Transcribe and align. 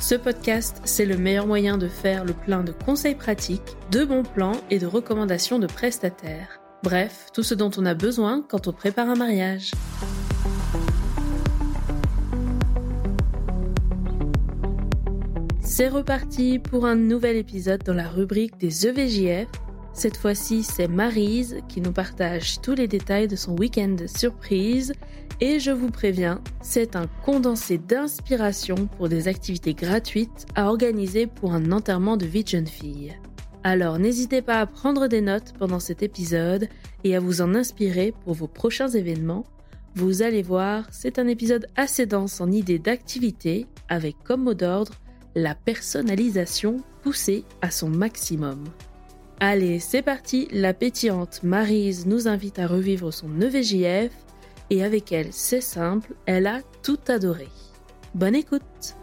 Ce 0.00 0.14
podcast, 0.14 0.80
c'est 0.84 1.04
le 1.04 1.16
meilleur 1.16 1.46
moyen 1.46 1.76
de 1.76 1.88
faire 1.88 2.24
le 2.24 2.32
plein 2.32 2.62
de 2.62 2.70
conseils 2.72 3.16
pratiques, 3.16 3.76
de 3.90 4.04
bons 4.04 4.22
plans 4.22 4.60
et 4.70 4.78
de 4.78 4.86
recommandations 4.86 5.58
de 5.58 5.66
prestataires. 5.66 6.60
Bref, 6.84 7.26
tout 7.34 7.42
ce 7.42 7.54
dont 7.54 7.70
on 7.76 7.84
a 7.84 7.94
besoin 7.94 8.44
quand 8.48 8.68
on 8.68 8.72
prépare 8.72 9.08
un 9.08 9.16
mariage. 9.16 9.72
C'est 15.60 15.88
reparti 15.88 16.60
pour 16.60 16.86
un 16.86 16.94
nouvel 16.94 17.36
épisode 17.36 17.82
dans 17.82 17.94
la 17.94 18.08
rubrique 18.08 18.56
des 18.56 18.86
EVJF. 18.86 19.48
Cette 19.98 20.16
fois-ci, 20.16 20.62
c'est 20.62 20.86
Marise 20.86 21.56
qui 21.68 21.80
nous 21.80 21.90
partage 21.90 22.60
tous 22.60 22.76
les 22.76 22.86
détails 22.86 23.26
de 23.26 23.34
son 23.34 23.56
week-end 23.56 23.96
surprise 24.06 24.92
et 25.40 25.58
je 25.58 25.72
vous 25.72 25.90
préviens, 25.90 26.40
c'est 26.60 26.94
un 26.94 27.08
condensé 27.24 27.78
d'inspiration 27.78 28.76
pour 28.96 29.08
des 29.08 29.26
activités 29.26 29.74
gratuites 29.74 30.46
à 30.54 30.66
organiser 30.66 31.26
pour 31.26 31.52
un 31.52 31.72
enterrement 31.72 32.16
de 32.16 32.26
vie 32.26 32.44
de 32.44 32.48
jeune 32.48 32.68
fille. 32.68 33.18
Alors 33.64 33.98
n'hésitez 33.98 34.40
pas 34.40 34.60
à 34.60 34.66
prendre 34.66 35.08
des 35.08 35.20
notes 35.20 35.52
pendant 35.58 35.80
cet 35.80 36.04
épisode 36.04 36.68
et 37.02 37.16
à 37.16 37.20
vous 37.20 37.40
en 37.40 37.56
inspirer 37.56 38.14
pour 38.22 38.34
vos 38.34 38.46
prochains 38.46 38.90
événements. 38.90 39.46
Vous 39.96 40.22
allez 40.22 40.42
voir, 40.42 40.86
c'est 40.92 41.18
un 41.18 41.26
épisode 41.26 41.66
assez 41.74 42.06
dense 42.06 42.40
en 42.40 42.52
idées 42.52 42.78
d'activités 42.78 43.66
avec 43.88 44.14
comme 44.22 44.44
mot 44.44 44.54
d'ordre 44.54 44.92
la 45.34 45.56
personnalisation 45.56 46.76
poussée 47.02 47.42
à 47.62 47.72
son 47.72 47.88
maximum. 47.88 48.62
Allez, 49.40 49.78
c'est 49.78 50.02
parti, 50.02 50.48
la 50.50 50.74
pétillante 50.74 51.44
Marise 51.44 52.06
nous 52.06 52.26
invite 52.26 52.58
à 52.58 52.66
revivre 52.66 53.12
son 53.12 53.40
EVJF 53.40 54.10
et 54.68 54.82
avec 54.82 55.12
elle, 55.12 55.32
c'est 55.32 55.60
simple, 55.60 56.14
elle 56.26 56.48
a 56.48 56.60
tout 56.82 56.98
adoré. 57.06 57.46
Bonne 58.16 58.34
écoute 58.34 58.96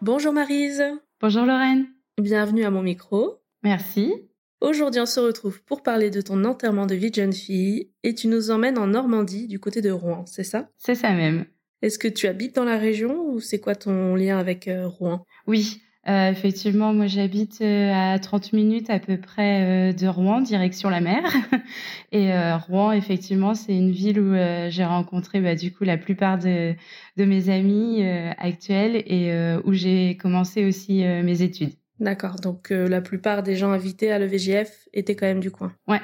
Bonjour 0.00 0.32
Marise 0.32 0.82
Bonjour 1.20 1.44
Lorraine 1.44 1.88
Bienvenue 2.16 2.64
à 2.64 2.70
mon 2.70 2.82
micro. 2.82 3.42
Merci. 3.62 4.29
Aujourd'hui, 4.60 5.00
on 5.00 5.06
se 5.06 5.20
retrouve 5.20 5.62
pour 5.62 5.82
parler 5.82 6.10
de 6.10 6.20
ton 6.20 6.44
enterrement 6.44 6.86
de 6.86 6.94
vie 6.94 7.10
de 7.10 7.14
jeune 7.14 7.32
fille 7.32 7.90
et 8.02 8.14
tu 8.14 8.28
nous 8.28 8.50
emmènes 8.50 8.76
en 8.76 8.88
Normandie 8.88 9.46
du 9.46 9.58
côté 9.58 9.80
de 9.80 9.90
Rouen, 9.90 10.26
c'est 10.26 10.44
ça? 10.44 10.68
C'est 10.76 10.94
ça 10.94 11.12
même. 11.12 11.46
Est-ce 11.80 11.98
que 11.98 12.08
tu 12.08 12.26
habites 12.26 12.56
dans 12.56 12.64
la 12.64 12.76
région 12.76 13.24
ou 13.26 13.40
c'est 13.40 13.58
quoi 13.58 13.74
ton 13.74 14.14
lien 14.14 14.38
avec 14.38 14.68
euh, 14.68 14.86
Rouen? 14.86 15.24
Oui, 15.46 15.80
euh, 16.08 16.30
effectivement, 16.30 16.94
moi 16.94 17.06
j'habite 17.06 17.60
euh, 17.60 17.92
à 17.92 18.18
30 18.18 18.54
minutes 18.54 18.88
à 18.88 18.98
peu 18.98 19.18
près 19.18 19.90
euh, 19.90 19.92
de 19.92 20.06
Rouen, 20.06 20.40
direction 20.40 20.88
la 20.88 21.00
mer. 21.00 21.22
Et 22.12 22.32
Rouen, 22.66 22.92
effectivement, 22.92 23.54
c'est 23.54 23.76
une 23.76 23.92
ville 23.92 24.18
où 24.18 24.34
j'ai 24.68 24.84
rencontré 24.84 25.40
bah, 25.40 25.54
du 25.54 25.72
coup 25.72 25.84
la 25.84 25.96
plupart 25.96 26.38
de, 26.38 26.74
de 27.16 27.24
mes 27.24 27.48
amis 27.50 28.02
actuels 28.36 28.96
et 29.06 29.32
où 29.64 29.72
j'ai 29.72 30.16
commencé 30.16 30.64
aussi 30.64 31.04
mes 31.04 31.42
études. 31.42 31.74
D'accord, 32.00 32.36
donc 32.36 32.70
la 32.70 33.00
plupart 33.00 33.42
des 33.42 33.56
gens 33.56 33.70
invités 33.70 34.10
à 34.10 34.18
l'EVGF 34.18 34.88
étaient 34.92 35.14
quand 35.14 35.26
même 35.26 35.40
du 35.40 35.50
coin. 35.50 35.72
Ouais. 35.86 36.00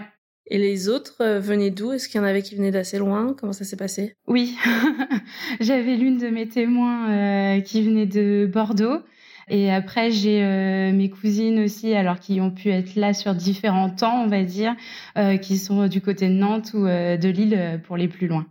Et 0.49 0.59
les 0.59 0.89
autres 0.89 1.25
venaient 1.39 1.71
d'où? 1.71 1.93
Est-ce 1.93 2.09
qu'il 2.09 2.21
y 2.21 2.23
en 2.23 2.27
avait 2.27 2.43
qui 2.43 2.55
venaient 2.55 2.71
d'assez 2.71 2.99
loin? 2.99 3.35
Comment 3.37 3.53
ça 3.53 3.65
s'est 3.65 3.77
passé? 3.77 4.15
Oui, 4.29 4.57
j'avais 5.61 5.97
l'une 5.97 6.19
de 6.19 6.29
mes 6.29 6.49
témoins 6.49 7.61
qui 7.63 7.83
venait 7.83 8.07
de 8.07 8.49
Bordeaux 8.53 9.01
et 9.49 9.73
après, 9.73 10.11
j'ai 10.11 10.43
euh, 10.43 10.93
mes 10.93 11.09
cousines 11.09 11.61
aussi, 11.61 11.95
alors 11.95 12.19
qui 12.19 12.41
ont 12.41 12.51
pu 12.51 12.71
être 12.71 12.97
là 12.97 13.15
sur 13.15 13.35
différents 13.35 13.91
temps, 13.91 14.25
on 14.25 14.27
va 14.27 14.43
dire, 14.43 14.75
euh, 15.17 15.37
qui 15.37 15.57
sont 15.57 15.87
du 15.87 16.01
côté 16.01 16.29
de 16.29 16.35
Nantes 16.35 16.73
ou 16.75 16.87
euh, 16.87 17.17
de 17.17 17.29
Lille 17.29 17.81
pour 17.85 17.97
les 17.97 18.09
plus 18.09 18.27
loin. 18.27 18.47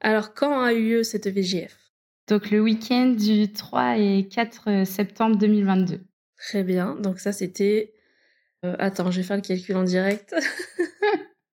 Alors, 0.00 0.34
quand 0.34 0.60
a 0.60 0.72
eu 0.72 0.88
lieu 0.88 1.02
cette 1.04 1.28
VGF 1.28 1.76
Donc, 2.28 2.50
le 2.50 2.60
week-end 2.60 3.14
du 3.16 3.52
3 3.52 3.98
et 3.98 4.28
4 4.28 4.84
septembre 4.84 5.36
2022. 5.36 6.00
Très 6.40 6.64
bien. 6.64 6.96
Donc, 6.96 7.20
ça, 7.20 7.32
c'était. 7.32 7.94
attends, 8.62 9.10
je 9.10 9.20
vais 9.20 9.26
faire 9.26 9.36
le 9.36 9.42
calcul 9.42 9.76
en 9.76 9.84
direct. 9.84 10.34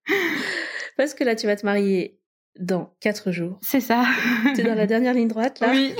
Parce 0.97 1.13
que 1.13 1.23
là, 1.23 1.35
tu 1.35 1.45
vas 1.45 1.55
te 1.55 1.65
marier 1.65 2.19
dans 2.59 2.95
4 3.01 3.31
jours. 3.31 3.59
C'est 3.61 3.81
ça. 3.81 4.03
tu 4.55 4.61
es 4.61 4.63
dans 4.63 4.73
la 4.75 4.87
dernière 4.87 5.13
ligne 5.13 5.27
droite, 5.27 5.59
là. 5.59 5.69
Oui. 5.71 5.93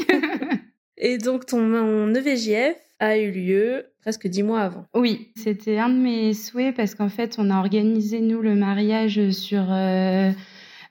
Et 0.98 1.20
donc, 1.20 1.46
ton 1.46 2.14
EVJF, 2.16 2.78
a 3.00 3.18
eu 3.18 3.32
lieu 3.32 3.86
presque 4.02 4.28
dix 4.28 4.44
mois 4.44 4.62
avant. 4.62 4.86
Oui, 4.94 5.32
c'était 5.36 5.78
un 5.78 5.90
de 5.90 6.00
mes 6.00 6.34
souhaits 6.34 6.76
parce 6.76 6.96
qu'en 6.96 7.10
fait, 7.10 7.36
on 7.38 7.50
a 7.50 7.60
organisé, 7.60 8.22
nous, 8.22 8.42
le 8.42 8.56
mariage 8.56 9.30
sur... 9.32 9.72
Euh, 9.72 10.32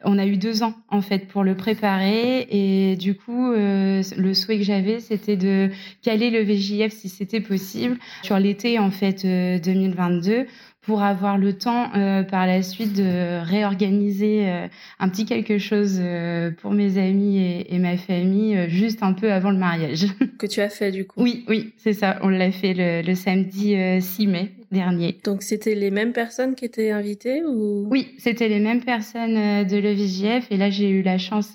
on 0.07 0.19
a 0.19 0.27
eu 0.27 0.37
deux 0.37 0.63
ans 0.63 0.75
en 0.89 1.03
fait 1.03 1.29
pour 1.29 1.45
le 1.45 1.55
préparer 1.55 2.47
et 2.51 2.97
du 2.97 3.15
coup 3.15 3.53
euh, 3.53 4.03
le 4.17 4.35
souhait 4.35 4.57
que 4.59 4.65
j'avais 4.65 5.01
c'était 5.01 5.37
de 5.37 5.71
caler 6.03 6.31
le 6.31 6.43
VJF 6.43 6.93
si 6.93 7.09
c'était 7.09 7.41
possible 7.41 7.99
sur 8.23 8.39
l'été 8.39 8.79
en 8.79 8.91
fait 8.91 9.27
2022 9.27 10.33
euh, 10.33 10.45
pour 10.87 11.03
avoir 11.03 11.37
le 11.37 11.53
temps 11.53 11.91
euh, 11.97 12.23
par 12.23 12.47
la 12.47 12.63
suite 12.63 12.93
de 12.95 13.45
réorganiser 13.45 14.49
euh, 14.49 14.69
un 15.01 15.09
petit 15.09 15.25
quelque 15.25 15.59
chose 15.59 15.99
euh, 16.01 16.53
pour 16.53 16.71
mes 16.71 16.97
amis 16.97 17.39
et, 17.39 17.75
et 17.75 17.79
ma 17.79 17.97
famille 17.97 18.71
juste 18.71 19.03
un 19.03 19.13
peu 19.13 19.33
avant 19.33 19.51
le 19.51 19.59
mariage. 19.59 20.07
Que 20.39 20.47
tu 20.47 20.61
as 20.61 20.69
fait 20.69 20.93
du 20.93 21.05
coup 21.07 21.21
Oui, 21.21 21.45
oui, 21.49 21.73
c'est 21.77 21.93
ça. 21.93 22.19
On 22.23 22.29
l'a 22.29 22.53
fait 22.53 22.75
le, 22.75 23.03
le 23.03 23.15
samedi 23.15 23.75
6 24.01 24.27
mai 24.27 24.53
dernier. 24.71 25.19
Donc 25.25 25.43
c'était 25.43 25.75
les 25.75 25.91
mêmes 25.91 26.13
personnes 26.13 26.55
qui 26.55 26.65
étaient 26.65 26.91
invitées 26.91 27.43
ou? 27.45 27.87
Oui, 27.91 28.15
c'était 28.19 28.49
les 28.49 28.61
mêmes 28.61 28.83
personnes 28.83 29.65
de 29.67 29.77
l'EVJF 29.77 30.51
et 30.51 30.57
là 30.57 30.71
j'ai 30.71 30.89
eu 30.89 31.03
la 31.03 31.19
chance 31.19 31.55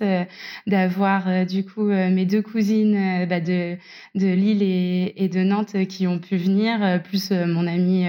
d'avoir 0.68 1.46
du 1.46 1.66
coup 1.66 1.86
mes 1.86 2.26
deux 2.26 2.42
cousines 2.42 3.26
bah, 3.28 3.40
de 3.40 3.76
de 4.16 4.28
Lille 4.28 4.64
et, 4.64 5.14
et, 5.16 5.30
de 5.30 5.42
Nantes 5.42 5.86
qui 5.88 6.08
ont 6.08 6.20
pu 6.20 6.38
venir 6.38 7.02
plus 7.04 7.32
mon 7.32 7.68
ami 7.68 8.06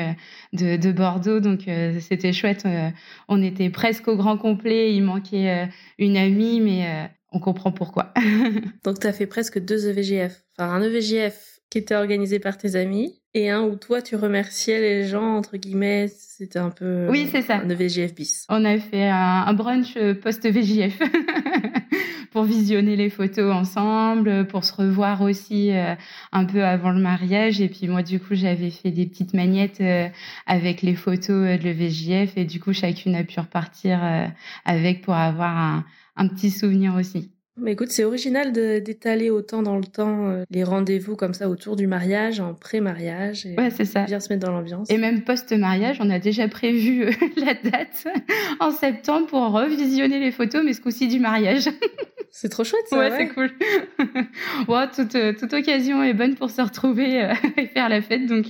de, 0.53 0.77
de 0.77 0.93
Bordeaux. 0.93 1.41
Donc 1.41 1.69
euh, 1.69 2.01
c'était 2.01 2.33
chouette. 2.33 2.65
Euh, 2.67 2.91
on 3.29 3.43
était 3.43 3.71
presque 3.71 4.09
au 4.09 4.17
grand 4.17 4.39
complet. 4.39 4.95
Il 4.95 5.03
manquait 5.03 5.51
euh, 5.51 5.67
une 5.99 6.17
amie, 6.17 6.61
mais 6.61 7.11
on 7.31 7.41
comprend 7.41 7.73
pourquoi. 7.73 8.13
Donc, 8.85 9.01
tu 9.01 9.07
as 9.07 9.13
fait 9.13 9.27
presque 9.27 9.59
deux 9.59 9.89
EVGF. 9.89 10.45
Enfin, 10.59 10.71
un 10.71 10.83
EVGF 10.83 11.52
qui 11.73 11.79
était 11.79 11.95
organisé 11.95 12.39
par 12.39 12.59
tes 12.59 12.77
amis 12.77 13.15
et 13.33 13.49
un 13.49 13.63
où 13.63 13.77
toi, 13.77 14.03
tu 14.03 14.15
remerciais 14.15 14.79
les 14.79 15.09
gens, 15.09 15.37
entre 15.39 15.57
guillemets. 15.57 16.07
C'était 16.15 16.59
un 16.59 16.69
peu. 16.69 17.09
Oui, 17.09 17.27
c'est 17.33 17.41
ça. 17.41 17.61
Un 17.61 17.71
EVGF 17.71 18.15
bis. 18.15 18.45
On 18.51 18.67
a 18.67 18.79
fait 18.79 19.09
un, 19.09 19.51
brunch 19.55 19.97
post-EVGF. 20.23 20.99
pour 22.31 22.45
visionner 22.45 22.97
les 22.97 23.09
photos 23.09 23.55
ensemble, 23.55 24.47
pour 24.47 24.65
se 24.65 24.73
revoir 24.75 25.21
aussi 25.21 25.71
euh, 25.71 25.95
un 26.33 26.45
peu 26.45 26.63
avant 26.63 26.91
le 26.91 27.01
mariage. 27.01 27.63
Et 27.63 27.69
puis 27.69 27.89
moi, 27.89 28.03
du 28.03 28.21
coup, 28.21 28.35
j'avais 28.35 28.71
fait 28.71 28.91
des 28.91 29.07
petites 29.07 29.33
magnettes 29.33 29.81
euh, 29.81 30.09
avec 30.47 30.83
les 30.83 30.95
photos 30.95 31.59
de 31.59 31.63
l'EVJF 31.63 32.37
et 32.37 32.45
du 32.45 32.61
coup, 32.61 32.75
chacune 32.75 33.15
a 33.15 33.25
pu 33.25 33.41
repartir 33.41 34.01
avec 34.67 35.01
pour 35.03 35.15
avoir 35.15 35.57
un, 35.57 35.85
un 36.17 36.29
petit 36.29 36.51
souvenir 36.51 36.95
aussi. 36.95 37.31
Mais 37.59 37.73
écoute, 37.73 37.91
c'est 37.91 38.05
original 38.05 38.51
d'étaler 38.53 39.29
autant 39.29 39.63
dans 39.63 39.77
le 39.77 39.85
temps 39.85 40.31
euh, 40.31 40.45
les 40.51 40.65
rendez-vous 40.65 41.17
comme 41.17 41.35
ça 41.35 41.51
autour 41.51 41.77
du 41.77 41.87
mariage, 41.87 42.41
en 42.41 42.55
pré-mariage. 42.55 43.47
Ouais, 43.59 43.69
c'est 43.69 43.85
ça. 43.85 44.05
Bien 44.05 44.21
se 44.21 44.33
mettre 44.33 44.47
dans 44.47 44.53
l'ambiance. 44.53 44.89
Et 44.91 44.97
même 44.97 45.23
post-mariage, 45.23 45.99
on 46.01 46.09
a 46.09 46.19
déjà 46.19 46.49
prévu 46.49 47.05
euh, 47.05 47.11
la 47.37 47.53
date 47.53 48.07
en 48.59 48.71
septembre 48.71 49.27
pour 49.27 49.43
revisionner 49.53 50.19
les 50.19 50.33
photos, 50.33 50.63
mais 50.65 50.73
ce 50.73 50.81
coup-ci 50.81 51.09
du 51.09 51.21
mariage. 51.21 51.69
C'est 52.35 52.49
trop 52.49 52.65
chouette 52.65 52.87
ça. 52.87 52.99
Ouais, 52.99 53.11
c'est 53.11 53.29
cool. 53.29 53.51
bon, 54.67 54.89
toute, 54.89 55.15
euh, 55.17 55.35
toute, 55.39 55.53
occasion 55.53 56.03
est 56.03 56.15
bonne 56.15 56.35
pour 56.35 56.49
se 56.49 56.63
retrouver 56.63 57.31
et 57.59 57.67
faire 57.67 57.91
la 57.91 58.01
fête. 58.01 58.25
Donc, 58.25 58.47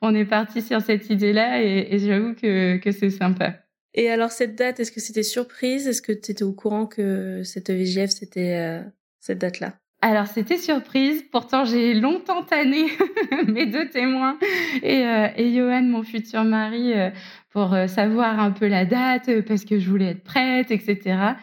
on 0.00 0.12
est 0.12 0.24
parti 0.24 0.60
sur 0.60 0.80
cette 0.80 1.08
idée-là 1.08 1.62
et, 1.62 1.86
et 1.92 1.98
j'avoue 2.00 2.34
que, 2.34 2.78
que 2.78 2.90
c'est 2.90 3.10
sympa. 3.10 3.54
Et 3.94 4.10
alors 4.10 4.30
cette 4.30 4.54
date, 4.54 4.80
est-ce 4.80 4.92
que 4.92 5.00
c'était 5.00 5.22
surprise? 5.22 5.86
Est-ce 5.86 6.02
que 6.02 6.12
tu 6.12 6.32
étais 6.32 6.44
au 6.44 6.52
courant 6.52 6.86
que 6.86 7.42
cette 7.44 7.70
VGF, 7.70 8.10
c'était 8.10 8.56
euh, 8.56 8.82
cette 9.20 9.38
date-là? 9.38 9.74
Alors 10.04 10.26
c'était 10.26 10.58
surprise, 10.58 11.22
pourtant 11.30 11.64
j'ai 11.64 11.94
longtemps 11.94 12.42
tanné 12.42 12.86
mes 13.46 13.66
deux 13.66 13.88
témoins 13.88 14.36
et, 14.82 15.06
euh, 15.06 15.28
et 15.36 15.54
Johan, 15.54 15.82
mon 15.82 16.02
futur 16.02 16.42
mari, 16.42 16.92
euh, 16.92 17.10
pour 17.50 17.72
euh, 17.72 17.86
savoir 17.86 18.40
un 18.40 18.50
peu 18.50 18.66
la 18.66 18.84
date, 18.84 19.42
parce 19.42 19.64
que 19.64 19.78
je 19.78 19.88
voulais 19.88 20.08
être 20.08 20.24
prête, 20.24 20.72
etc. 20.72 21.36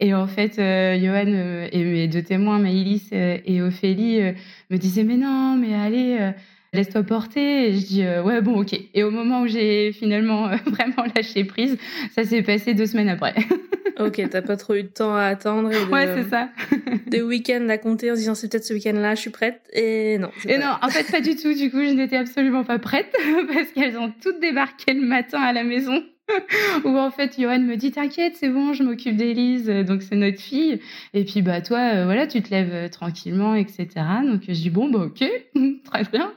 Et 0.00 0.14
en 0.14 0.26
fait, 0.26 0.56
Johan 0.56 1.68
et 1.72 1.84
mes 1.84 2.08
deux 2.08 2.22
témoins, 2.22 2.58
Maïlis 2.58 3.08
et 3.12 3.62
Ophélie, 3.62 4.20
me 4.70 4.76
disaient 4.76 5.04
mais 5.04 5.16
non, 5.16 5.56
mais 5.56 5.74
allez 5.74 6.32
laisse-toi 6.76 7.02
porter. 7.02 7.68
Et 7.68 7.74
je 7.74 7.86
dis, 7.86 8.04
euh, 8.04 8.22
ouais, 8.22 8.40
bon, 8.40 8.60
ok. 8.60 8.78
Et 8.94 9.02
au 9.02 9.10
moment 9.10 9.42
où 9.42 9.46
j'ai 9.46 9.92
finalement 9.92 10.48
euh, 10.48 10.56
vraiment 10.66 11.04
lâché 11.14 11.44
prise, 11.44 11.76
ça 12.14 12.24
s'est 12.24 12.42
passé 12.42 12.74
deux 12.74 12.86
semaines 12.86 13.08
après. 13.08 13.34
ok, 13.98 14.22
t'as 14.30 14.42
pas 14.42 14.56
trop 14.56 14.74
eu 14.74 14.84
de 14.84 14.88
temps 14.88 15.14
à 15.14 15.24
attendre. 15.24 15.70
ouais, 15.90 16.08
c'est 16.14 16.30
ça. 16.30 16.50
des 17.08 17.22
week-ends 17.22 17.68
à 17.68 17.78
compter 17.78 18.10
en 18.10 18.14
disant, 18.14 18.34
c'est 18.34 18.50
peut-être 18.50 18.64
ce 18.64 18.74
week-end-là, 18.74 19.14
je 19.14 19.20
suis 19.20 19.30
prête. 19.30 19.60
Et 19.72 20.18
non. 20.18 20.30
Et 20.46 20.58
non, 20.58 20.72
en 20.82 20.88
fait, 20.88 21.10
pas 21.10 21.20
du 21.20 21.34
tout. 21.34 21.54
Du 21.54 21.70
coup, 21.70 21.82
je 21.82 21.92
n'étais 21.92 22.16
absolument 22.16 22.64
pas 22.64 22.78
prête 22.78 23.14
parce 23.52 23.68
qu'elles 23.72 23.96
ont 23.98 24.12
toutes 24.22 24.40
débarqué 24.40 24.94
le 24.94 25.02
matin 25.02 25.40
à 25.40 25.52
la 25.52 25.64
maison. 25.64 26.02
Où 26.84 26.96
en 26.98 27.10
fait, 27.10 27.40
Johan 27.40 27.60
me 27.60 27.76
dit 27.76 27.92
T'inquiète, 27.92 28.36
c'est 28.36 28.48
bon, 28.48 28.72
je 28.72 28.82
m'occupe 28.82 29.16
d'Élise, 29.16 29.66
donc 29.68 30.02
c'est 30.02 30.16
notre 30.16 30.40
fille. 30.40 30.80
Et 31.14 31.24
puis, 31.24 31.42
bah, 31.42 31.60
toi, 31.60 31.78
euh, 31.78 32.04
voilà, 32.04 32.26
tu 32.26 32.42
te 32.42 32.50
lèves 32.50 32.72
euh, 32.72 32.88
tranquillement, 32.88 33.54
etc. 33.54 33.86
Donc, 34.24 34.42
je 34.46 34.52
dis 34.52 34.70
Bon, 34.70 34.90
bah, 34.90 35.06
ok, 35.06 35.24
très 35.84 36.04
bien. 36.04 36.32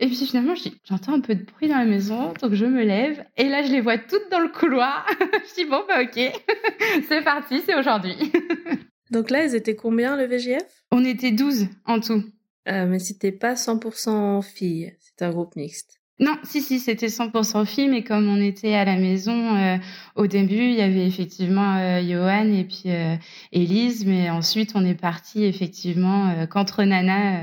Et 0.00 0.06
puis, 0.06 0.16
finalement, 0.16 0.54
J'entends 0.88 1.14
un 1.14 1.20
peu 1.20 1.34
de 1.34 1.44
bruit 1.44 1.68
dans 1.68 1.78
la 1.78 1.84
maison, 1.84 2.32
donc 2.40 2.54
je 2.54 2.66
me 2.66 2.82
lève. 2.82 3.24
Et 3.36 3.48
là, 3.48 3.62
je 3.62 3.72
les 3.72 3.80
vois 3.80 3.98
toutes 3.98 4.30
dans 4.30 4.40
le 4.40 4.48
couloir. 4.48 5.06
je 5.20 5.62
dis 5.62 5.68
Bon, 5.68 5.82
bah, 5.88 6.02
ok, 6.02 6.18
c'est 7.08 7.22
parti, 7.22 7.60
c'est 7.64 7.74
aujourd'hui. 7.74 8.14
donc 9.10 9.30
là, 9.30 9.44
elles 9.44 9.54
étaient 9.54 9.76
combien 9.76 10.16
le 10.16 10.26
VGF 10.26 10.84
On 10.90 11.04
était 11.04 11.32
12 11.32 11.68
en 11.86 12.00
tout. 12.00 12.22
Euh, 12.68 12.86
mais 12.86 13.00
c'était 13.00 13.32
pas 13.32 13.54
100% 13.54 14.42
filles, 14.42 14.94
c'est 15.00 15.22
un 15.22 15.30
groupe 15.30 15.56
mixte. 15.56 16.01
Non, 16.22 16.38
si, 16.44 16.62
si, 16.62 16.78
c'était 16.78 17.08
100% 17.08 17.66
film. 17.66 17.90
mais 17.90 18.04
comme 18.04 18.28
on 18.28 18.40
était 18.40 18.74
à 18.74 18.84
la 18.84 18.96
maison, 18.96 19.56
euh, 19.56 19.76
au 20.14 20.28
début, 20.28 20.54
il 20.54 20.74
y 20.74 20.80
avait 20.80 21.04
effectivement 21.04 21.76
euh, 21.78 22.00
Johan 22.00 22.48
et 22.52 22.62
puis 22.62 22.84
euh, 22.86 23.16
Élise, 23.50 24.06
mais 24.06 24.30
ensuite, 24.30 24.70
on 24.76 24.84
est 24.84 24.94
parti 24.94 25.42
effectivement 25.44 26.28
euh, 26.30 26.46
qu'entre 26.46 26.84
Nana 26.84 27.40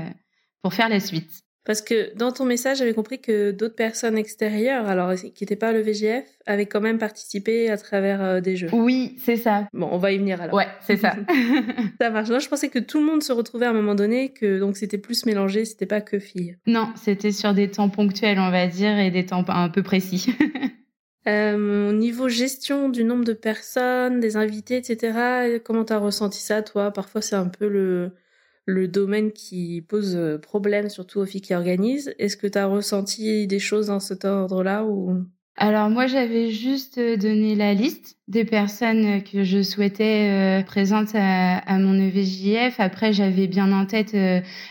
pour 0.62 0.72
faire 0.72 0.88
la 0.88 0.98
suite. 0.98 1.42
Parce 1.66 1.82
que 1.82 2.16
dans 2.16 2.32
ton 2.32 2.46
message, 2.46 2.78
j'avais 2.78 2.94
compris 2.94 3.20
que 3.20 3.50
d'autres 3.50 3.74
personnes 3.74 4.16
extérieures, 4.16 4.88
alors 4.88 5.14
qui 5.14 5.42
n'étaient 5.42 5.56
pas 5.56 5.72
le 5.72 5.80
VGF, 5.80 6.24
avaient 6.46 6.66
quand 6.66 6.80
même 6.80 6.98
participé 6.98 7.68
à 7.68 7.76
travers 7.76 8.22
euh, 8.22 8.40
des 8.40 8.56
jeux. 8.56 8.68
Oui, 8.72 9.16
c'est 9.18 9.36
ça. 9.36 9.68
Bon, 9.74 9.88
on 9.92 9.98
va 9.98 10.12
y 10.12 10.18
venir 10.18 10.40
alors. 10.40 10.54
Ouais, 10.54 10.68
c'est 10.86 10.96
ça. 10.96 11.14
ça 12.00 12.10
marche. 12.10 12.28
je 12.28 12.48
pensais 12.48 12.68
que 12.68 12.78
tout 12.78 12.98
le 12.98 13.04
monde 13.04 13.22
se 13.22 13.32
retrouvait 13.32 13.66
à 13.66 13.70
un 13.70 13.74
moment 13.74 13.94
donné, 13.94 14.30
que 14.30 14.58
donc 14.58 14.76
c'était 14.76 14.98
plus 14.98 15.26
mélangé, 15.26 15.66
c'était 15.66 15.86
pas 15.86 16.00
que 16.00 16.18
filles. 16.18 16.56
Non, 16.66 16.88
c'était 16.96 17.32
sur 17.32 17.52
des 17.52 17.70
temps 17.70 17.90
ponctuels, 17.90 18.38
on 18.38 18.50
va 18.50 18.66
dire, 18.66 18.98
et 18.98 19.10
des 19.10 19.26
temps 19.26 19.44
un 19.48 19.68
peu 19.68 19.82
précis. 19.82 20.34
euh, 21.28 21.90
au 21.90 21.92
niveau 21.92 22.30
gestion 22.30 22.88
du 22.88 23.04
nombre 23.04 23.24
de 23.24 23.34
personnes, 23.34 24.18
des 24.18 24.38
invités, 24.38 24.78
etc., 24.78 25.60
comment 25.62 25.84
t'as 25.84 25.98
ressenti 25.98 26.40
ça, 26.40 26.62
toi? 26.62 26.90
Parfois, 26.90 27.20
c'est 27.20 27.36
un 27.36 27.48
peu 27.48 27.68
le 27.68 28.12
le 28.70 28.88
domaine 28.88 29.32
qui 29.32 29.82
pose 29.86 30.16
euh, 30.16 30.38
problème, 30.38 30.88
surtout 30.88 31.20
aux 31.20 31.26
filles 31.26 31.40
qui 31.40 31.54
organisent. 31.54 32.14
Est-ce 32.18 32.36
que 32.36 32.46
tu 32.46 32.58
as 32.58 32.66
ressenti 32.66 33.46
des 33.46 33.58
choses 33.58 33.88
dans 33.88 34.00
cet 34.00 34.24
ordre-là 34.24 34.84
ou? 34.84 35.24
Alors 35.56 35.90
moi 35.90 36.06
j'avais 36.06 36.50
juste 36.50 36.96
euh, 36.96 37.16
donné 37.16 37.54
la 37.54 37.74
liste 37.74 38.16
des 38.28 38.44
personnes 38.44 39.22
que 39.22 39.44
je 39.44 39.62
souhaitais 39.62 40.60
euh, 40.60 40.64
présentes 40.64 41.10
à, 41.14 41.78
mon 41.78 41.94
EVJF. 41.94 42.80
Après 42.80 43.12
j'avais 43.12 43.46
bien 43.46 43.70
en 43.72 43.84
tête 43.84 44.16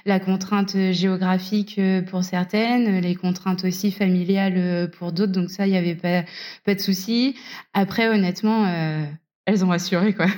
la 0.06 0.20
contrainte 0.20 0.76
géographique 0.92 1.80
pour 2.10 2.24
certaines, 2.24 3.02
les 3.02 3.16
contraintes 3.16 3.66
aussi 3.66 3.92
familiales 3.92 4.90
pour 4.98 5.12
d'autres, 5.12 5.34
donc 5.34 5.52
ça 5.52 5.68
il 5.68 5.72
n'y 5.72 5.78
avait 5.78 5.96
pas 5.96 6.24
pas 6.66 6.74
de 6.74 6.80
souci. 6.80 7.36
Après 7.74 8.08
honnêtement 8.08 8.66
elles 9.50 9.66
ont 9.66 9.72
assuré 9.72 10.14
quoi. 10.14 10.28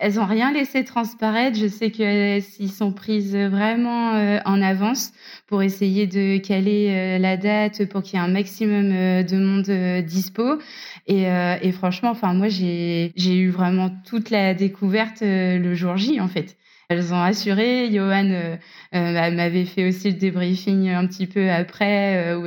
Elles 0.00 0.18
ont 0.18 0.24
rien 0.24 0.52
laissé 0.52 0.84
transparaître. 0.84 1.56
Je 1.56 1.66
sais 1.66 1.90
qu'elles 1.90 2.42
s'y 2.42 2.68
sont 2.68 2.92
prises 2.92 3.36
vraiment 3.36 4.14
euh, 4.14 4.38
en 4.44 4.62
avance 4.62 5.12
pour 5.46 5.62
essayer 5.62 6.06
de 6.06 6.38
caler 6.38 6.88
euh, 6.90 7.18
la 7.18 7.36
date 7.36 7.86
pour 7.86 8.02
qu'il 8.02 8.18
y 8.18 8.22
ait 8.22 8.24
un 8.24 8.28
maximum 8.28 8.90
euh, 8.90 9.22
de 9.22 9.36
monde 9.36 10.04
dispo. 10.04 10.58
Et, 11.06 11.26
franchement, 11.72 12.10
enfin 12.10 12.32
moi 12.32 12.48
j'ai 12.48 13.12
eu 13.16 13.50
vraiment 13.50 13.90
toute 14.06 14.30
la 14.30 14.54
découverte 14.54 15.18
le 15.22 15.74
jour 15.74 15.96
J 15.96 16.20
en 16.20 16.28
fait. 16.28 16.56
Elles 16.88 17.12
ont 17.12 17.20
assuré. 17.20 17.90
Johan 17.92 18.30
euh, 18.30 18.56
euh, 18.94 19.30
m'avait 19.32 19.64
fait 19.64 19.88
aussi 19.88 20.10
le 20.12 20.18
débriefing 20.18 20.88
un 20.90 21.06
petit 21.06 21.26
peu 21.26 21.50
après, 21.50 22.32
euh, 22.32 22.38
où 22.38 22.46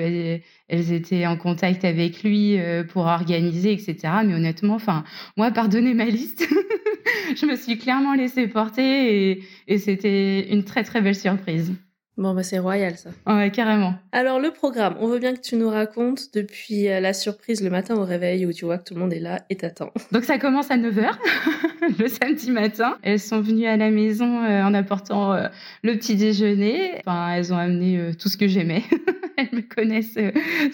elles, 0.69 0.93
étaient 0.93 1.25
en 1.25 1.37
contact 1.37 1.83
avec 1.83 2.23
lui 2.23 2.57
pour 2.89 3.05
organiser, 3.05 3.73
etc. 3.73 3.97
Mais 4.25 4.33
honnêtement, 4.33 4.75
enfin, 4.75 5.03
moi, 5.37 5.51
pardonnez 5.51 5.93
ma 5.93 6.05
liste. 6.05 6.47
je 7.35 7.45
me 7.45 7.55
suis 7.55 7.77
clairement 7.77 8.13
laissée 8.13 8.47
porter 8.47 9.31
et, 9.31 9.43
et 9.67 9.77
c'était 9.77 10.51
une 10.51 10.63
très 10.63 10.83
très 10.83 11.01
belle 11.01 11.15
surprise. 11.15 11.73
Bon, 12.19 12.33
bah 12.33 12.43
c'est 12.43 12.59
royal 12.59 12.97
ça. 12.97 13.11
Ouais, 13.25 13.49
carrément. 13.49 13.93
Alors 14.11 14.41
le 14.41 14.51
programme, 14.51 14.95
on 14.99 15.07
veut 15.07 15.19
bien 15.19 15.33
que 15.33 15.39
tu 15.39 15.55
nous 15.55 15.69
racontes 15.69 16.33
depuis 16.33 16.83
la 16.83 17.13
surprise 17.13 17.63
le 17.63 17.69
matin 17.69 17.95
au 17.95 18.03
réveil 18.03 18.45
où 18.45 18.51
tu 18.51 18.65
vois 18.65 18.77
que 18.77 18.83
tout 18.83 18.93
le 18.93 18.99
monde 18.99 19.13
est 19.13 19.21
là 19.21 19.39
et 19.49 19.55
t'attend. 19.55 19.93
Donc 20.11 20.25
ça 20.25 20.37
commence 20.37 20.69
à 20.69 20.75
9h 20.75 21.11
le 21.97 22.07
samedi 22.09 22.51
matin. 22.51 22.97
Elles 23.03 23.21
sont 23.21 23.39
venues 23.39 23.67
à 23.67 23.77
la 23.77 23.89
maison 23.89 24.43
euh, 24.43 24.63
en 24.63 24.73
apportant 24.73 25.31
euh, 25.31 25.47
le 25.81 25.93
petit 25.93 26.17
déjeuner. 26.17 26.95
Enfin, 27.05 27.35
elles 27.35 27.53
ont 27.53 27.57
amené 27.57 27.97
euh, 27.97 28.11
tout 28.13 28.27
ce 28.27 28.35
que 28.35 28.49
j'aimais. 28.49 28.83
elles 29.37 29.47
me 29.53 29.61
connaissent 29.61 30.19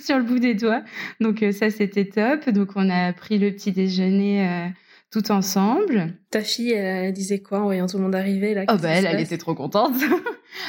sur 0.03 0.17
le 0.17 0.23
bout 0.23 0.39
des 0.39 0.55
doigts. 0.55 0.81
Donc 1.19 1.45
ça 1.51 1.69
c'était 1.69 2.05
top. 2.05 2.49
Donc 2.49 2.69
on 2.75 2.89
a 2.89 3.13
pris 3.13 3.37
le 3.37 3.51
petit 3.51 3.71
déjeuner 3.71 4.71
tout 5.11 5.31
ensemble. 5.31 6.15
Ta 6.31 6.41
fille, 6.41 6.71
elle, 6.71 7.13
disait 7.13 7.39
quoi 7.39 7.59
en 7.59 7.65
voyant 7.65 7.85
tout 7.85 7.97
le 7.97 8.03
monde 8.03 8.15
arriver 8.15 8.55
là? 8.55 8.63
Oh 8.67 8.77
bah 8.81 8.89
elle, 8.89 9.05
elle 9.05 9.19
était 9.19 9.37
trop 9.37 9.53
contente. 9.53 9.93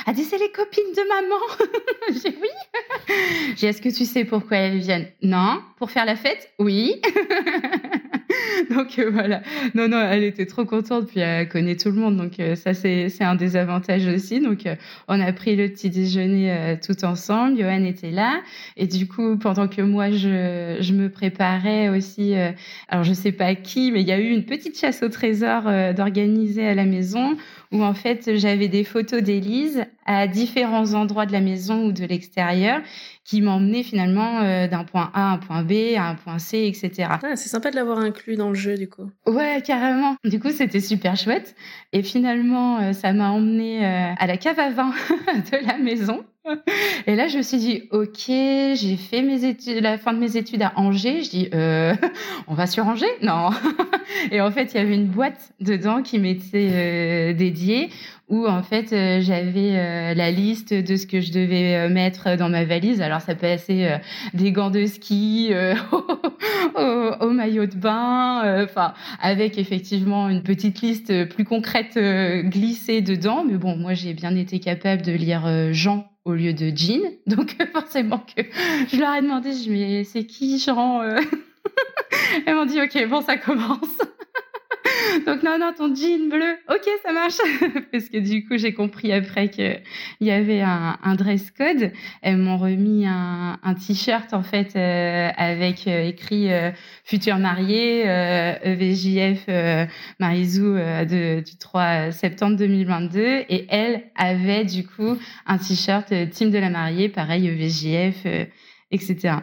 Elle 0.06 0.14
dit 0.14 0.24
c'est 0.24 0.38
les 0.38 0.50
copines 0.50 0.92
de 0.94 1.08
maman. 1.08 1.40
J'ai 2.22 2.36
oui. 2.40 3.54
J'ai 3.56 3.68
est-ce 3.68 3.82
que 3.82 3.88
tu 3.88 4.04
sais 4.04 4.24
pourquoi 4.24 4.58
elles 4.58 4.78
viennent? 4.78 5.08
Non. 5.22 5.62
Pour 5.78 5.90
faire 5.90 6.04
la 6.04 6.16
fête? 6.16 6.50
Oui. 6.58 7.00
donc 8.70 8.98
euh, 8.98 9.10
voilà. 9.10 9.42
Non, 9.74 9.88
non, 9.88 10.00
elle 10.00 10.24
était 10.24 10.46
trop 10.46 10.64
contente, 10.64 11.08
puis 11.08 11.20
elle 11.20 11.48
connaît 11.48 11.76
tout 11.76 11.90
le 11.90 11.96
monde, 11.96 12.16
donc 12.16 12.38
euh, 12.40 12.54
ça 12.54 12.74
c'est 12.74 13.10
un 13.20 13.34
des 13.34 13.56
avantages 13.56 14.06
aussi. 14.06 14.40
Donc 14.40 14.66
euh, 14.66 14.74
on 15.08 15.20
a 15.20 15.32
pris 15.32 15.56
le 15.56 15.68
petit 15.68 15.90
déjeuner 15.90 16.76
tout 16.84 17.04
ensemble. 17.04 17.58
Johan 17.58 17.84
était 17.84 18.10
là, 18.10 18.40
et 18.76 18.86
du 18.86 19.06
coup 19.06 19.36
pendant 19.38 19.68
que 19.68 19.82
moi 19.82 20.10
je, 20.10 20.76
je 20.80 20.92
me 20.92 21.08
préparais 21.08 21.88
aussi, 21.88 22.34
alors 22.88 23.04
je 23.04 23.12
sais 23.12 23.32
pas 23.32 23.54
qui, 23.54 23.92
mais 23.92 24.00
il 24.00 24.08
y 24.08 24.12
a 24.12 24.18
eu 24.18 24.28
une 24.28 24.44
petite 24.44 24.78
chasse 24.78 25.02
au 25.02 25.08
trésor 25.08 25.64
d'organiser 25.94 26.66
à 26.66 26.74
la 26.74 26.84
maison 26.84 27.36
où 27.72 27.82
en 27.82 27.94
fait 27.94 28.36
j'avais 28.36 28.68
des 28.68 28.84
photos 28.84 29.22
d'Élise 29.22 29.84
à 30.04 30.26
différents 30.26 30.94
endroits 30.94 31.26
de 31.26 31.32
la 31.32 31.40
maison 31.40 31.86
ou 31.86 31.92
de 31.92 32.04
l'extérieur 32.04 32.80
qui 33.26 33.42
m'emmenaient 33.42 33.82
finalement 33.82 34.40
euh, 34.40 34.68
d'un 34.68 34.84
point 34.84 35.10
A 35.12 35.30
à 35.30 35.34
un 35.34 35.38
point 35.38 35.64
B, 35.64 35.96
à 35.96 36.08
un 36.08 36.14
point 36.14 36.38
C, 36.38 36.64
etc. 36.66 37.08
Ah, 37.22 37.34
c'est 37.34 37.48
sympa 37.48 37.72
de 37.72 37.76
l'avoir 37.76 37.98
inclus 37.98 38.36
dans 38.36 38.50
le 38.50 38.54
jeu 38.54 38.76
du 38.76 38.88
coup. 38.88 39.10
Ouais, 39.26 39.60
carrément. 39.66 40.14
Du 40.24 40.38
coup, 40.38 40.50
c'était 40.50 40.80
super 40.80 41.16
chouette. 41.16 41.56
Et 41.92 42.04
finalement, 42.04 42.78
euh, 42.78 42.92
ça 42.92 43.12
m'a 43.12 43.30
emmené 43.30 43.84
euh, 43.84 44.12
à 44.16 44.26
la 44.28 44.36
cave 44.36 44.60
à 44.60 44.70
vin 44.70 44.92
de 45.34 45.66
la 45.66 45.76
maison. 45.76 46.24
Et 47.06 47.16
là, 47.16 47.28
je 47.28 47.38
me 47.38 47.42
suis 47.42 47.58
dit, 47.58 47.82
ok, 47.90 48.26
j'ai 48.28 48.96
fait 48.96 49.22
mes 49.22 49.44
études, 49.44 49.82
la 49.82 49.98
fin 49.98 50.12
de 50.12 50.18
mes 50.18 50.36
études 50.36 50.62
à 50.62 50.72
Angers. 50.76 51.22
Je 51.22 51.30
dis, 51.30 51.48
euh, 51.54 51.94
on 52.48 52.54
va 52.54 52.66
sur 52.66 52.86
Angers? 52.86 53.06
Non. 53.22 53.50
Et 54.30 54.40
en 54.40 54.50
fait, 54.50 54.74
il 54.74 54.76
y 54.76 54.80
avait 54.80 54.94
une 54.94 55.06
boîte 55.06 55.52
dedans 55.60 56.02
qui 56.02 56.18
m'était 56.18 56.70
euh, 56.72 57.32
dédiée 57.32 57.90
où 58.28 58.48
en 58.48 58.64
fait 58.64 58.88
j'avais 59.20 59.76
euh, 59.76 60.14
la 60.14 60.32
liste 60.32 60.74
de 60.74 60.96
ce 60.96 61.06
que 61.06 61.20
je 61.20 61.30
devais 61.30 61.88
mettre 61.88 62.36
dans 62.36 62.48
ma 62.48 62.64
valise. 62.64 63.00
Alors 63.00 63.15
ça 63.20 63.34
passait 63.34 64.00
des 64.34 64.52
gants 64.52 64.70
de 64.70 64.86
ski 64.86 65.52
au, 66.76 66.80
au, 67.20 67.30
maillot 67.30 67.66
de 67.66 67.76
bain, 67.76 68.62
enfin 68.64 68.94
avec 69.20 69.58
effectivement 69.58 70.28
une 70.28 70.42
petite 70.42 70.80
liste 70.80 71.28
plus 71.28 71.44
concrète 71.44 71.98
glissée 72.48 73.00
dedans. 73.00 73.44
Mais 73.44 73.56
bon, 73.56 73.76
moi 73.76 73.94
j'ai 73.94 74.14
bien 74.14 74.34
été 74.34 74.60
capable 74.60 75.02
de 75.02 75.12
lire 75.12 75.72
Jean 75.72 76.08
au 76.24 76.34
lieu 76.34 76.52
de 76.52 76.72
Jean, 76.74 77.02
donc 77.26 77.56
forcément 77.72 78.18
que 78.18 78.42
je 78.90 78.98
leur 78.98 79.14
ai 79.14 79.22
demandé, 79.22 79.52
je 79.52 79.70
mais 79.70 80.04
c'est 80.04 80.24
qui 80.24 80.58
Jean 80.58 81.02
Elles 82.46 82.54
m'ont 82.54 82.66
dit 82.66 82.80
ok 82.80 83.08
bon 83.08 83.20
ça 83.22 83.36
commence. 83.36 83.98
Donc 85.26 85.42
non, 85.42 85.58
non, 85.58 85.72
ton 85.76 85.94
jean 85.94 86.28
bleu, 86.28 86.56
ok, 86.68 86.88
ça 87.04 87.12
marche. 87.12 87.36
Parce 87.92 88.08
que 88.08 88.18
du 88.18 88.46
coup, 88.46 88.56
j'ai 88.56 88.72
compris 88.72 89.12
après 89.12 89.48
qu'il 89.48 89.80
y 90.20 90.30
avait 90.30 90.60
un, 90.60 91.14
dress 91.16 91.50
code. 91.50 91.92
Elles 92.22 92.36
m'ont 92.36 92.58
remis 92.58 93.06
un, 93.06 93.74
t-shirt 93.74 94.32
en 94.32 94.42
fait 94.42 94.76
euh, 94.76 95.30
avec 95.36 95.86
euh, 95.86 96.08
écrit 96.08 96.52
euh, 96.52 96.70
futur 97.04 97.38
marié, 97.38 98.02
EVJF 98.02 99.46
Marizou 100.18 100.74
de, 100.74 101.40
du 101.40 101.56
3 101.58 102.12
septembre 102.12 102.56
2022. 102.56 103.20
Et 103.48 103.66
elle 103.68 104.04
avait 104.14 104.64
du 104.64 104.86
coup 104.86 105.16
un 105.46 105.58
t-shirt 105.58 106.12
team 106.30 106.50
de 106.50 106.58
la 106.58 106.70
mariée, 106.70 107.08
pareil 107.08 107.48
EVJF, 107.48 108.26
etc. 108.90 109.36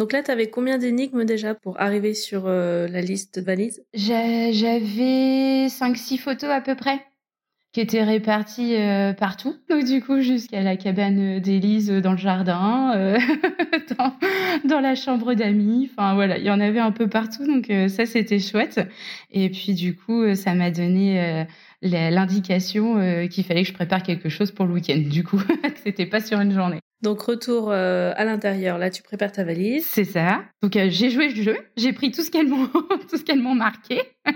Donc 0.00 0.14
là, 0.14 0.22
tu 0.22 0.30
avais 0.30 0.48
combien 0.48 0.78
d'énigmes 0.78 1.26
déjà 1.26 1.54
pour 1.54 1.78
arriver 1.78 2.14
sur 2.14 2.44
euh, 2.46 2.88
la 2.88 3.02
liste 3.02 3.38
de 3.38 3.44
valises? 3.44 3.84
J'avais 3.92 5.66
5-6 5.66 6.16
photos 6.16 6.48
à 6.48 6.62
peu 6.62 6.74
près 6.74 7.04
qui 7.72 7.82
étaient 7.82 8.02
réparties 8.02 8.76
euh, 8.76 9.12
partout. 9.12 9.56
Donc 9.68 9.84
du 9.84 10.00
coup, 10.00 10.22
jusqu'à 10.22 10.62
la 10.62 10.78
cabane 10.78 11.38
d'Élise 11.40 11.90
dans 11.90 12.12
le 12.12 12.16
jardin, 12.16 12.94
euh, 12.96 13.18
dans, 14.64 14.80
la 14.80 14.94
chambre 14.94 15.34
d'amis. 15.34 15.90
Enfin 15.92 16.14
voilà, 16.14 16.38
il 16.38 16.44
y 16.44 16.50
en 16.50 16.60
avait 16.60 16.80
un 16.80 16.92
peu 16.92 17.06
partout. 17.06 17.46
Donc 17.46 17.70
ça, 17.90 18.06
c'était 18.06 18.38
chouette. 18.38 18.80
Et 19.30 19.50
puis 19.50 19.74
du 19.74 19.96
coup, 19.96 20.34
ça 20.34 20.54
m'a 20.54 20.70
donné 20.70 21.44
l'indication 21.82 23.26
qu'il 23.28 23.44
fallait 23.44 23.64
que 23.64 23.68
je 23.68 23.74
prépare 23.74 24.02
quelque 24.02 24.30
chose 24.30 24.50
pour 24.50 24.64
le 24.64 24.72
week-end. 24.72 25.02
Du 25.04 25.24
coup, 25.24 25.42
c'était 25.84 26.06
pas 26.06 26.20
sur 26.20 26.40
une 26.40 26.54
journée. 26.54 26.80
Donc 27.02 27.22
retour 27.22 27.70
euh, 27.70 28.12
à 28.16 28.24
l'intérieur, 28.24 28.76
là 28.76 28.90
tu 28.90 29.02
prépares 29.02 29.32
ta 29.32 29.42
valise. 29.44 29.86
C'est 29.86 30.04
ça. 30.04 30.42
Donc 30.62 30.76
euh, 30.76 30.88
j'ai 30.90 31.10
joué 31.10 31.28
le 31.28 31.42
jeu, 31.42 31.56
j'ai 31.76 31.92
pris 31.92 32.10
tout 32.10 32.22
ce 32.22 32.30
qu'elles 32.30 32.48
m'ont 32.48 32.66
tout 33.10 33.16
ce 33.16 33.24
qu'elles 33.24 33.40
m'ont 33.40 33.54
marqué. 33.54 34.02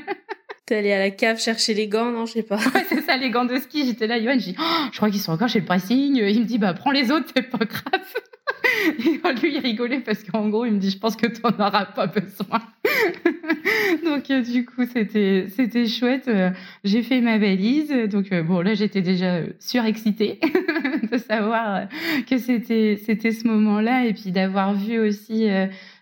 T'es 0.67 0.77
allée 0.77 0.93
à 0.93 0.99
la 0.99 1.11
cave 1.11 1.39
chercher 1.39 1.75
les 1.75 1.89
gants, 1.89 2.11
non, 2.11 2.25
je 2.25 2.33
sais 2.33 2.43
pas. 2.43 2.57
Ouais, 2.75 2.87
c'est 2.89 3.03
ça, 3.03 3.19
les 3.19 3.29
gants 3.31 3.45
de 3.45 3.57
ski. 3.57 3.85
J'étais 3.85 4.07
là, 4.07 4.17
Yoann, 4.17 4.41
je 4.41 4.47
dis, 4.47 4.57
oh, 4.59 4.87
je 4.91 4.97
crois 4.97 5.11
qu'ils 5.11 5.21
sont 5.21 5.33
encore 5.33 5.49
chez 5.49 5.61
le 5.61 5.67
pressing. 5.67 6.17
Il 6.17 6.41
me 6.41 6.47
dit, 6.47 6.57
bah 6.57 6.73
prends 6.73 6.91
les 6.91 7.11
autres, 7.11 7.27
c'est 7.37 7.43
pas 7.43 7.59
grave. 7.59 8.15
Et 8.99 9.41
lui, 9.43 9.57
il 9.57 9.59
rigolait 9.59 10.01
parce 10.01 10.23
qu'en 10.25 10.49
gros, 10.49 10.65
il 10.65 10.73
me 10.73 10.79
dit, 10.79 10.91
je 10.91 10.99
pense 10.99 11.17
que 11.17 11.27
tu 11.27 11.43
n'en 11.43 11.51
auras 11.51 11.85
pas 11.85 12.07
besoin. 12.07 12.63
donc, 14.05 14.31
euh, 14.31 14.43
du 14.43 14.65
coup, 14.65 14.85
c'était, 14.93 15.47
c'était 15.49 15.87
chouette. 15.87 16.29
Euh, 16.29 16.51
j'ai 16.85 17.03
fait 17.03 17.21
ma 17.21 17.39
valise. 17.39 17.91
Donc, 18.11 18.33
euh, 18.33 18.43
bon, 18.43 18.61
là, 18.61 18.75
j'étais 18.75 19.03
déjà 19.03 19.41
surexcitée 19.59 20.41
de 21.13 21.19
savoir 21.19 21.89
que 22.29 22.39
c'était, 22.39 23.01
c'était 23.05 23.33
ce 23.33 23.47
moment-là 23.47 24.07
et 24.07 24.15
puis 24.15 24.33
d'avoir 24.33 24.75
vu 24.75 24.99
aussi 24.99 25.49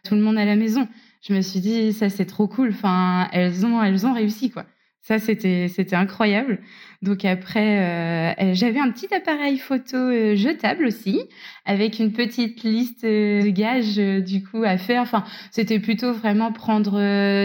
tout 0.05 0.15
le 0.15 0.21
monde 0.21 0.39
à 0.39 0.45
la 0.45 0.57
maison. 0.57 0.89
Je 1.21 1.35
me 1.35 1.41
suis 1.41 1.61
dit, 1.61 1.93
ça, 1.93 2.09
c'est 2.09 2.27
trop 2.27 2.49
cool. 2.49 2.71
Enfin, 2.71 3.29
elles 3.33 3.65
ont, 3.65 3.83
elles 3.83 4.07
ont 4.07 4.13
réussi, 4.13 4.51
quoi. 4.51 4.67
Ça, 5.01 5.19
c'était, 5.19 5.69
c'était 5.69 5.97
incroyable. 5.97 6.61
Donc 7.03 7.25
après, 7.25 7.81
euh, 7.81 8.55
j'avais 8.55 8.79
un 8.79 8.91
petit 8.91 9.13
appareil 9.13 9.59
photo 9.59 9.97
euh, 9.97 10.37
jetable 10.37 10.87
aussi, 10.87 11.21
avec 11.67 11.99
une 11.99 12.13
petite 12.13 12.63
liste 12.63 13.03
euh, 13.03 13.43
de 13.43 13.49
gages 13.49 13.97
du 13.97 14.45
coup 14.45 14.63
à 14.63 14.79
faire. 14.79 15.03
Enfin, 15.03 15.25
c'était 15.51 15.81
plutôt 15.81 16.13
vraiment 16.13 16.53
prendre 16.53 16.93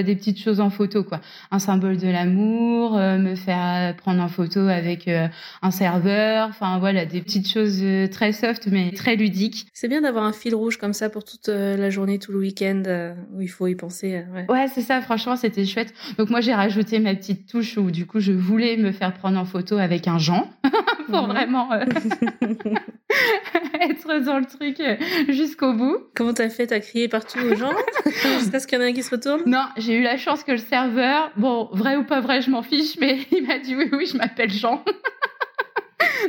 des 0.04 0.16
petites 0.16 0.40
choses 0.40 0.60
en 0.60 0.70
photo, 0.70 1.04
quoi. 1.04 1.22
Un 1.50 1.58
symbole 1.58 1.98
de 1.98 2.08
l'amour, 2.08 2.98
me 2.98 3.36
faire 3.36 3.96
prendre 3.96 4.22
en 4.22 4.28
photo 4.28 4.60
avec 4.60 5.10
un 5.62 5.72
serveur. 5.72 6.50
Enfin 6.50 6.78
voilà, 6.78 7.06
des 7.06 7.22
petites 7.22 7.50
choses 7.50 7.84
très 8.12 8.32
soft 8.32 8.68
mais 8.68 8.92
très 8.92 9.16
ludiques. 9.16 9.68
C'est 9.74 9.88
bien 9.88 10.02
d'avoir 10.02 10.26
un 10.26 10.34
fil 10.34 10.54
rouge 10.54 10.78
comme 10.78 10.94
ça 10.94 11.10
pour 11.10 11.24
toute 11.24 11.48
la 11.48 11.90
journée, 11.90 12.20
tout 12.20 12.32
le 12.32 12.40
week-end 12.40 12.84
où 13.34 13.42
il 13.42 13.48
faut 13.48 13.68
y 13.68 13.76
penser. 13.76 14.24
ouais, 14.34 14.46
ouais 14.50 14.68
c'est 14.68 14.82
ça. 14.82 15.02
Franchement, 15.02 15.36
c'était 15.36 15.66
chouette. 15.66 15.94
Donc 16.18 16.30
moi, 16.30 16.42
j'ai 16.42 16.54
rajouté 16.54 17.00
ma 17.00 17.16
petite 17.16 17.48
touche 17.48 17.78
où 17.78 17.90
du 17.90 18.06
coup, 18.06 18.20
je 18.20 18.32
voulais 18.32 18.78
me 18.78 18.92
faire 18.92 19.14
prendre 19.14 19.40
en 19.40 19.47
photo 19.48 19.78
avec 19.78 20.08
un 20.08 20.20
Jean 20.20 20.48
pour 21.10 21.24
mhm. 21.24 21.32
vraiment 21.32 21.72
euh, 21.74 21.84
être 23.82 24.20
dans 24.24 24.38
le 24.40 24.46
truc 24.46 24.80
euh, 24.80 24.96
jusqu'au 25.30 25.74
bout. 25.74 25.98
Comment 26.16 26.34
t'as 26.34 26.50
fait? 26.50 26.68
T'as 26.68 26.80
crié 26.80 27.08
partout 27.08 27.40
aux 27.40 27.56
gens? 27.56 27.74
Jusqu'à 28.40 28.60
ce 28.60 28.68
qu'il 28.68 28.78
y 28.78 28.82
en 28.82 28.86
ait 28.86 28.90
un 28.90 28.94
qui 28.94 29.04
se 29.04 29.12
retourne? 29.12 29.42
Non, 29.46 29.66
j'ai 29.78 29.96
eu 29.96 30.04
la 30.04 30.18
chance 30.18 30.44
que 30.44 30.52
le 30.52 30.58
serveur, 30.58 31.32
bon, 31.38 31.70
vrai 31.72 31.96
ou 31.96 32.04
pas 32.04 32.20
vrai, 32.20 32.42
je 32.42 32.52
m'en 32.52 32.62
fiche, 32.62 32.98
mais 33.00 33.20
il 33.32 33.48
m'a 33.48 33.60
dit 33.60 33.76
oui, 33.76 33.90
oui, 33.92 34.06
je 34.06 34.18
m'appelle 34.18 34.52
Jean. 34.52 34.84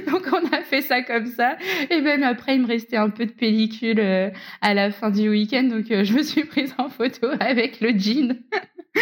Donc 0.06 0.26
on 0.32 0.46
a 0.54 0.62
fait 0.62 0.82
ça 0.82 1.02
comme 1.02 1.26
ça. 1.26 1.56
Et 1.90 2.00
même 2.00 2.22
après, 2.22 2.56
il 2.56 2.62
me 2.62 2.66
restait 2.66 2.96
un 2.96 3.10
peu 3.10 3.26
de 3.26 3.32
pellicule 3.32 4.00
euh, 4.00 4.30
à 4.60 4.74
la 4.74 4.90
fin 4.90 5.10
du 5.10 5.28
week-end. 5.28 5.64
Donc 5.64 5.86
je 5.88 6.12
me 6.12 6.22
suis 6.22 6.44
prise 6.44 6.74
en 6.78 6.88
photo 6.88 7.28
avec 7.40 7.80
le 7.80 7.90
jean. 7.98 8.36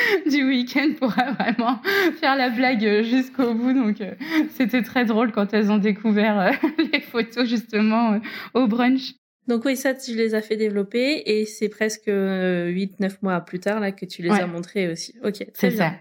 du 0.30 0.44
week-end 0.44 0.90
pour 0.98 1.10
vraiment 1.38 1.80
faire 2.20 2.36
la 2.36 2.50
blague 2.50 3.02
jusqu'au 3.02 3.54
bout. 3.54 3.72
Donc, 3.72 4.00
euh, 4.00 4.14
c'était 4.50 4.82
très 4.82 5.04
drôle 5.04 5.32
quand 5.32 5.52
elles 5.54 5.70
ont 5.70 5.78
découvert 5.78 6.38
euh, 6.38 6.50
les 6.92 7.00
photos 7.00 7.48
justement 7.48 8.14
euh, 8.14 8.18
au 8.54 8.66
brunch. 8.66 9.14
Donc 9.46 9.64
oui, 9.64 9.76
ça, 9.76 9.94
tu 9.94 10.14
les 10.14 10.34
as 10.34 10.42
fait 10.42 10.56
développer 10.56 11.22
et 11.24 11.46
c'est 11.46 11.68
presque 11.68 12.08
8-9 12.08 13.18
mois 13.22 13.40
plus 13.40 13.60
tard 13.60 13.78
là 13.78 13.92
que 13.92 14.04
tu 14.04 14.22
les 14.22 14.30
as 14.30 14.46
montrés 14.48 14.90
aussi. 14.90 15.14
Ok, 15.22 15.46
c'est 15.54 15.70
ça. 15.70 15.92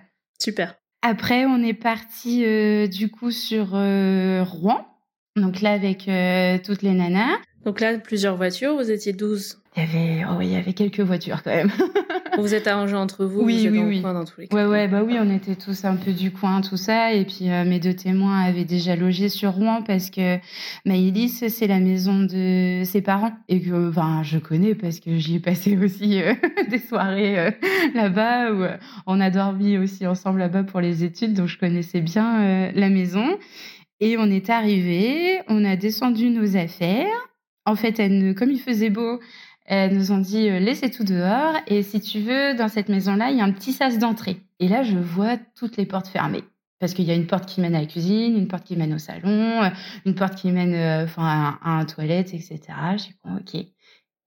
Super. 0.42 0.76
Après, 1.04 1.46
on 1.46 1.62
est 1.62 1.76
parti 1.76 2.44
du 2.88 3.12
coup 3.12 3.30
sur 3.30 3.68
Rouen. 3.70 4.88
Donc 5.36 5.62
là, 5.62 5.74
avec 5.74 6.10
toutes 6.64 6.82
les 6.82 6.94
nanas. 6.94 7.38
Donc 7.66 7.82
là, 7.82 8.00
plusieurs 8.00 8.36
voitures, 8.36 8.76
vous 8.76 8.90
étiez 8.90 9.14
12 9.14 9.62
Il 9.78 9.84
y 9.84 9.84
avait, 9.84 10.26
oh, 10.30 10.40
il 10.42 10.50
y 10.50 10.56
avait 10.56 10.72
quelques 10.72 11.02
voitures 11.02 11.44
quand 11.44 11.54
même. 11.54 11.70
vous 12.38 12.54
êtes 12.54 12.66
arrangés 12.66 12.96
entre 12.96 13.26
vous, 13.26 13.42
oui, 13.42 13.60
vous 13.60 13.66
êtes 13.66 13.72
oui, 13.74 13.80
dans 13.80 13.86
oui. 13.88 13.96
le 13.98 14.02
coin 14.02 14.14
dans 14.14 14.24
tous 14.24 14.42
les 14.42 14.48
cas. 14.48 14.56
Ouais, 14.56 14.66
ouais, 14.66 14.88
bah 14.88 15.04
oui, 15.04 15.18
on 15.20 15.30
était 15.30 15.56
tous 15.56 15.84
un 15.84 15.98
peu 15.98 16.14
du 16.14 16.32
coin, 16.32 16.62
tout 16.62 16.78
ça. 16.78 17.14
Et 17.14 17.26
puis 17.26 17.50
euh, 17.50 17.66
mes 17.66 17.80
deux 17.80 17.94
témoins 17.94 18.42
avaient 18.42 18.64
déjà 18.64 18.96
logé 18.96 19.28
sur 19.28 19.52
Rouen 19.52 19.82
parce 19.82 20.10
que 20.10 20.38
Maïlis, 20.86 21.50
c'est 21.50 21.68
la 21.68 21.80
maison 21.80 22.22
de 22.22 22.84
ses 22.86 23.02
parents. 23.02 23.34
Et 23.50 23.62
que, 23.62 23.90
enfin, 23.90 24.24
je 24.24 24.38
connais 24.38 24.76
parce 24.76 25.02
que 25.02 25.18
j'y 25.18 25.36
ai 25.36 25.40
passé 25.40 25.78
aussi 25.84 26.22
euh, 26.22 26.34
des 26.70 26.80
soirées 26.80 27.38
euh, 27.38 27.52
là-bas 27.94 28.54
où 28.54 28.64
on 29.08 29.20
a 29.20 29.30
dormi 29.30 29.78
aussi 29.78 30.08
ensemble 30.08 30.40
là-bas 30.40 30.64
pour 30.64 30.80
les 30.80 31.04
études. 31.04 31.34
Donc 31.34 31.48
je 31.48 31.58
connaissais 31.58 32.00
bien 32.00 32.72
la 32.72 32.90
maison. 32.90 33.38
Et 34.00 34.18
on 34.18 34.26
est 34.26 34.50
arrivé, 34.50 35.42
on 35.48 35.66
a 35.66 35.76
descendu 35.76 36.30
nos 36.30 36.56
affaires. 36.56 37.08
En 37.66 37.76
fait, 37.76 38.00
elle, 38.00 38.36
comme 38.36 38.52
il 38.52 38.60
faisait 38.60 38.90
beau, 38.90 39.20
elles 39.66 39.96
nous 39.96 40.12
ont 40.12 40.20
dit 40.20 40.48
euh, 40.50 40.60
laissez 40.60 40.92
tout 40.92 41.04
dehors 41.04 41.56
et 41.68 41.82
si 41.82 42.00
tu 42.00 42.20
veux, 42.20 42.54
dans 42.54 42.68
cette 42.68 42.90
maison-là, 42.90 43.32
il 43.32 43.38
y 43.38 43.42
a 43.42 43.44
un 43.44 43.52
petit 43.52 43.74
sas 43.74 43.98
d'entrée. 43.98 44.38
Et 44.60 44.68
là, 44.68 44.84
je 44.84 44.98
vois 44.98 45.38
toutes 45.58 45.78
les 45.78 45.86
portes 45.86 46.08
fermées. 46.08 46.44
Parce 46.80 46.94
qu'il 46.94 47.06
y 47.06 47.12
a 47.12 47.16
une 47.16 47.26
porte 47.26 47.46
qui 47.48 47.62
mène 47.62 47.74
à 47.74 47.80
la 47.80 47.86
cuisine, 47.88 48.38
une 48.38 48.48
porte 48.48 48.66
qui 48.66 48.76
mène 48.76 48.94
au 48.94 49.00
salon, 49.00 49.64
euh, 49.64 49.70
une 50.06 50.14
porte 50.14 50.36
qui 50.36 50.52
mène 50.52 50.74
euh, 50.76 51.08
à, 51.18 51.58
un 51.64 51.86
toilette, 51.86 52.34
etc. 52.34 52.60
Je 52.92 53.04
dis 53.04 53.16
bon, 53.24 53.38
ok. 53.38 53.66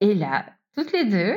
Et 0.00 0.14
là, 0.14 0.46
toutes 0.74 0.92
les 0.92 1.04
deux, 1.04 1.34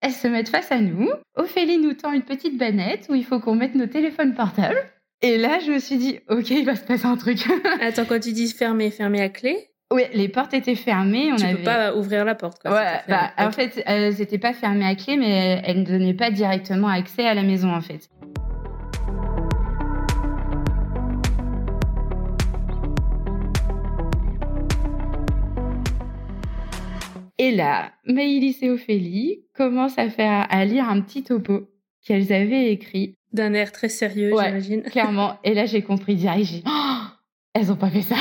elles 0.00 0.12
se 0.12 0.28
mettent 0.28 0.48
face 0.48 0.72
à 0.72 0.80
nous. 0.80 1.10
Ophélie 1.36 1.78
nous 1.78 1.94
tend 1.94 2.12
une 2.12 2.22
petite 2.22 2.56
banette 2.56 3.06
où 3.10 3.14
il 3.14 3.24
faut 3.24 3.40
qu'on 3.40 3.54
mette 3.54 3.74
nos 3.74 3.86
téléphones 3.86 4.34
portables. 4.34 4.78
Et 5.20 5.36
là, 5.36 5.58
je 5.60 5.72
me 5.72 5.78
suis 5.78 5.98
dit, 5.98 6.20
ok, 6.28 6.50
il 6.50 6.64
va 6.64 6.74
se 6.74 6.84
passer 6.84 7.06
un 7.06 7.16
truc. 7.16 7.46
Attends, 7.80 8.04
quand 8.04 8.20
tu 8.20 8.32
dis 8.32 8.50
fermé, 8.50 8.90
fermé 8.90 9.20
à 9.20 9.28
clé 9.28 9.71
oui, 9.92 10.04
les 10.14 10.28
portes 10.28 10.54
étaient 10.54 10.74
fermées. 10.74 11.32
On 11.32 11.36
tu 11.36 11.44
avait... 11.44 11.54
peux 11.56 11.64
pas 11.64 11.94
ouvrir 11.94 12.24
la 12.24 12.34
porte. 12.34 12.62
Bah, 12.64 13.02
en 13.36 13.52
fait, 13.52 13.82
elles 13.84 14.14
n'étaient 14.14 14.38
pas 14.38 14.54
fermées 14.54 14.86
à 14.86 14.94
clé, 14.94 15.18
mais 15.18 15.60
elles 15.64 15.80
ne 15.80 15.84
donnaient 15.84 16.14
pas 16.14 16.30
directement 16.30 16.88
accès 16.88 17.26
à 17.26 17.34
la 17.34 17.42
maison, 17.42 17.74
en 17.74 17.82
fait. 17.82 18.08
Et 27.38 27.50
là, 27.50 27.90
Maïlis 28.06 28.58
et 28.62 28.70
Ophélie 28.70 29.40
commencent 29.54 29.98
à 29.98 30.08
faire 30.08 30.46
à 30.48 30.64
lire 30.64 30.88
un 30.88 31.00
petit 31.00 31.22
topo 31.22 31.68
qu'elles 32.02 32.32
avaient 32.32 32.70
écrit. 32.70 33.16
D'un 33.32 33.52
air 33.52 33.72
très 33.72 33.88
sérieux, 33.88 34.30
j'imagine. 34.30 34.82
Clairement. 34.82 35.38
Et 35.42 35.52
là, 35.52 35.66
j'ai 35.66 35.82
compris 35.82 36.14
direct. 36.14 36.62
Oh 36.66 36.70
elles 37.54 37.70
ont 37.70 37.76
pas 37.76 37.90
fait 37.90 38.02
ça. 38.02 38.16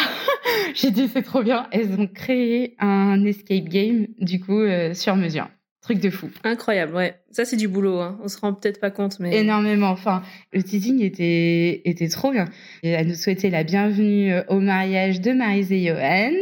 j'ai 0.76 0.92
dit 0.92 1.08
c'est 1.08 1.22
trop 1.22 1.44
bien. 1.44 1.68
Elles 1.72 2.00
ont 2.00 2.08
créé 2.08 2.76
un 2.80 3.24
escape 3.26 3.66
game 3.66 4.08
du 4.20 4.40
coup 4.40 4.60
euh, 4.60 4.94
sur 4.94 5.16
mesure. 5.16 5.48
Truc 5.82 6.00
de 6.00 6.12
fou. 6.12 6.30
Incroyable, 6.44 6.94
ouais. 6.94 7.16
Ça, 7.32 7.44
c'est 7.44 7.56
du 7.56 7.68
boulot. 7.68 8.02
Hein. 8.02 8.20
On 8.24 8.28
se 8.28 8.38
rend 8.38 8.54
peut-être 8.54 8.80
pas 8.80 8.92
compte, 8.92 9.20
mais 9.20 9.36
énormément. 9.36 9.90
Enfin, 9.90 10.22
le 10.54 10.62
teasing 10.62 11.02
était 11.02 11.82
était 11.86 12.08
trop 12.08 12.32
bien. 12.32 12.46
Et 12.84 12.92
elle 12.92 13.08
nous 13.08 13.16
souhaitait 13.16 13.50
la 13.50 13.64
bienvenue 13.64 14.32
euh, 14.32 14.44
au 14.48 14.60
mariage 14.60 15.22
de 15.22 15.32
Marise 15.32 15.72
et 15.72 15.88
Johan. 15.88 16.34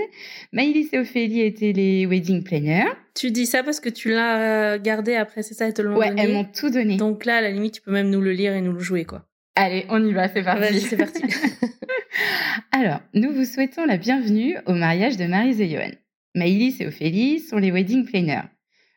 Maïlis 0.52 0.90
et 0.92 1.00
Ophélie 1.00 1.40
étaient 1.40 1.72
les 1.72 2.06
wedding 2.06 2.44
planners. 2.44 2.92
Tu 3.16 3.32
dis 3.32 3.46
ça 3.46 3.64
parce 3.64 3.80
que 3.80 3.88
tu 3.88 4.10
l'as 4.10 4.78
gardé 4.78 5.16
après, 5.16 5.42
c'est 5.42 5.54
ça, 5.54 5.68
elles 5.68 5.74
te 5.74 5.82
l'ont 5.82 5.96
ouais, 5.96 6.10
donné. 6.10 6.22
elles 6.22 6.34
m'ont 6.34 6.46
tout 6.46 6.70
donné. 6.70 6.98
Donc 6.98 7.24
là, 7.24 7.38
à 7.38 7.42
la 7.42 7.52
limite, 7.52 7.76
tu 7.76 7.82
peux 7.82 7.92
même 7.92 8.10
nous 8.10 8.22
le 8.22 8.34
lire 8.34 8.54
et 8.54 8.62
nous 8.62 8.74
le 8.74 8.80
jouer, 8.80 9.06
quoi. 9.06 9.26
Allez, 9.56 9.86
on 9.90 10.06
y 10.06 10.14
va, 10.14 10.28
c'est 10.30 10.44
parti. 10.44 10.62
Vas-y, 10.62 10.82
c'est 10.82 10.98
parti. 10.98 11.22
Alors, 12.72 13.02
nous 13.14 13.32
vous 13.32 13.46
souhaitons 13.46 13.86
la 13.86 13.98
bienvenue 13.98 14.58
au 14.66 14.74
mariage 14.74 15.18
de 15.18 15.26
Marise 15.26 15.60
et 15.60 15.70
Johan. 15.70 15.92
Maïlis 16.36 16.78
et 16.80 16.88
Ophélie 16.88 17.40
sont 17.40 17.58
les 17.58 17.72
wedding 17.72 18.06
planners. 18.06 18.48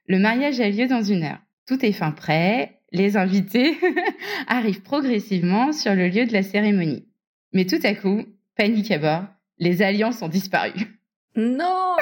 Le 0.06 0.18
mariage 0.18 0.60
a 0.60 0.68
lieu 0.68 0.86
dans 0.86 1.02
une 1.02 1.24
heure. 1.24 1.40
Tout 1.66 1.84
est 1.84 1.92
fin 1.92 2.12
prêt. 2.12 2.80
Les 2.92 3.16
invités 3.16 3.76
arrivent 4.46 4.82
progressivement 4.82 5.72
sur 5.72 5.94
le 5.94 6.08
lieu 6.08 6.26
de 6.26 6.32
la 6.32 6.42
cérémonie. 6.42 7.08
Mais 7.52 7.64
tout 7.64 7.80
à 7.82 7.94
coup, 7.94 8.24
panique 8.56 8.90
à 8.90 8.98
bord, 8.98 9.24
les 9.58 9.82
alliances 9.82 10.22
ont 10.22 10.28
disparu. 10.28 10.72
Non 11.34 11.96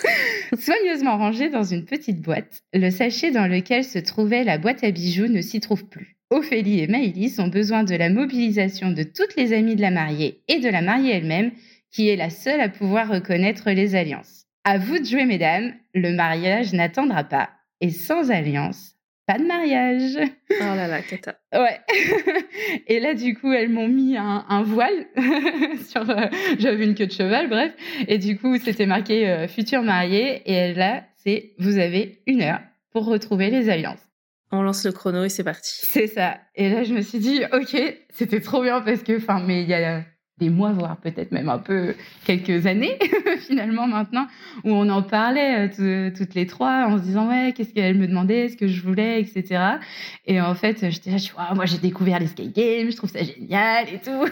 Soigneusement 0.58 1.18
rangé 1.18 1.50
dans 1.50 1.64
une 1.64 1.84
petite 1.84 2.22
boîte, 2.22 2.62
le 2.72 2.90
sachet 2.90 3.32
dans 3.32 3.48
lequel 3.48 3.84
se 3.84 3.98
trouvait 3.98 4.44
la 4.44 4.58
boîte 4.58 4.84
à 4.84 4.90
bijoux 4.90 5.26
ne 5.26 5.40
s'y 5.40 5.60
trouve 5.60 5.86
plus. 5.86 6.15
Ophélie 6.30 6.80
et 6.80 6.88
Maëlys 6.88 7.38
ont 7.38 7.46
besoin 7.48 7.84
de 7.84 7.94
la 7.94 8.10
mobilisation 8.10 8.90
de 8.90 9.04
toutes 9.04 9.36
les 9.36 9.52
amies 9.52 9.76
de 9.76 9.82
la 9.82 9.92
mariée 9.92 10.42
et 10.48 10.58
de 10.58 10.68
la 10.68 10.82
mariée 10.82 11.12
elle-même, 11.12 11.52
qui 11.92 12.08
est 12.08 12.16
la 12.16 12.30
seule 12.30 12.60
à 12.60 12.68
pouvoir 12.68 13.08
reconnaître 13.08 13.70
les 13.70 13.94
alliances. 13.94 14.46
À 14.64 14.78
vous 14.78 14.98
de 14.98 15.04
jouer, 15.04 15.24
mesdames, 15.24 15.72
le 15.94 16.12
mariage 16.12 16.72
n'attendra 16.72 17.22
pas. 17.22 17.50
Et 17.80 17.90
sans 17.90 18.32
alliance, 18.32 18.96
pas 19.26 19.38
de 19.38 19.44
mariage. 19.44 20.18
Oh 20.50 20.54
là 20.60 20.88
là, 20.88 21.00
Kata. 21.02 21.36
Ouais. 21.52 21.80
Et 22.88 22.98
là, 22.98 23.14
du 23.14 23.36
coup, 23.36 23.52
elles 23.52 23.68
m'ont 23.68 23.88
mis 23.88 24.16
un, 24.16 24.62
voile 24.64 25.06
sur. 25.88 26.08
Euh, 26.10 26.26
j'avais 26.58 26.84
une 26.84 26.94
queue 26.94 27.06
de 27.06 27.12
cheval, 27.12 27.48
bref. 27.48 27.72
Et 28.08 28.18
du 28.18 28.36
coup, 28.36 28.56
c'était 28.58 28.86
marqué 28.86 29.28
euh, 29.28 29.46
futur 29.46 29.82
marié. 29.82 30.42
Et 30.46 30.74
là, 30.74 31.04
c'est 31.16 31.54
vous 31.58 31.78
avez 31.78 32.20
une 32.26 32.42
heure 32.42 32.60
pour 32.92 33.04
retrouver 33.06 33.50
les 33.50 33.68
alliances. 33.68 34.05
On 34.52 34.62
lance 34.62 34.84
le 34.84 34.92
chrono 34.92 35.24
et 35.24 35.28
c'est 35.28 35.44
parti. 35.44 35.80
C'est 35.82 36.06
ça. 36.06 36.38
Et 36.54 36.70
là, 36.70 36.84
je 36.84 36.94
me 36.94 37.02
suis 37.02 37.18
dit, 37.18 37.42
ok, 37.52 37.76
c'était 38.10 38.40
trop 38.40 38.62
bien 38.62 38.80
parce 38.80 39.02
que, 39.02 39.16
enfin, 39.16 39.42
mais 39.44 39.62
il 39.62 39.68
y 39.68 39.74
a 39.74 40.04
des 40.38 40.50
mois, 40.50 40.72
voire 40.72 40.98
peut-être 40.98 41.32
même 41.32 41.48
un 41.48 41.58
peu 41.58 41.94
quelques 42.26 42.66
années 42.66 42.98
finalement 43.46 43.86
maintenant, 43.86 44.26
où 44.64 44.70
on 44.70 44.88
en 44.90 45.02
parlait 45.02 45.68
euh, 45.80 46.10
toutes 46.14 46.34
les 46.34 46.46
trois 46.46 46.86
en 46.88 46.98
se 46.98 47.02
disant 47.02 47.28
ouais, 47.28 47.54
qu'est-ce 47.56 47.72
qu'elle 47.72 47.96
me 47.96 48.06
demandait, 48.06 48.50
ce 48.50 48.56
que 48.56 48.68
je 48.68 48.82
voulais, 48.82 49.20
etc. 49.20 49.78
Et 50.26 50.40
en 50.40 50.54
fait, 50.54 50.90
j'étais 50.90 51.10
là, 51.10 51.16
je 51.16 51.32
vois, 51.32 51.54
moi 51.54 51.64
j'ai 51.64 51.78
découvert 51.78 52.18
les 52.18 52.26
skate 52.26 52.52
games, 52.52 52.90
je 52.90 52.96
trouve 52.96 53.10
ça 53.10 53.22
génial 53.22 53.86
et 53.88 53.98
tout. 53.98 54.26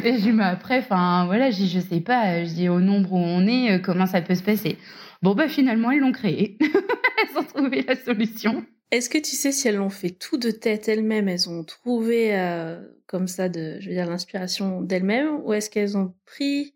et 0.04 0.14
je 0.14 0.20
dis 0.20 0.32
mais 0.32 0.44
après, 0.44 0.78
enfin 0.78 1.26
voilà, 1.26 1.50
je 1.50 1.56
dis 1.56 1.68
je 1.68 1.78
sais 1.78 2.00
pas, 2.00 2.44
je 2.44 2.52
dis 2.52 2.68
au 2.68 2.80
nombre 2.80 3.12
où 3.12 3.18
on 3.18 3.46
est, 3.46 3.76
euh, 3.76 3.78
comment 3.78 4.06
ça 4.06 4.20
peut 4.22 4.34
se 4.34 4.42
passer. 4.42 4.76
Bon 5.22 5.34
bah 5.34 5.48
finalement 5.48 5.92
ils 5.92 6.00
l'ont 6.00 6.12
créé, 6.12 6.58
elles 6.60 7.38
ont 7.38 7.44
trouvé 7.44 7.84
la 7.86 7.94
solution. 7.94 8.64
Est-ce 8.92 9.10
que 9.10 9.18
tu 9.18 9.34
sais 9.34 9.52
si 9.52 9.66
elles 9.66 9.76
l'ont 9.76 9.90
fait 9.90 10.10
tout 10.10 10.38
de 10.38 10.50
tête 10.50 10.88
elles-mêmes, 10.88 11.28
elles 11.28 11.48
ont 11.48 11.64
trouvé 11.64 12.38
euh, 12.38 12.80
comme 13.06 13.26
ça 13.26 13.48
de, 13.48 13.78
je 13.80 13.88
veux 13.88 13.94
dire, 13.94 14.08
l'inspiration 14.08 14.80
d'elles-mêmes, 14.80 15.40
ou 15.44 15.52
est-ce 15.52 15.70
qu'elles 15.70 15.96
ont 15.96 16.14
pris 16.24 16.72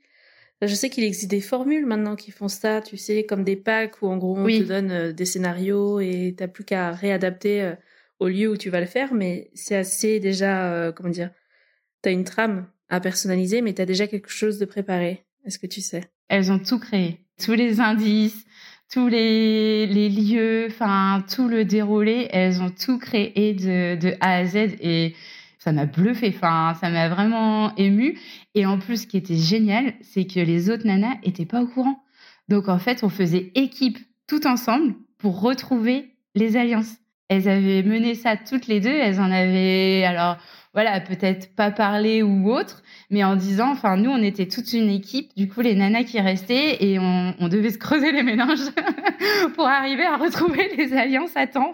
je 0.63 0.75
sais 0.75 0.91
qu'il 0.91 1.05
existe 1.05 1.31
des 1.31 1.41
formules 1.41 1.87
maintenant 1.87 2.17
qui 2.17 2.31
font 2.31 2.49
ça, 2.49 2.83
tu 2.83 2.99
sais, 2.99 3.25
comme 3.25 3.45
des 3.45 3.57
packs 3.57 4.03
où 4.03 4.09
en 4.09 4.19
gros 4.19 4.37
on 4.37 4.47
te 4.47 4.63
donne 4.63 4.91
euh, 4.91 5.11
des 5.11 5.25
scénarios 5.25 6.01
et 6.01 6.35
t'as 6.37 6.49
plus 6.49 6.65
qu'à 6.65 6.91
réadapter 6.93 7.63
euh, 7.63 7.75
au 8.19 8.29
lieu 8.29 8.51
où 8.51 8.59
tu 8.59 8.69
vas 8.69 8.81
le 8.81 8.87
faire, 8.87 9.15
mais 9.15 9.51
c'est 9.55 9.75
assez 9.75 10.21
déjà, 10.21 10.93
comment 10.95 11.09
dire, 11.09 11.31
t'as 12.03 12.13
une 12.13 12.25
trame 12.25 12.67
à 12.91 13.01
personnaliser, 13.01 13.63
mais 13.63 13.73
t'as 13.73 13.87
déjà 13.87 14.07
quelque 14.07 14.29
chose 14.29 14.59
de 14.59 14.67
préparé. 14.67 15.25
Est-ce 15.47 15.59
que 15.59 15.67
tu 15.67 15.81
sais? 15.81 16.05
Elles 16.29 16.53
ont 16.53 16.59
tout 16.59 16.79
créé, 16.79 17.25
tous 17.43 17.55
les 17.55 17.81
indices, 17.81 18.45
tous 18.91 19.09
les, 19.09 19.87
les 19.87 20.09
lieux, 20.09 20.67
enfin 20.69 21.25
tout 21.33 21.49
le 21.49 21.65
déroulé, 21.65 22.29
elles 22.33 22.61
ont 22.61 22.71
tout 22.71 22.99
créé 22.99 23.55
de, 23.55 23.95
de 23.95 24.15
A 24.21 24.39
à 24.39 24.45
Z 24.45 24.57
et 24.81 25.15
ça 25.59 25.73
m'a 25.73 25.87
bluffé, 25.87 26.33
enfin 26.35 26.75
ça 26.81 26.91
m'a 26.91 27.09
vraiment 27.09 27.75
ému. 27.77 28.19
Et 28.55 28.67
en 28.67 28.79
plus, 28.79 29.03
ce 29.03 29.07
qui 29.07 29.17
était 29.17 29.37
génial, 29.37 29.95
c'est 30.01 30.25
que 30.25 30.41
les 30.41 30.71
autres 30.71 30.87
nanas 30.87 31.17
étaient 31.23 31.47
pas 31.47 31.63
au 31.63 31.67
courant. 31.67 32.03
Donc 32.49 32.69
en 32.69 32.79
fait, 32.79 33.05
on 33.05 33.09
faisait 33.09 33.53
équipe 33.55 33.99
tout 34.27 34.47
ensemble 34.47 34.95
pour 35.19 35.41
retrouver 35.41 36.17
les 36.35 36.57
alliances. 36.57 36.97
Elles 37.29 37.49
avaient 37.49 37.85
mené 37.85 38.17
ça 38.17 38.37
toutes 38.37 38.67
les 38.67 38.81
deux, 38.81 38.91
elles 38.91 39.21
en 39.21 39.31
avaient 39.31 40.03
alors 40.05 40.37
voilà, 40.73 41.01
peut-être 41.01 41.55
pas 41.55 41.71
parler 41.71 42.23
ou 42.23 42.51
autre, 42.51 42.83
mais 43.11 43.25
en 43.25 43.35
disant, 43.35 43.71
enfin, 43.73 43.97
nous, 43.97 44.11
on 44.11 44.23
était 44.23 44.47
toute 44.47 44.73
une 44.73 44.89
équipe, 44.89 45.35
du 45.37 45.49
coup, 45.49 45.63
les 45.63 45.75
nanas 45.75 46.05
qui 46.05 46.21
restaient, 46.21 46.85
et 46.85 46.99
on, 46.99 47.35
on 47.41 47.49
devait 47.49 47.71
se 47.71 47.79
creuser 47.79 48.13
les 48.13 48.23
méninges 48.23 48.71
pour 49.55 49.67
arriver 49.67 50.05
à 50.05 50.17
retrouver 50.17 50.71
les 50.77 50.93
alliances 50.93 51.37
à 51.37 51.49
temps. 51.49 51.73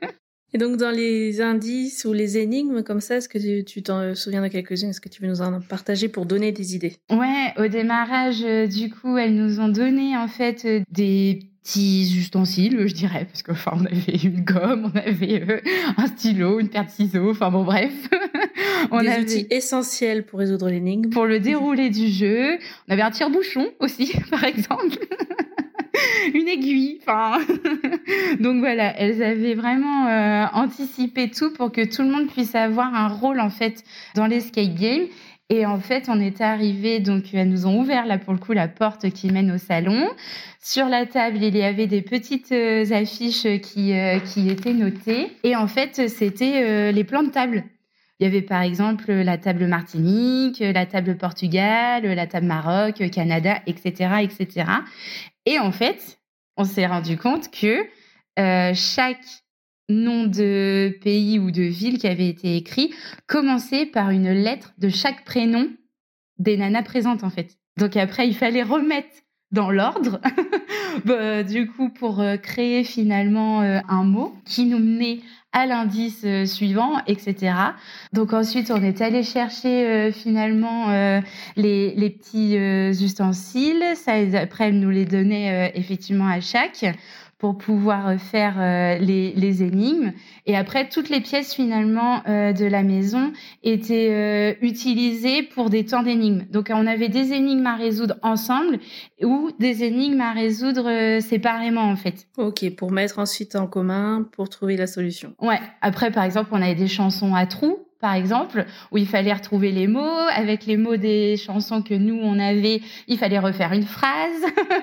et 0.54 0.58
donc, 0.58 0.76
dans 0.76 0.92
les 0.92 1.40
indices 1.40 2.04
ou 2.04 2.12
les 2.12 2.38
énigmes 2.38 2.84
comme 2.84 3.00
ça, 3.00 3.16
est-ce 3.16 3.28
que 3.28 3.62
tu 3.62 3.82
t'en 3.82 4.14
souviens 4.14 4.42
de 4.42 4.48
quelques-unes? 4.48 4.90
Est-ce 4.90 5.00
que 5.00 5.08
tu 5.08 5.20
veux 5.20 5.28
nous 5.28 5.42
en 5.42 5.60
partager 5.60 6.08
pour 6.08 6.24
donner 6.24 6.52
des 6.52 6.76
idées? 6.76 6.94
Ouais, 7.10 7.52
au 7.56 7.66
démarrage, 7.66 8.44
euh, 8.44 8.68
du 8.68 8.88
coup, 8.88 9.16
elles 9.16 9.34
nous 9.34 9.58
ont 9.58 9.68
donné, 9.68 10.16
en 10.16 10.28
fait, 10.28 10.64
euh, 10.64 10.82
des 10.92 11.47
petits 11.62 12.16
ustensiles, 12.16 12.86
je 12.86 12.94
dirais, 12.94 13.26
parce 13.26 13.42
qu'enfin, 13.42 13.72
on 13.74 13.84
avait 13.84 14.16
une 14.24 14.40
gomme, 14.40 14.90
on 14.94 14.98
avait 14.98 15.42
euh, 15.48 15.60
un 15.96 16.06
stylo, 16.06 16.60
une 16.60 16.68
paire 16.68 16.86
de 16.86 16.90
ciseaux, 16.90 17.30
enfin 17.30 17.50
bon, 17.50 17.64
bref. 17.64 17.92
on 18.90 19.00
Des 19.00 19.08
avait... 19.08 19.22
outils 19.22 19.46
essentiels 19.50 20.24
pour 20.24 20.38
résoudre 20.38 20.68
l'énigme. 20.68 21.10
Pour 21.10 21.26
le 21.26 21.40
déroulé 21.40 21.90
du 21.90 22.08
jeu. 22.08 22.58
On 22.88 22.92
avait 22.92 23.02
un 23.02 23.10
tire-bouchon 23.10 23.68
aussi, 23.80 24.12
par 24.30 24.44
exemple. 24.44 24.98
une 26.34 26.48
aiguille, 26.48 27.00
enfin. 27.02 27.38
Donc 28.40 28.60
voilà, 28.60 28.98
elles 28.98 29.22
avaient 29.22 29.54
vraiment 29.54 30.06
euh, 30.06 30.46
anticipé 30.52 31.30
tout 31.30 31.52
pour 31.52 31.72
que 31.72 31.84
tout 31.84 32.02
le 32.02 32.10
monde 32.10 32.28
puisse 32.28 32.54
avoir 32.54 32.94
un 32.94 33.08
rôle 33.08 33.40
en 33.40 33.50
fait 33.50 33.84
dans 34.14 34.26
l'escape 34.26 34.74
game 34.74 35.06
et 35.50 35.64
en 35.64 35.80
fait, 35.80 36.08
on 36.08 36.20
était 36.20 36.44
arrivé, 36.44 37.00
donc 37.00 37.32
elles 37.32 37.48
nous 37.48 37.66
ont 37.66 37.80
ouvert 37.80 38.04
là 38.04 38.18
pour 38.18 38.34
le 38.34 38.38
coup 38.38 38.52
la 38.52 38.68
porte 38.68 39.08
qui 39.10 39.30
mène 39.30 39.50
au 39.50 39.56
salon. 39.56 40.10
Sur 40.60 40.86
la 40.88 41.06
table, 41.06 41.38
il 41.42 41.56
y 41.56 41.62
avait 41.62 41.86
des 41.86 42.02
petites 42.02 42.52
euh, 42.52 42.84
affiches 42.92 43.46
qui, 43.62 43.94
euh, 43.94 44.18
qui 44.18 44.50
étaient 44.50 44.74
notées. 44.74 45.32
Et 45.44 45.56
en 45.56 45.66
fait, 45.66 46.08
c'était 46.08 46.62
euh, 46.62 46.92
les 46.92 47.02
plans 47.02 47.22
de 47.22 47.30
table. 47.30 47.64
Il 48.20 48.24
y 48.24 48.26
avait 48.26 48.42
par 48.42 48.60
exemple 48.60 49.10
la 49.10 49.38
table 49.38 49.66
Martinique, 49.68 50.58
la 50.58 50.84
table 50.84 51.16
Portugal, 51.16 52.04
la 52.04 52.26
table 52.26 52.46
Maroc, 52.46 53.08
Canada, 53.10 53.62
etc., 53.66 54.16
etc. 54.22 54.70
Et 55.46 55.58
en 55.58 55.70
fait, 55.72 56.18
on 56.56 56.64
s'est 56.64 56.86
rendu 56.86 57.16
compte 57.16 57.48
que 57.50 57.86
chaque 58.74 59.24
nom 59.88 60.26
de 60.26 60.96
pays 61.02 61.38
ou 61.38 61.50
de 61.50 61.62
ville 61.62 61.98
qui 61.98 62.06
avait 62.06 62.28
été 62.28 62.56
écrit 62.56 62.92
commençait 63.26 63.86
par 63.86 64.10
une 64.10 64.30
lettre 64.30 64.74
de 64.78 64.88
chaque 64.88 65.24
prénom 65.24 65.68
des 66.38 66.56
nanas 66.56 66.82
présentes 66.82 67.24
en 67.24 67.30
fait. 67.30 67.56
Donc 67.78 67.96
après, 67.96 68.28
il 68.28 68.34
fallait 68.34 68.62
remettre 68.62 69.08
dans 69.50 69.70
l'ordre, 69.70 70.20
bah, 71.04 71.42
du 71.42 71.68
coup, 71.68 71.88
pour 71.88 72.20
euh, 72.20 72.36
créer 72.36 72.84
finalement 72.84 73.62
euh, 73.62 73.80
un 73.88 74.04
mot 74.04 74.34
qui 74.44 74.66
nous 74.66 74.78
menait 74.78 75.20
à 75.52 75.64
l'indice 75.64 76.22
euh, 76.24 76.44
suivant, 76.44 76.98
etc. 77.06 77.54
Donc 78.12 78.34
ensuite, 78.34 78.70
on 78.70 78.82
est 78.82 79.00
allé 79.00 79.22
chercher 79.22 80.12
finalement 80.12 80.88
les, 81.56 82.10
petits 82.18 82.56
ustensiles. 83.02 83.84
Ça, 83.94 84.12
après, 84.38 84.68
elle 84.68 84.80
nous 84.80 84.90
les 84.90 85.06
donnait 85.06 85.72
effectivement 85.74 86.28
à 86.28 86.40
chaque 86.40 86.84
pour 87.38 87.56
pouvoir 87.56 88.08
euh, 88.08 88.18
faire 88.18 88.56
euh, 88.58 88.98
les, 88.98 89.32
les, 89.32 89.62
énigmes. 89.62 90.12
Et 90.46 90.56
après, 90.56 90.88
toutes 90.88 91.08
les 91.08 91.20
pièces 91.20 91.54
finalement 91.54 92.22
euh, 92.28 92.52
de 92.52 92.64
la 92.64 92.82
maison 92.82 93.32
étaient 93.62 94.58
utilisées 94.60 95.42
pour 95.42 95.70
des 95.70 95.84
temps 95.84 96.02
d'énigmes. 96.02 96.44
Donc, 96.50 96.70
on 96.74 96.86
avait 96.86 97.08
des 97.08 97.32
énigmes 97.32 97.66
à 97.66 97.76
résoudre 97.76 98.16
ensemble 98.22 98.78
ou 99.22 99.50
des 99.58 99.84
énigmes 99.84 100.20
à 100.20 100.32
résoudre 100.32 101.20
séparément 101.20 101.82
en 101.82 101.96
fait. 101.96 102.26
Ok, 102.36 102.74
pour 102.76 102.90
mettre 102.90 103.18
ensuite 103.18 103.56
en 103.56 103.66
commun 103.66 104.26
pour 104.32 104.48
trouver 104.48 104.76
la 104.76 104.86
solution. 104.86 105.34
Ouais. 105.40 105.60
Après, 105.80 106.10
par 106.10 106.24
exemple, 106.24 106.50
on 106.52 106.62
avait 106.62 106.74
des 106.74 106.88
chansons 106.88 107.34
à 107.34 107.46
trous 107.46 107.78
par 108.00 108.14
exemple, 108.14 108.64
où 108.92 108.98
il 108.98 109.06
fallait 109.06 109.32
retrouver 109.32 109.72
les 109.72 109.86
mots. 109.86 110.26
Avec 110.34 110.66
les 110.66 110.76
mots 110.76 110.96
des 110.96 111.36
chansons 111.36 111.82
que 111.82 111.94
nous, 111.94 112.18
on 112.22 112.38
avait, 112.38 112.80
il 113.08 113.18
fallait 113.18 113.38
refaire 113.38 113.72
une 113.72 113.86
phrase. 113.86 114.42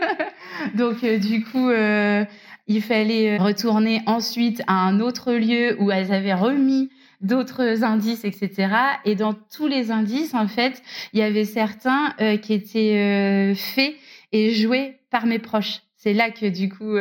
Donc, 0.76 1.04
euh, 1.04 1.18
du 1.18 1.44
coup, 1.44 1.70
euh, 1.70 2.26
il 2.68 2.82
fallait 2.82 3.38
retourner 3.38 4.02
ensuite 4.06 4.62
à 4.68 4.74
un 4.74 5.00
autre 5.00 5.34
lieu 5.34 5.76
où 5.80 5.92
elles 5.92 6.12
avaient 6.12 6.34
remis 6.34 6.90
d'autres 7.22 7.84
indices, 7.84 8.26
etc. 8.26 8.70
Et 9.06 9.16
dans 9.16 9.34
tous 9.34 9.68
les 9.68 9.92
indices, 9.92 10.34
en 10.34 10.48
fait, 10.48 10.82
il 11.14 11.20
y 11.20 11.24
avait 11.24 11.46
certains 11.46 12.14
euh, 12.20 12.38
qui 12.38 12.54
étaient 12.54 13.54
faits 13.56 13.96
et 14.32 14.52
joués 14.52 15.00
par 15.10 15.26
mes 15.26 15.40
proches. 15.40 15.82
C'est 15.96 16.14
là 16.14 16.30
que 16.30 16.46
du 16.46 16.70
coup 16.70 16.96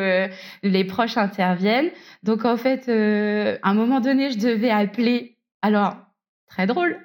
les 0.63 0.85
proches 0.85 1.19
interviennent. 1.19 1.91
Donc 2.23 2.47
en 2.47 2.57
fait, 2.57 2.89
à 2.89 3.69
un 3.69 3.75
moment 3.75 4.01
donné, 4.01 4.31
je 4.31 4.39
devais 4.39 4.71
appeler. 4.71 5.37
Alors 5.61 5.97
très 6.49 6.67
drôle, 6.67 6.97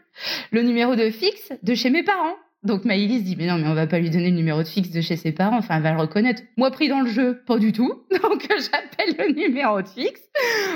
le 0.52 0.62
numéro 0.62 0.96
de 0.96 1.10
fixe 1.10 1.52
de 1.64 1.74
chez 1.74 1.90
mes 1.90 2.04
parents. 2.04 2.36
Donc 2.64 2.84
Maïlis 2.84 3.24
dit 3.24 3.36
mais 3.38 3.48
non 3.48 3.58
mais 3.58 3.68
on 3.68 3.74
va 3.74 3.88
pas 3.88 4.00
lui 4.00 4.10
donner 4.10 4.32
le 4.32 4.36
numéro 4.36 4.62
de 4.62 4.68
fixe 4.68 4.92
de 4.92 5.02
chez 5.02 5.16
ses 5.16 5.32
parents, 5.32 5.58
enfin 5.58 5.78
elle 5.78 5.84
va 5.84 5.94
le 5.94 6.00
reconnaître. 6.00 6.44
Moi 6.58 6.72
pris 6.72 6.90
dans 6.90 7.02
le 7.02 7.10
jeu, 7.10 7.42
pas 7.46 7.58
du 7.58 7.72
tout. 7.72 8.04
Donc 8.24 8.48
j'appelle 8.50 9.16
le 9.18 9.34
numéro 9.34 9.82
de 9.82 9.88
fixe. 9.88 10.22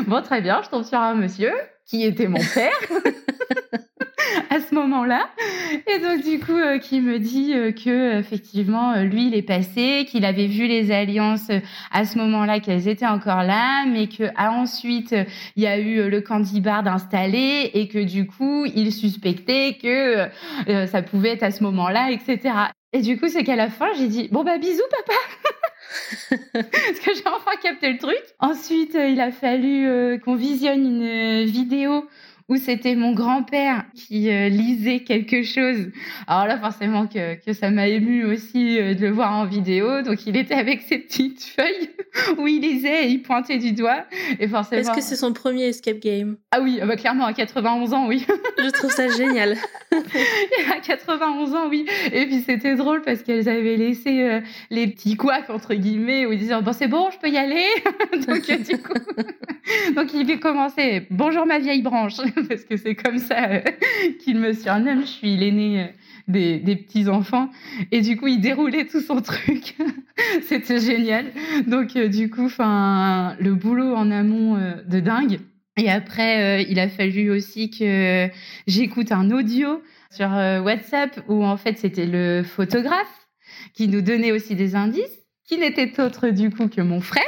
Bon 0.07 0.21
très 0.21 0.41
bien, 0.41 0.61
je 0.63 0.69
tombe 0.69 0.85
sur 0.85 0.99
un 0.99 1.15
monsieur 1.15 1.51
qui 1.85 2.03
était 2.03 2.27
mon 2.27 2.39
père. 2.53 2.71
à 4.53 4.59
ce 4.59 4.75
moment-là. 4.75 5.29
Et 5.87 5.99
donc 5.99 6.23
du 6.23 6.39
coup, 6.39 6.55
euh, 6.55 6.77
qui 6.77 7.01
me 7.01 7.17
dit 7.17 7.53
euh, 7.53 7.71
que 7.71 8.19
effectivement, 8.19 8.91
euh, 8.91 9.03
lui, 9.03 9.27
il 9.27 9.35
est 9.35 9.41
passé, 9.41 10.05
qu'il 10.07 10.25
avait 10.25 10.45
vu 10.45 10.67
les 10.67 10.91
alliances 10.91 11.49
à 11.91 12.05
ce 12.05 12.17
moment-là, 12.19 12.59
qu'elles 12.59 12.87
étaient 12.87 13.07
encore 13.07 13.43
là, 13.43 13.85
mais 13.87 14.07
que 14.07 14.23
ensuite 14.37 15.15
il 15.55 15.63
y 15.63 15.67
a 15.67 15.79
eu 15.79 16.09
le 16.09 16.21
candibard 16.21 16.85
installé 16.85 17.71
et 17.73 17.87
que 17.87 17.97
du 17.97 18.27
coup, 18.27 18.65
il 18.65 18.91
suspectait 18.91 19.77
que 19.81 20.27
ça 20.85 21.01
pouvait 21.01 21.29
être 21.29 21.43
à 21.43 21.51
ce 21.51 21.63
moment-là, 21.63 22.11
etc. 22.11 22.53
Et 22.91 23.01
du 23.01 23.17
coup, 23.19 23.27
c'est 23.27 23.43
qu'à 23.43 23.55
la 23.55 23.69
fin, 23.69 23.87
j'ai 23.97 24.07
dit 24.07 24.29
bon 24.31 24.43
bah 24.43 24.57
bisous 24.57 24.81
papa. 24.91 25.19
Parce 26.53 26.99
que 26.99 27.13
j'ai 27.15 27.27
enfin 27.27 27.51
capté 27.61 27.91
le 27.91 27.97
truc. 27.97 28.21
Ensuite, 28.39 28.95
il 28.95 29.19
a 29.19 29.31
fallu 29.31 30.19
qu'on 30.23 30.35
visionne 30.35 30.85
une 30.85 31.45
vidéo 31.45 32.05
où 32.49 32.57
c'était 32.57 32.95
mon 32.95 33.13
grand-père 33.13 33.85
qui 33.95 34.29
euh, 34.29 34.49
lisait 34.49 34.99
quelque 34.99 35.43
chose. 35.43 35.91
Alors 36.27 36.45
là, 36.47 36.59
forcément 36.59 37.07
que, 37.07 37.35
que 37.35 37.53
ça 37.53 37.69
m'a 37.69 37.87
ému 37.87 38.25
aussi 38.25 38.79
euh, 38.79 38.93
de 38.93 39.01
le 39.01 39.11
voir 39.11 39.33
en 39.33 39.45
vidéo. 39.45 40.01
Donc 40.01 40.25
il 40.27 40.35
était 40.37 40.53
avec 40.53 40.81
ses 40.81 40.99
petites 40.99 41.43
feuilles 41.43 41.89
où 42.37 42.47
il 42.47 42.61
lisait 42.61 43.05
et 43.05 43.09
il 43.09 43.21
pointait 43.21 43.57
du 43.57 43.71
doigt. 43.71 44.05
Et 44.39 44.47
forcément. 44.47 44.81
Est-ce 44.81 44.91
que 44.91 45.01
c'est 45.01 45.15
son 45.15 45.33
premier 45.33 45.65
escape 45.65 45.99
game? 45.99 46.37
Ah 46.51 46.59
oui, 46.61 46.79
bah, 46.85 46.95
clairement 46.95 47.25
à 47.25 47.33
91 47.33 47.93
ans, 47.93 48.07
oui. 48.07 48.25
Je 48.57 48.69
trouve 48.69 48.91
ça 48.91 49.07
génial. 49.07 49.57
à 49.91 50.79
91 50.79 51.55
ans, 51.55 51.67
oui. 51.69 51.85
Et 52.11 52.25
puis 52.25 52.41
c'était 52.41 52.75
drôle 52.75 53.01
parce 53.01 53.23
qu'elles 53.23 53.47
avaient 53.47 53.77
laissé 53.77 54.21
euh, 54.21 54.41
les 54.69 54.87
petits 54.87 55.15
couacs 55.15 55.49
entre 55.49 55.73
guillemets 55.75 56.25
où 56.25 56.33
ils 56.33 56.39
disaient 56.39 56.61
bon 56.61 56.73
c'est 56.73 56.87
bon, 56.87 57.09
je 57.11 57.19
peux 57.19 57.29
y 57.29 57.37
aller. 57.37 57.65
donc 58.27 58.41
du 58.63 58.77
coup, 58.77 58.93
donc 59.95 60.13
il 60.13 60.39
commencé 60.39 61.07
bonjour 61.09 61.45
ma 61.45 61.59
vieille 61.59 61.81
branche. 61.81 62.17
parce 62.47 62.63
que 62.63 62.77
c'est 62.77 62.95
comme 62.95 63.17
ça 63.17 63.49
euh, 63.49 63.61
qu'il 64.23 64.39
me 64.39 64.53
surnomme. 64.53 65.01
Je 65.01 65.07
suis 65.07 65.37
l'aîné 65.37 65.81
euh, 65.81 65.87
des, 66.27 66.59
des 66.59 66.75
petits 66.75 67.07
enfants 67.09 67.49
et 67.91 68.01
du 68.01 68.17
coup 68.17 68.27
il 68.27 68.39
déroulait 68.39 68.85
tout 68.85 69.01
son 69.01 69.21
truc. 69.21 69.75
C'était 70.43 70.79
génial. 70.79 71.25
Donc 71.67 71.95
euh, 71.95 72.07
du 72.07 72.29
coup, 72.29 72.45
enfin 72.45 73.35
le 73.39 73.55
boulot 73.55 73.95
en 73.95 74.11
amont 74.11 74.57
de 74.87 74.99
dingue. 74.99 75.39
Et 75.75 75.89
après, 75.89 76.63
il 76.69 76.79
a 76.79 76.87
fallu 76.87 77.31
aussi 77.31 77.71
que 77.71 78.29
j'écoute 78.67 79.11
un 79.11 79.31
audio 79.31 79.81
sur 80.11 80.27
WhatsApp 80.29 81.19
où 81.27 81.43
en 81.43 81.57
fait 81.57 81.79
c'était 81.79 82.05
le 82.05 82.43
photographe 82.43 83.27
qui 83.73 83.87
nous 83.87 84.01
donnait 84.01 84.31
aussi 84.31 84.53
des 84.53 84.75
indices, 84.75 85.25
qui 85.47 85.57
n'était 85.57 85.99
autre 85.99 86.29
du 86.29 86.51
coup 86.51 86.67
que 86.67 86.81
mon 86.81 87.01
frère. 87.01 87.23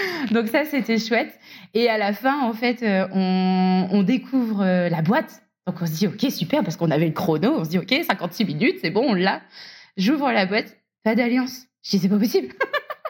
Donc 0.30 0.48
ça, 0.48 0.64
c'était 0.64 0.98
chouette. 0.98 1.38
Et 1.74 1.88
à 1.88 1.98
la 1.98 2.12
fin, 2.12 2.42
en 2.42 2.52
fait, 2.52 2.82
euh, 2.82 3.06
on, 3.12 4.02
découvre 4.02 4.62
euh, 4.62 4.88
la 4.88 5.02
boîte. 5.02 5.42
Donc 5.66 5.76
on 5.80 5.86
se 5.86 5.92
dit, 5.92 6.06
OK, 6.06 6.30
super, 6.30 6.62
parce 6.62 6.76
qu'on 6.76 6.90
avait 6.90 7.06
le 7.06 7.12
chrono. 7.12 7.54
On 7.58 7.64
se 7.64 7.70
dit, 7.70 7.78
OK, 7.78 7.94
56 8.06 8.44
minutes, 8.44 8.78
c'est 8.80 8.90
bon, 8.90 9.04
on 9.08 9.14
l'a. 9.14 9.42
J'ouvre 9.96 10.30
la 10.30 10.46
boîte, 10.46 10.76
pas 11.02 11.14
d'alliance. 11.14 11.66
Je 11.82 11.90
dis, 11.90 11.98
c'est 11.98 12.08
pas 12.08 12.18
possible. 12.18 12.48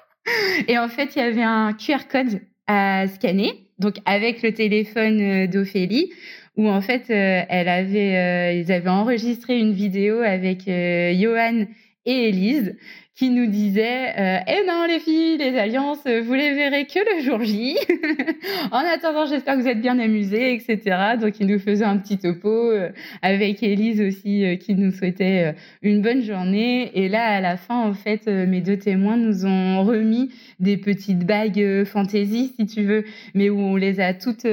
Et 0.69 0.79
en 0.79 0.89
fait, 0.89 1.15
il 1.17 1.19
y 1.19 1.23
avait 1.23 1.43
un 1.43 1.73
QR 1.73 2.09
code 2.11 2.41
à 2.67 3.07
scanner, 3.09 3.69
donc 3.79 3.97
avec 4.07 4.43
le 4.43 4.53
téléphone 4.53 5.21
euh, 5.21 5.47
d'Ophélie, 5.47 6.13
où 6.57 6.69
en 6.69 6.81
fait, 6.81 7.11
elle 7.11 7.69
avait, 7.69 8.59
ils 8.59 8.73
avaient 8.73 8.89
enregistré 8.89 9.59
une 9.59 9.75
vidéo 9.75 10.21
avec 10.21 10.61
Johan 10.61 11.67
et 12.07 12.29
Elise 12.31 12.77
qui 13.17 13.31
nous 13.31 13.47
disait 13.47 14.13
euh, 14.19 14.39
Eh 14.47 14.67
non 14.67 14.85
les 14.87 15.01
filles, 15.01 15.39
les 15.39 15.57
alliances, 15.59 16.05
vous 16.05 16.35
les 16.35 16.53
verrez 16.53 16.85
que 16.85 16.99
le 16.99 17.23
jour 17.23 17.43
J. 17.43 17.77
en 18.71 18.79
attendant, 18.79 19.25
j'espère 19.25 19.57
que 19.57 19.63
vous 19.63 19.69
êtes 19.69 19.81
bien 19.81 19.99
amusés, 19.99 20.53
etc. 20.53 21.17
Donc 21.19 21.41
il 21.41 21.47
nous 21.47 21.59
faisait 21.59 21.87
un 21.87 21.97
petit 21.97 22.19
topo 22.19 22.49
euh, 22.49 22.91
avec 23.23 23.63
Élise 23.63 24.03
aussi 24.03 24.45
euh, 24.45 24.57
qui 24.57 24.75
nous 24.75 24.93
souhaitait 24.93 25.55
une 25.81 26.03
bonne 26.03 26.23
journée. 26.23 26.91
Et 26.95 27.09
là, 27.09 27.25
à 27.25 27.41
la 27.41 27.57
fin, 27.57 27.89
en 27.89 27.95
fait, 27.95 28.27
mes 28.27 28.61
deux 28.61 28.77
témoins 28.77 29.17
nous 29.17 29.47
ont 29.47 29.83
remis 29.83 30.31
des 30.61 30.77
petites 30.77 31.25
bagues 31.25 31.85
fantaisie, 31.85 32.53
si 32.59 32.67
tu 32.67 32.83
veux, 32.83 33.05
mais 33.35 33.49
où 33.49 33.59
on 33.59 33.77
les 33.77 33.99
a 34.01 34.13
toutes 34.13 34.47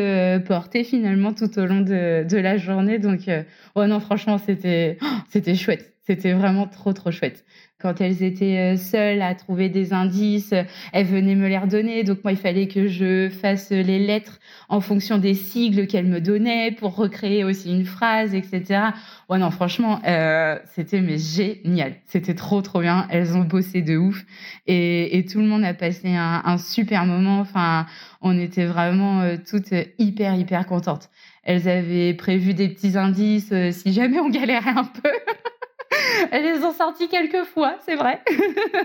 portées 0.45 0.85
finalement 0.85 1.33
tout 1.33 1.59
au 1.59 1.65
long 1.65 1.81
de, 1.81 2.23
de 2.23 2.37
la 2.37 2.57
journée. 2.57 2.97
Donc, 2.97 3.21
oh 3.75 3.85
non, 3.85 3.99
franchement, 3.99 4.37
c'était 4.37 4.97
oh, 5.01 5.05
c'était 5.29 5.55
chouette. 5.55 5.93
C'était 6.05 6.33
vraiment 6.33 6.67
trop, 6.67 6.91
trop 6.91 7.11
chouette 7.11 7.45
quand 7.83 7.99
elles 7.99 8.23
étaient 8.23 8.75
euh, 8.75 8.77
seules 8.77 9.21
à 9.21 9.35
trouver 9.35 9.67
des 9.67 9.91
indices, 9.91 10.53
elles 10.93 11.05
venaient 11.05 11.35
me 11.35 11.49
les 11.49 11.57
redonner. 11.57 12.05
Donc 12.05 12.23
moi, 12.23 12.31
il 12.31 12.37
fallait 12.37 12.69
que 12.69 12.87
je 12.87 13.29
fasse 13.29 13.71
les 13.71 13.99
lettres 13.99 14.39
en 14.69 14.79
fonction 14.79 15.17
des 15.17 15.33
sigles 15.33 15.85
qu'elles 15.85 16.07
me 16.07 16.21
donnaient 16.21 16.71
pour 16.71 16.95
recréer 16.95 17.43
aussi 17.43 17.69
une 17.75 17.83
phrase, 17.83 18.33
etc. 18.33 18.93
Ouais, 19.29 19.37
non, 19.37 19.51
franchement, 19.51 19.99
euh, 20.07 20.57
c'était 20.73 21.01
mais 21.01 21.17
génial. 21.17 21.95
C'était 22.07 22.35
trop, 22.35 22.61
trop 22.61 22.79
bien. 22.79 23.05
Elles 23.09 23.35
ont 23.35 23.43
bossé 23.43 23.81
de 23.81 23.97
ouf 23.97 24.23
et, 24.65 25.25
tout 25.29 25.39
le 25.39 25.45
monde 25.45 25.65
a 25.65 25.73
passé 25.73 26.15
un, 26.15 26.57
super 26.57 27.05
moment. 27.05 27.39
Enfin, 27.39 27.85
on 28.21 28.39
était 28.39 28.65
vraiment 28.65 29.21
euh, 29.21 29.35
toutes 29.45 29.73
hyper, 29.99 30.35
hyper 30.35 30.65
contentes. 30.65 31.09
Elles 31.43 31.67
avaient 31.67 32.13
prévu 32.13 32.53
des 32.53 32.69
petits 32.69 32.97
indices 32.97 33.53
si 33.71 33.91
jamais 33.91 34.19
on 34.19 34.29
galérait 34.29 34.69
un 34.69 34.85
peu. 34.85 35.09
Elles 36.31 36.43
les 36.43 36.63
ont 36.63 36.73
sorties 36.73 37.07
quelques 37.07 37.45
fois, 37.45 37.77
c'est 37.85 37.95
vrai. 37.95 38.21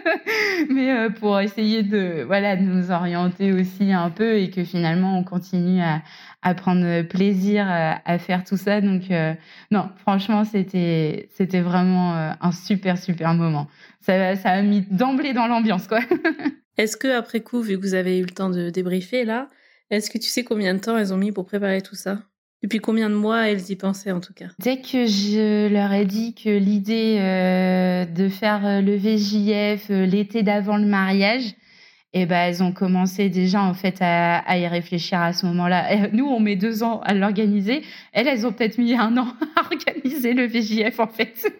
Mais 0.71 0.93
euh, 0.93 1.11
pour 1.11 1.39
essayer 1.41 1.83
de, 1.83 2.25
voilà, 2.27 2.57
de 2.57 2.63
nous 2.63 2.91
orienter 2.91 3.53
aussi 3.53 3.93
un 3.93 4.11
peu 4.11 4.39
et 4.39 4.51
que 4.51 4.65
finalement 4.65 5.19
on 5.19 5.25
continue 5.25 5.81
à, 5.81 6.03
prendre 6.55 7.03
plaisir 7.03 7.67
à, 7.69 8.19
faire 8.19 8.45
tout 8.45 8.57
ça. 8.57 8.81
Donc, 8.81 9.11
euh, 9.11 9.35
non, 9.71 9.91
franchement, 9.97 10.45
c'était, 10.45 11.29
vraiment 11.61 12.17
euh, 12.17 12.31
un 12.41 12.53
super, 12.53 12.97
super 12.99 13.35
moment. 13.35 13.69
Ça, 14.01 14.37
ça 14.37 14.51
a 14.51 14.63
mis 14.63 14.83
d'emblée 14.83 15.33
dans 15.33 15.47
l'ambiance, 15.47 15.87
quoi. 15.87 16.01
Est-ce 16.79 16.97
que, 16.97 17.09
après 17.09 17.41
coup, 17.41 17.61
vu 17.61 17.77
que 17.77 17.83
vous 17.83 17.95
avez 17.95 18.19
eu 18.19 18.23
le 18.23 18.31
temps 18.31 18.51
de 18.51 18.71
débriefer 18.71 19.25
là, 19.25 19.49
est-ce 19.91 20.11
que 20.11 20.19
tu 20.19 20.29
sais 20.29 20.45
combien 20.45 20.75
de 20.75 20.79
temps 20.79 20.97
elles 20.97 21.13
ont 21.13 21.17
mis 21.17 21.33
pour 21.33 21.45
préparer 21.45 21.83
tout 21.83 21.97
ça? 21.97 22.19
Depuis 22.63 22.79
combien 22.81 23.09
de 23.09 23.15
mois 23.15 23.49
elles 23.49 23.71
y 23.71 23.77
pensaient 23.77 24.13
en 24.13 24.21
tout 24.21 24.33
cas? 24.33 24.47
Dès 24.59 24.81
que 24.81 25.07
je 25.07 25.69
leur 25.73 25.93
ai 25.93 26.05
dit 26.05 26.35
que 26.35 26.51
l'idée 26.51 27.19
euh, 27.21 28.05
de 28.05 28.29
faire 28.29 28.67
euh, 28.67 28.81
le 28.81 28.97
VJF 28.97 29.91
euh, 29.91 30.07
l'été 30.07 30.43
d'avant 30.43 30.77
le 30.77 30.87
mariage, 30.87 31.55
eh 32.15 32.27
ben 32.27 32.49
elles 32.49 32.63
ont 32.63 32.73
commencé 32.73 33.29
déjà 33.29 33.63
en 33.63 33.75
fait 33.75 33.99
à, 34.01 34.39
à 34.39 34.57
y 34.59 34.67
réfléchir 34.67 35.21
à 35.21 35.33
ce 35.33 35.47
moment-là. 35.47 36.09
Nous 36.13 36.27
on 36.27 36.41
met 36.41 36.57
deux 36.57 36.83
ans 36.83 37.01
à 37.05 37.15
l'organiser, 37.15 37.83
elles 38.13 38.27
elles 38.27 38.47
ont 38.47 38.53
peut-être 38.53 38.79
mis 38.79 38.95
un 38.95 39.17
an 39.19 39.29
à 39.57 39.63
organiser 39.63 40.33
le 40.33 40.47
VJF 40.47 40.99
en 41.01 41.07
fait. 41.07 41.53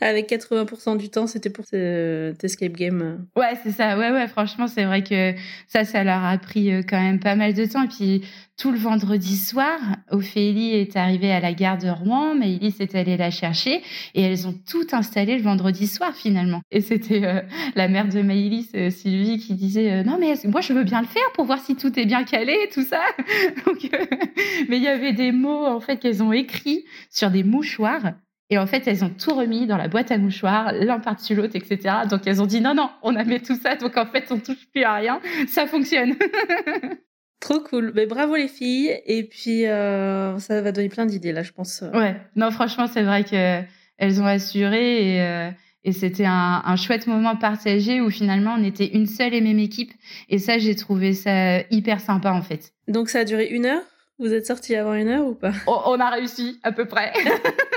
Avec 0.00 0.28
80% 0.28 0.96
du 0.96 1.08
temps, 1.08 1.28
c'était 1.28 1.50
pour 1.50 1.64
cet 1.64 2.42
escape 2.42 2.72
game. 2.72 3.26
Ouais, 3.36 3.54
c'est 3.62 3.70
ça. 3.70 3.96
Ouais, 3.96 4.10
ouais, 4.10 4.26
franchement, 4.26 4.66
c'est 4.66 4.84
vrai 4.84 5.04
que 5.04 5.34
ça, 5.68 5.84
ça 5.84 6.02
leur 6.02 6.24
a 6.24 6.36
pris 6.36 6.72
euh, 6.72 6.82
quand 6.82 7.00
même 7.00 7.20
pas 7.20 7.36
mal 7.36 7.54
de 7.54 7.64
temps. 7.64 7.84
Et 7.84 7.88
puis, 7.88 8.22
tout 8.56 8.72
le 8.72 8.76
vendredi 8.76 9.36
soir, 9.36 9.78
Ophélie 10.10 10.72
est 10.74 10.96
arrivée 10.96 11.30
à 11.30 11.38
la 11.38 11.52
gare 11.52 11.78
de 11.78 11.88
Rouen, 11.88 12.34
Maëlys 12.34 12.80
est 12.80 12.96
allée 12.96 13.16
la 13.16 13.30
chercher 13.30 13.82
et 14.14 14.22
elles 14.22 14.48
ont 14.48 14.54
tout 14.68 14.86
installé 14.92 15.36
le 15.36 15.42
vendredi 15.42 15.86
soir 15.86 16.12
finalement. 16.14 16.60
Et 16.72 16.80
c'était 16.80 17.24
euh, 17.24 17.40
la 17.76 17.86
mère 17.86 18.08
de 18.08 18.20
Maëlys, 18.20 18.70
euh, 18.74 18.90
Sylvie, 18.90 19.38
qui 19.38 19.54
disait 19.54 20.02
Non, 20.02 20.18
mais 20.18 20.34
moi, 20.46 20.60
je 20.60 20.72
veux 20.72 20.84
bien 20.84 21.02
le 21.02 21.06
faire 21.06 21.30
pour 21.34 21.44
voir 21.44 21.60
si 21.60 21.76
tout 21.76 21.96
est 21.98 22.06
bien 22.06 22.24
calé 22.24 22.56
tout 22.72 22.84
ça. 22.84 23.00
Mais 24.68 24.76
il 24.78 24.82
y 24.82 24.88
avait 24.88 25.12
des 25.12 25.30
mots, 25.30 25.66
en 25.66 25.80
fait, 25.80 25.98
qu'elles 25.98 26.22
ont 26.22 26.32
écrits 26.32 26.84
sur 27.10 27.30
des 27.30 27.44
mouchoirs 27.44 28.14
et 28.50 28.58
en 28.58 28.66
fait, 28.66 28.86
elles 28.86 29.04
ont 29.04 29.10
tout 29.10 29.34
remis 29.34 29.66
dans 29.66 29.76
la 29.76 29.88
boîte 29.88 30.10
à 30.10 30.18
mouchoirs, 30.18 30.72
l'un 30.72 31.00
par-dessus 31.00 31.34
l'autre, 31.34 31.56
etc. 31.56 31.96
Donc 32.08 32.26
elles 32.26 32.42
ont 32.42 32.46
dit 32.46 32.60
non, 32.60 32.74
non, 32.74 32.90
on 33.02 33.16
a 33.16 33.24
mis 33.24 33.40
tout 33.40 33.56
ça, 33.56 33.76
donc 33.76 33.96
en 33.96 34.06
fait, 34.06 34.26
on 34.30 34.38
touche 34.38 34.68
plus 34.72 34.82
à 34.82 34.94
rien, 34.94 35.20
ça 35.48 35.66
fonctionne. 35.66 36.14
Trop 37.40 37.60
cool. 37.60 37.92
Mais 37.94 38.06
bravo 38.06 38.36
les 38.36 38.48
filles. 38.48 38.98
Et 39.06 39.24
puis, 39.24 39.66
euh, 39.66 40.38
ça 40.38 40.62
va 40.62 40.72
donner 40.72 40.88
plein 40.88 41.04
d'idées 41.04 41.32
là, 41.32 41.42
je 41.42 41.52
pense. 41.52 41.84
Ouais. 41.92 42.16
Non, 42.36 42.50
franchement, 42.50 42.86
c'est 42.86 43.02
vrai 43.02 43.24
qu'elles 43.24 44.22
ont 44.22 44.26
assuré 44.26 45.16
et, 45.16 45.22
euh, 45.22 45.50
et 45.84 45.92
c'était 45.92 46.24
un, 46.24 46.62
un, 46.64 46.76
chouette 46.76 47.06
moment 47.06 47.36
partagé 47.36 48.00
où 48.00 48.08
finalement 48.08 48.56
on 48.58 48.64
était 48.64 48.86
une 48.86 49.06
seule 49.06 49.34
et 49.34 49.42
même 49.42 49.58
équipe. 49.58 49.92
Et 50.30 50.38
ça, 50.38 50.56
j'ai 50.56 50.74
trouvé 50.74 51.12
ça 51.12 51.60
hyper 51.70 52.00
sympa 52.00 52.32
en 52.32 52.40
fait. 52.40 52.72
Donc 52.88 53.10
ça 53.10 53.20
a 53.20 53.24
duré 53.24 53.46
une 53.48 53.66
heure? 53.66 53.82
Vous 54.20 54.32
êtes 54.32 54.46
sortis 54.46 54.76
avant 54.76 54.94
une 54.94 55.08
heure 55.08 55.26
ou 55.26 55.34
pas? 55.34 55.52
On, 55.66 55.98
a 55.98 56.10
réussi, 56.10 56.60
à 56.62 56.70
peu 56.70 56.84
près. 56.84 57.12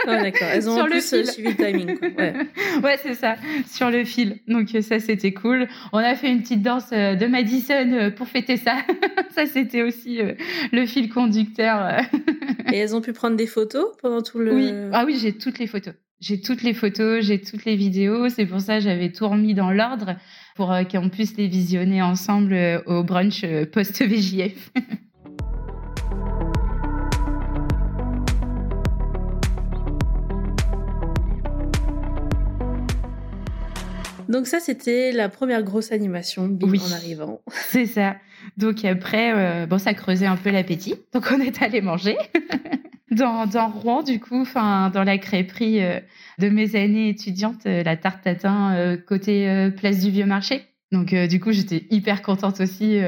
Ah, 0.08 0.22
d'accord. 0.22 0.48
Elles 0.54 0.70
ont 0.70 0.76
Sur 0.76 0.84
en 0.84 0.88
plus 0.88 1.14
euh, 1.14 1.24
suivi 1.26 1.50
le 1.50 1.56
timing. 1.56 1.98
Ouais, 2.16 2.34
ouais 2.84 3.00
c'est 3.02 3.16
ça. 3.16 3.36
Sur 3.66 3.90
le 3.90 4.04
fil. 4.04 4.38
Donc 4.48 4.74
euh, 4.76 4.82
ça, 4.82 5.00
c'était 5.00 5.34
cool. 5.34 5.68
On 5.94 5.98
a 5.98 6.14
fait 6.16 6.30
une 6.30 6.42
petite 6.42 6.62
danse 6.62 6.90
euh, 6.94 7.16
de 7.16 7.26
Madison 7.26 8.12
pour 8.16 8.28
fêter 8.28 8.56
ça. 8.58 8.78
ça, 9.36 9.48
c'était 9.48 9.82
aussi 9.82 10.20
le 10.72 10.86
fil 10.86 11.10
conducteur. 11.10 12.02
Et 12.72 12.78
elles 12.78 12.96
ont 12.96 13.02
pu 13.02 13.14
prendre 13.14 13.36
des 13.36 13.48
photos 13.48 13.88
pendant 14.02 14.22
tout 14.22 14.40
le... 14.40 14.54
Oui. 14.54 14.72
Ah 14.94 15.06
oui, 15.06 15.18
j'ai 15.20 15.34
toutes 15.34 15.58
les 15.58 15.68
photos. 15.68 15.96
J'ai 16.20 16.40
toutes 16.40 16.62
les 16.62 16.74
photos, 16.74 17.26
j'ai 17.26 17.42
toutes 17.42 17.66
les 17.66 17.76
vidéos. 17.76 18.30
C'est 18.30 18.46
pour 18.46 18.62
ça 18.62 18.78
que 18.78 18.84
j'avais 18.84 19.12
tout 19.12 19.28
remis 19.28 19.56
dans 19.56 19.72
l'ordre 19.72 20.16
pour 20.56 20.74
qu'on 20.92 21.10
puisse 21.10 21.36
les 21.38 21.48
visionner 21.48 22.02
ensemble 22.02 22.84
au 22.86 23.04
brunch 23.04 23.44
post-VJF. 23.72 24.72
Donc 34.30 34.48
ça, 34.48 34.60
c'était 34.60 35.12
la 35.12 35.30
première 35.30 35.64
grosse 35.64 35.92
animation 35.92 36.58
oui. 36.62 36.82
en 36.88 36.92
arrivant. 36.92 37.42
C'est 37.70 37.86
ça. 37.86 38.16
Donc 38.58 38.86
après, 38.86 39.34
euh, 39.34 39.66
bon, 39.66 39.78
ça 39.78 39.94
creusait 39.94 40.26
un 40.26 40.38
peu 40.38 40.50
l'appétit. 40.50 40.96
Donc 41.14 41.28
on 41.32 41.40
est 41.40 41.62
allé 41.62 41.82
manger. 41.82 42.18
dans, 43.12 43.46
dans 43.46 43.70
Rouen, 43.70 44.04
du 44.04 44.20
coup, 44.20 44.42
enfin, 44.42 44.90
dans 44.90 45.04
la 45.04 45.18
crêperie 45.18 45.84
euh, 45.84 46.00
de 46.40 46.50
mes 46.50 46.76
années 46.76 47.10
étudiantes, 47.10 47.66
euh, 47.66 47.84
la 47.84 47.98
tarte 47.98 48.24
tatin 48.24 48.98
côté 49.08 49.70
place 49.78 50.00
du 50.00 50.12
Vieux 50.12 50.26
Marché. 50.26 50.66
Donc 50.92 51.14
du 51.14 51.40
coup, 51.42 51.52
j'étais 51.52 51.86
hyper 51.90 52.22
contente 52.22 52.62
aussi 52.62 53.02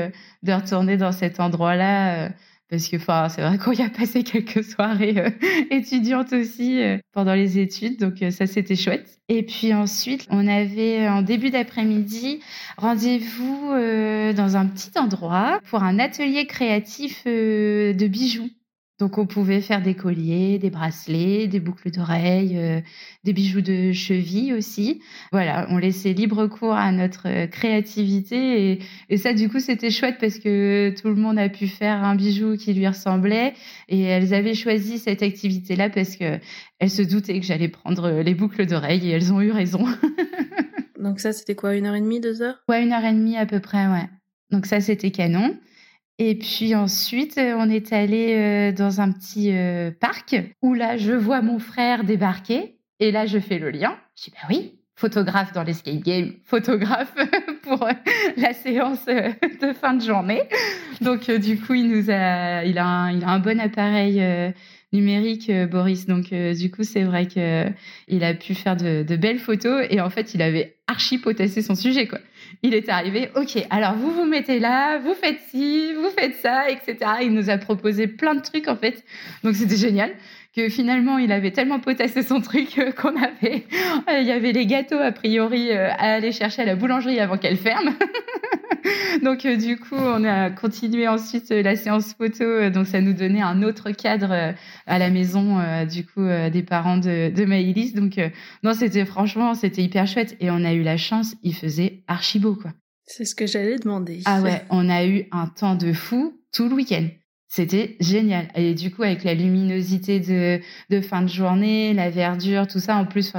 de 0.44 0.52
retourner 0.52 0.98
dans 0.98 1.14
cet 1.14 1.40
endroit-là 1.40 2.30
parce 2.70 2.88
que 2.88 2.98
enfin 2.98 3.30
c'est 3.30 3.42
vrai 3.42 3.58
qu'on 3.58 3.72
y 3.72 3.82
a 3.82 3.90
passé 3.90 4.24
quelques 4.24 4.64
soirées 4.64 5.18
euh, 5.18 5.30
étudiantes 5.72 6.34
aussi 6.34 6.82
euh, 6.82 6.98
pendant 7.14 7.34
les 7.34 7.60
études 7.60 8.00
donc 8.00 8.22
euh, 8.22 8.32
ça 8.32 8.48
c'était 8.48 8.76
chouette. 8.76 9.20
Et 9.28 9.44
puis 9.44 9.74
ensuite 9.74 10.28
on 10.30 10.48
avait 10.48 11.08
en 11.08 11.22
début 11.22 11.50
d'après-midi 11.50 12.40
rendez-vous 12.78 13.70
dans 13.70 14.58
un 14.58 14.66
petit 14.66 14.98
endroit 14.98 15.60
pour 15.70 15.84
un 15.84 16.00
atelier 16.00 16.48
créatif 16.48 17.26
de 17.26 18.08
bijoux 18.08 18.50
donc 19.00 19.18
on 19.18 19.26
pouvait 19.26 19.62
faire 19.62 19.82
des 19.82 19.96
colliers, 19.96 20.60
des 20.60 20.70
bracelets, 20.70 21.48
des 21.48 21.62
boucles 21.62 21.90
d'oreilles, 21.90 22.58
euh, 22.58 22.82
des 23.24 23.32
bijoux 23.32 23.62
de 23.62 23.94
cheville 23.94 24.54
aussi. 24.54 25.02
Voilà, 25.32 25.68
on 25.70 25.78
laissait 25.78 26.12
libre 26.12 26.48
cours 26.48 26.74
à 26.74 26.92
notre 26.92 27.28
euh, 27.28 27.48
créativité 27.48 28.72
et, 28.72 28.80
et 29.10 29.18
ça 29.18 29.34
du 29.34 29.48
coup 29.48 29.62
c'était 29.62 29.90
chouette 29.90 30.18
parce 30.20 30.38
que 30.38 30.94
tout 31.02 31.08
le 31.08 31.16
monde 31.16 31.40
a 31.40 31.48
pu 31.48 31.68
faire 31.68 32.04
un 32.04 32.16
bijou 32.16 32.58
qui 32.58 32.74
lui 32.74 32.88
ressemblait 32.88 33.54
et 33.88 34.02
elles 34.02 34.34
avaient 34.34 34.54
choisi 34.54 35.00
cette 35.00 35.24
activité 35.24 35.78
là 35.78 35.90
parce 35.90 36.18
que 36.18 36.38
elles 36.80 36.92
se 36.92 37.02
doutaient 37.02 37.40
que 37.40 37.46
j'allais 37.46 37.70
prendre 37.70 38.22
les 38.22 38.36
boucles 38.36 38.66
d'oreilles 38.66 39.08
et 39.08 39.12
elles 39.12 39.32
ont 39.32 39.40
eu 39.40 39.52
raison. 39.52 39.86
Donc 41.00 41.22
ça 41.22 41.32
c'était 41.32 41.56
quoi 41.56 41.76
une 41.76 41.86
heure 41.86 41.96
et 41.96 42.02
demie, 42.02 42.20
deux 42.20 42.42
heures? 42.42 42.62
Ouais 42.68 42.84
une 42.84 42.92
heure 42.92 43.06
et 43.06 43.14
demie 43.14 43.38
à 43.38 43.46
peu 43.46 43.62
près 43.62 43.88
ouais. 43.88 44.10
Donc 44.52 44.66
ça 44.66 44.82
c'était 44.82 45.12
canon. 45.12 45.56
Et 46.22 46.36
puis 46.36 46.76
ensuite, 46.76 47.38
euh, 47.38 47.56
on 47.58 47.70
est 47.70 47.94
allé 47.94 48.36
euh, 48.36 48.72
dans 48.74 49.00
un 49.00 49.10
petit 49.10 49.56
euh, 49.56 49.90
parc 49.90 50.36
où 50.62 50.74
là, 50.74 50.98
je 50.98 51.14
vois 51.14 51.42
mon 51.42 51.60
frère 51.60 52.04
débarquer. 52.04 52.78
Et 53.00 53.12
là, 53.12 53.26
je 53.26 53.40
fais 53.40 53.58
le 53.58 53.70
lien. 53.72 53.98
Je 54.18 54.26
dis, 54.26 54.32
bah 54.32 54.48
oui, 54.50 54.74
photographe 54.98 55.54
dans 55.54 55.64
l'escape 55.64 56.02
game, 56.04 56.34
photographe 56.44 57.16
pour 57.64 57.88
la 58.36 58.52
séance 58.52 59.06
de 59.06 59.72
fin 59.72 59.94
de 59.94 60.04
journée. 60.04 60.44
Donc, 61.00 61.32
du 61.32 61.58
coup, 61.58 61.76
il 61.76 61.88
nous 61.88 62.12
a, 62.12 62.66
il 62.66 62.78
a 62.78 63.12
il 63.12 63.24
a 63.24 63.30
un 63.30 63.40
bon 63.40 63.58
appareil 63.62 64.22
numérique, 64.92 65.52
Boris. 65.70 66.06
Donc, 66.06 66.34
du 66.34 66.72
coup, 66.72 66.84
c'est 66.84 67.04
vrai 67.04 67.28
que 67.28 67.68
il 68.08 68.24
a 68.24 68.34
pu 68.34 68.56
faire 68.56 68.76
de, 68.76 69.04
de, 69.04 69.16
belles 69.16 69.40
photos 69.40 69.86
et 69.90 70.02
en 70.02 70.10
fait, 70.10 70.34
il 70.34 70.42
avait 70.42 70.78
archi 70.88 71.18
potassé 71.18 71.62
son 71.62 71.76
sujet, 71.76 72.08
quoi 72.08 72.20
il 72.62 72.74
est 72.74 72.90
arrivé, 72.90 73.30
ok, 73.36 73.66
alors 73.70 73.94
vous 73.94 74.12
vous 74.12 74.26
mettez 74.26 74.60
là, 74.60 74.98
vous 75.00 75.14
faites 75.14 75.40
ci, 75.50 75.94
vous 75.94 76.10
faites 76.10 76.36
ça, 76.36 76.70
etc. 76.70 76.98
Il 77.22 77.34
nous 77.34 77.50
a 77.50 77.58
proposé 77.58 78.08
plein 78.08 78.36
de 78.36 78.42
trucs 78.42 78.68
en 78.68 78.76
fait, 78.76 79.04
donc 79.44 79.56
c'était 79.56 79.78
génial. 79.78 80.12
Que 80.60 80.68
finalement, 80.68 81.18
il 81.18 81.32
avait 81.32 81.52
tellement 81.52 81.80
potassé 81.80 82.22
son 82.22 82.42
truc 82.42 82.78
euh, 82.80 82.92
qu'on 82.92 83.16
avait, 83.16 83.64
il 84.12 84.28
y 84.28 84.32
avait 84.32 84.52
les 84.52 84.66
gâteaux 84.66 85.00
a 85.00 85.14
priori 85.14 85.72
euh, 85.72 85.90
à 85.92 86.16
aller 86.16 86.34
chercher 86.34 86.64
à 86.64 86.66
la 86.66 86.76
boulangerie 86.76 87.18
avant 87.22 87.38
qu'elle 87.38 87.56
ferme. 87.56 87.96
donc 89.24 89.46
euh, 89.46 89.56
du 89.56 89.78
coup, 89.80 89.96
on 89.96 90.26
a 90.26 90.50
continué 90.50 91.08
ensuite 91.08 91.50
la 91.52 91.78
séance 91.78 92.14
photo, 92.14 92.70
donc 92.72 92.88
ça 92.88 93.00
nous 93.00 93.14
donnait 93.14 93.42
un 93.42 93.64
autre 93.64 93.92
cadre 93.92 94.54
à 94.86 95.00
la 95.00 95.10
maison 95.10 95.60
du 95.86 96.06
coup 96.06 96.28
des 96.52 96.64
parents 96.64 96.98
de, 96.98 97.34
de 97.34 97.46
Maïlis. 97.46 97.94
Donc 97.94 98.20
non, 98.64 98.74
c'était 98.74 99.06
franchement, 99.06 99.54
c'était 99.54 99.82
hyper 99.82 100.08
chouette 100.08 100.36
et 100.42 100.52
on 100.52 100.66
a 100.66 100.74
eu 100.74 100.84
la 100.84 100.98
chance, 100.98 101.36
il 101.42 101.56
faisait 101.56 102.04
archi 102.10 102.40
beau 102.40 102.56
quoi. 102.56 102.72
C'est 103.06 103.24
ce 103.24 103.34
que 103.34 103.48
j'allais 103.48 103.78
demander. 103.78 104.20
Ah 104.26 104.42
ouais, 104.42 104.62
on 104.70 104.90
a 104.90 105.06
eu 105.06 105.24
un 105.32 105.48
temps 105.48 105.76
de 105.76 105.94
fou 105.94 106.38
tout 106.52 106.68
le 106.68 106.76
week-end. 106.76 107.08
C'était 107.50 107.98
génial. 108.00 108.48
Et 108.54 108.76
du 108.76 108.92
coup, 108.92 109.02
avec 109.02 109.24
la 109.24 109.34
luminosité 109.34 110.20
de, 110.20 110.62
de 110.92 111.02
fin 111.02 111.24
de 111.24 111.28
journée, 111.28 111.94
la 111.96 112.12
verdure, 112.12 112.68
tout 112.68 112.80
ça, 112.80 112.96
en 112.96 113.06
plus, 113.06 113.34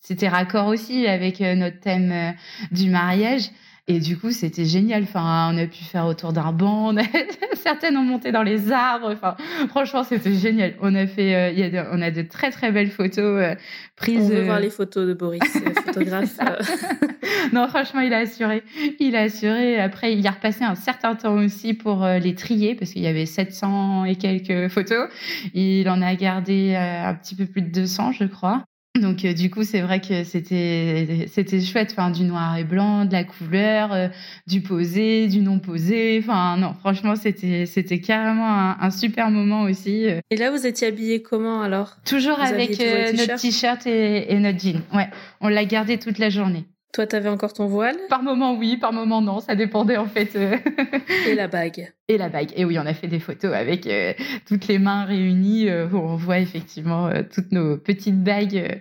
c'était 0.00 0.28
raccord 0.28 0.68
aussi 0.68 1.08
avec 1.08 1.40
euh, 1.40 1.56
notre 1.56 1.80
thème 1.80 2.12
euh, 2.12 2.30
du 2.70 2.88
mariage. 2.88 3.50
Et 3.90 4.00
du 4.00 4.18
coup, 4.18 4.32
c'était 4.32 4.66
génial. 4.66 5.04
Enfin, 5.04 5.50
on 5.50 5.56
a 5.56 5.66
pu 5.66 5.82
faire 5.82 6.04
autour 6.04 6.34
d'un 6.34 6.52
banc. 6.52 6.94
Certaines 7.54 7.96
ont 7.96 8.04
monté 8.04 8.32
dans 8.32 8.42
les 8.42 8.70
arbres. 8.70 9.10
Enfin, 9.10 9.34
franchement, 9.68 10.04
c'était 10.04 10.34
génial. 10.34 10.74
On 10.82 10.94
a 10.94 11.06
fait, 11.06 11.34
euh, 11.34 11.50
y 11.52 11.76
a 11.76 11.88
on 11.90 12.02
a 12.02 12.10
de 12.10 12.20
très 12.20 12.50
très 12.50 12.70
belles 12.70 12.90
photos 12.90 13.42
euh, 13.42 13.54
prises. 13.96 14.20
On 14.20 14.28
veut 14.28 14.44
voir 14.44 14.60
les 14.60 14.68
photos 14.68 15.08
de 15.08 15.14
Boris, 15.14 15.40
photographe. 15.86 16.38
non, 17.54 17.66
franchement, 17.68 18.00
il 18.00 18.12
a 18.12 18.18
assuré. 18.18 18.62
Il 19.00 19.16
a 19.16 19.22
assuré. 19.22 19.80
Après, 19.80 20.12
il 20.12 20.26
a 20.26 20.32
repassé 20.32 20.64
un 20.64 20.74
certain 20.74 21.14
temps 21.14 21.36
aussi 21.36 21.72
pour 21.72 22.04
euh, 22.04 22.18
les 22.18 22.34
trier 22.34 22.74
parce 22.74 22.92
qu'il 22.92 23.02
y 23.02 23.06
avait 23.06 23.24
700 23.24 24.04
et 24.04 24.16
quelques 24.16 24.70
photos. 24.70 25.08
Il 25.54 25.88
en 25.88 26.02
a 26.02 26.14
gardé 26.14 26.76
un 26.76 27.14
petit 27.14 27.34
peu 27.34 27.46
plus 27.46 27.62
de 27.62 27.70
200, 27.70 28.12
je 28.12 28.24
crois. 28.24 28.64
Donc 29.00 29.24
euh, 29.24 29.32
du 29.32 29.50
coup, 29.50 29.64
c'est 29.64 29.80
vrai 29.80 30.00
que 30.00 30.24
c'était 30.24 31.26
c'était 31.28 31.60
chouette, 31.60 31.90
enfin 31.92 32.10
du 32.10 32.24
noir 32.24 32.56
et 32.56 32.64
blanc, 32.64 33.04
de 33.04 33.12
la 33.12 33.24
couleur, 33.24 33.92
euh, 33.92 34.08
du 34.46 34.60
posé, 34.60 35.26
du 35.26 35.40
non 35.40 35.58
posé. 35.58 36.18
Enfin 36.22 36.56
non, 36.56 36.74
franchement, 36.74 37.16
c'était 37.16 37.66
c'était 37.66 38.00
carrément 38.00 38.48
un, 38.80 38.90
super 38.90 39.30
moment 39.30 39.62
aussi. 39.62 40.08
Euh. 40.08 40.20
Et 40.30 40.36
là, 40.36 40.50
vous 40.50 40.66
étiez 40.66 40.88
habillé 40.88 41.22
comment 41.22 41.62
alors? 41.62 41.96
Toujours 42.04 42.40
avec 42.40 42.70
notre 42.70 43.40
t-shirt 43.40 43.86
et, 43.86 44.32
et, 44.32 44.38
notre 44.38 44.58
jean. 44.58 44.82
Ouais, 44.94 45.08
on 45.40 45.48
l'a 45.48 45.64
gardé 45.64 45.98
toute 45.98 46.18
la 46.18 46.30
journée. 46.30 46.64
Toi, 46.92 47.06
t'avais 47.06 47.28
encore 47.28 47.52
ton 47.52 47.66
voile? 47.66 47.96
Par 48.08 48.22
moment, 48.22 48.56
oui, 48.56 48.78
par 48.78 48.92
moment, 48.92 49.20
non. 49.20 49.40
Ça 49.40 49.54
dépendait 49.54 49.98
en 49.98 50.06
fait. 50.06 50.34
Euh. 50.36 50.56
Et 51.26 51.34
la 51.34 51.46
bague 51.46 51.92
Et 52.08 52.16
la 52.16 52.30
bague. 52.30 52.52
Et 52.56 52.64
oui, 52.64 52.78
on 52.78 52.86
a 52.86 52.94
fait 52.94 53.08
des 53.08 53.20
photos 53.20 53.52
avec 53.52 53.86
euh, 53.86 54.14
toutes 54.46 54.66
les 54.68 54.78
mains 54.78 55.04
réunies 55.04 55.68
euh, 55.68 55.86
où 55.88 55.96
on 55.96 56.16
voit 56.16 56.38
effectivement 56.38 57.10
toutes 57.32 57.52
nos 57.52 57.76
petites 57.76 58.22
bagues 58.22 58.80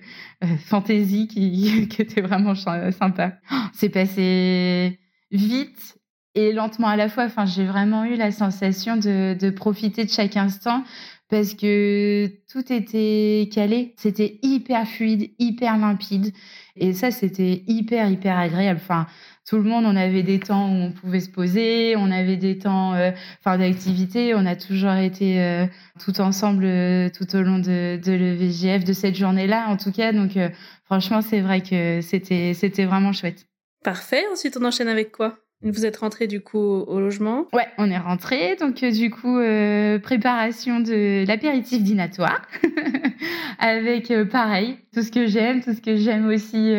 fantaisie 0.66 1.28
qui, 1.28 1.88
qui 1.90 2.02
étaient 2.02 2.22
vraiment 2.22 2.56
sympas. 2.56 3.34
C'est 3.74 3.90
passé 3.90 5.00
vite 5.32 5.98
et 6.34 6.54
lentement 6.54 6.88
à 6.88 6.96
la 6.96 7.10
fois. 7.10 7.26
Enfin, 7.26 7.46
j'ai 7.46 7.66
vraiment 7.66 8.06
eu 8.06 8.16
la 8.16 8.32
sensation 8.32 8.96
de, 8.96 9.36
de 9.38 9.50
profiter 9.50 10.06
de 10.06 10.10
chaque 10.10 10.38
instant 10.38 10.84
parce 11.30 11.56
que 11.56 12.28
tout 12.52 12.72
était 12.72 13.50
calé. 13.54 13.94
C'était 13.98 14.40
hyper 14.44 14.88
fluide, 14.88 15.32
hyper 15.40 15.78
limpide. 15.78 16.34
Et 16.80 16.94
ça, 16.94 17.12
c'était 17.12 17.64
hyper, 17.68 18.10
hyper 18.10 18.38
agréable. 18.38 18.80
Enfin, 18.82 19.08
tout 19.48 19.58
le 19.58 19.64
monde, 19.64 19.86
on 19.86 19.96
avait 19.96 20.24
des 20.24 20.40
temps 20.40 20.70
où 20.70 20.76
on 20.76 20.92
pouvait 20.92 21.20
se 21.20 21.30
poser, 21.30 21.96
on 21.96 22.12
avait 22.12 22.38
des 22.38 22.58
temps 22.58 22.94
euh, 22.94 23.12
enfin, 23.40 23.58
d'activité. 23.58 24.34
On 24.36 24.46
a 24.46 24.56
toujours 24.56 24.94
été 24.94 25.42
euh, 25.42 25.66
tout 26.04 26.20
ensemble 26.20 26.66
euh, 26.66 27.10
tout 27.10 27.36
au 27.36 27.42
long 27.42 27.60
de, 27.60 27.98
de 27.98 28.12
le 28.12 28.34
VGF, 28.34 28.84
de 28.84 28.94
cette 28.94 29.16
journée-là, 29.16 29.68
en 29.70 29.78
tout 29.78 29.92
cas. 29.92 30.12
Donc, 30.12 30.38
franchement, 30.86 31.22
c'est 31.22 31.42
vrai 31.42 31.62
que 31.62 32.02
c'était, 32.02 32.54
c'était 32.54 32.86
vraiment 32.86 33.14
chouette. 33.14 33.46
Parfait. 33.84 34.24
Ensuite, 34.32 34.58
on 34.60 34.66
enchaîne 34.66 34.90
avec 34.90 35.12
quoi? 35.12 35.38
Vous 35.64 35.86
êtes 35.86 35.98
rentré 35.98 36.28
du 36.28 36.40
coup 36.40 36.60
au 36.60 37.00
logement? 37.00 37.48
Ouais, 37.52 37.68
on 37.78 37.90
est 37.90 37.98
rentré. 37.98 38.56
Donc 38.60 38.84
euh, 38.84 38.92
du 38.92 39.10
coup, 39.10 39.40
euh, 39.40 39.98
préparation 39.98 40.80
de 40.80 41.26
l'apéritif 41.26 41.82
dînatoire 41.82 42.44
avec 43.60 44.12
euh, 44.12 44.26
pareil, 44.26 44.78
tout 44.94 45.02
ce 45.02 45.12
que 45.12 45.26
j'aime, 45.26 45.64
tout 45.64 45.74
ce 45.74 45.82
que 45.82 45.96
j'aime 45.96 46.28
aussi 46.28 46.76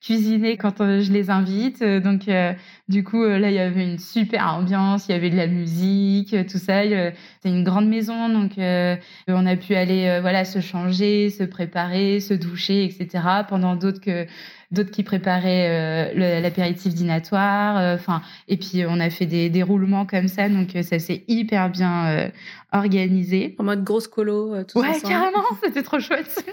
cuisiner 0.00 0.56
quand 0.56 0.78
je 0.78 1.12
les 1.12 1.30
invite. 1.30 1.82
Donc, 1.82 2.30
du 2.88 3.02
coup, 3.02 3.24
là, 3.24 3.50
il 3.50 3.54
y 3.54 3.58
avait 3.58 3.82
une 3.82 3.98
super 3.98 4.54
ambiance, 4.54 5.08
il 5.08 5.12
y 5.12 5.14
avait 5.14 5.30
de 5.30 5.36
la 5.36 5.46
musique, 5.46 6.36
tout 6.46 6.58
ça. 6.58 6.82
C'est 6.84 7.48
une 7.48 7.64
grande 7.64 7.88
maison, 7.88 8.28
donc 8.28 8.52
on 8.58 9.46
a 9.46 9.56
pu 9.56 9.74
aller, 9.74 10.18
voilà, 10.20 10.44
se 10.44 10.60
changer, 10.60 11.30
se 11.30 11.44
préparer, 11.44 12.20
se 12.20 12.34
doucher, 12.34 12.84
etc. 12.84 13.24
Pendant 13.48 13.74
d'autres 13.74 14.00
que 14.00 14.26
d'autres 14.70 14.90
qui 14.90 15.02
préparaient 15.02 16.12
euh, 16.16 16.40
l'apéritif 16.40 16.94
dînatoire. 16.94 17.78
Euh, 17.78 17.94
enfin, 17.94 18.22
et 18.48 18.56
puis 18.56 18.84
on 18.86 18.98
a 19.00 19.10
fait 19.10 19.26
des, 19.26 19.50
des 19.50 19.62
roulements 19.62 20.06
comme 20.06 20.28
ça, 20.28 20.48
donc 20.48 20.74
euh, 20.74 20.82
ça 20.82 20.98
s'est 20.98 21.24
hyper 21.28 21.70
bien 21.70 22.30
organisé. 22.72 23.54
En 23.58 23.64
mode 23.64 23.84
grosse 23.84 24.08
colo, 24.08 24.64
tout 24.64 24.80
Ouais, 24.80 25.00
carrément, 25.00 25.44
c'était 25.62 25.82
trop 25.82 26.00
chouette. 26.00 26.44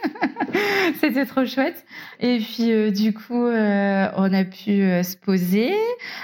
c'était 1.00 1.26
trop 1.26 1.46
chouette. 1.46 1.86
Et 2.20 2.40
puis 2.40 2.92
du 2.92 3.14
coup, 3.14 3.46
on 3.46 4.34
a 4.34 4.44
pu 4.44 4.82
se 5.04 5.18
poser 5.18 5.74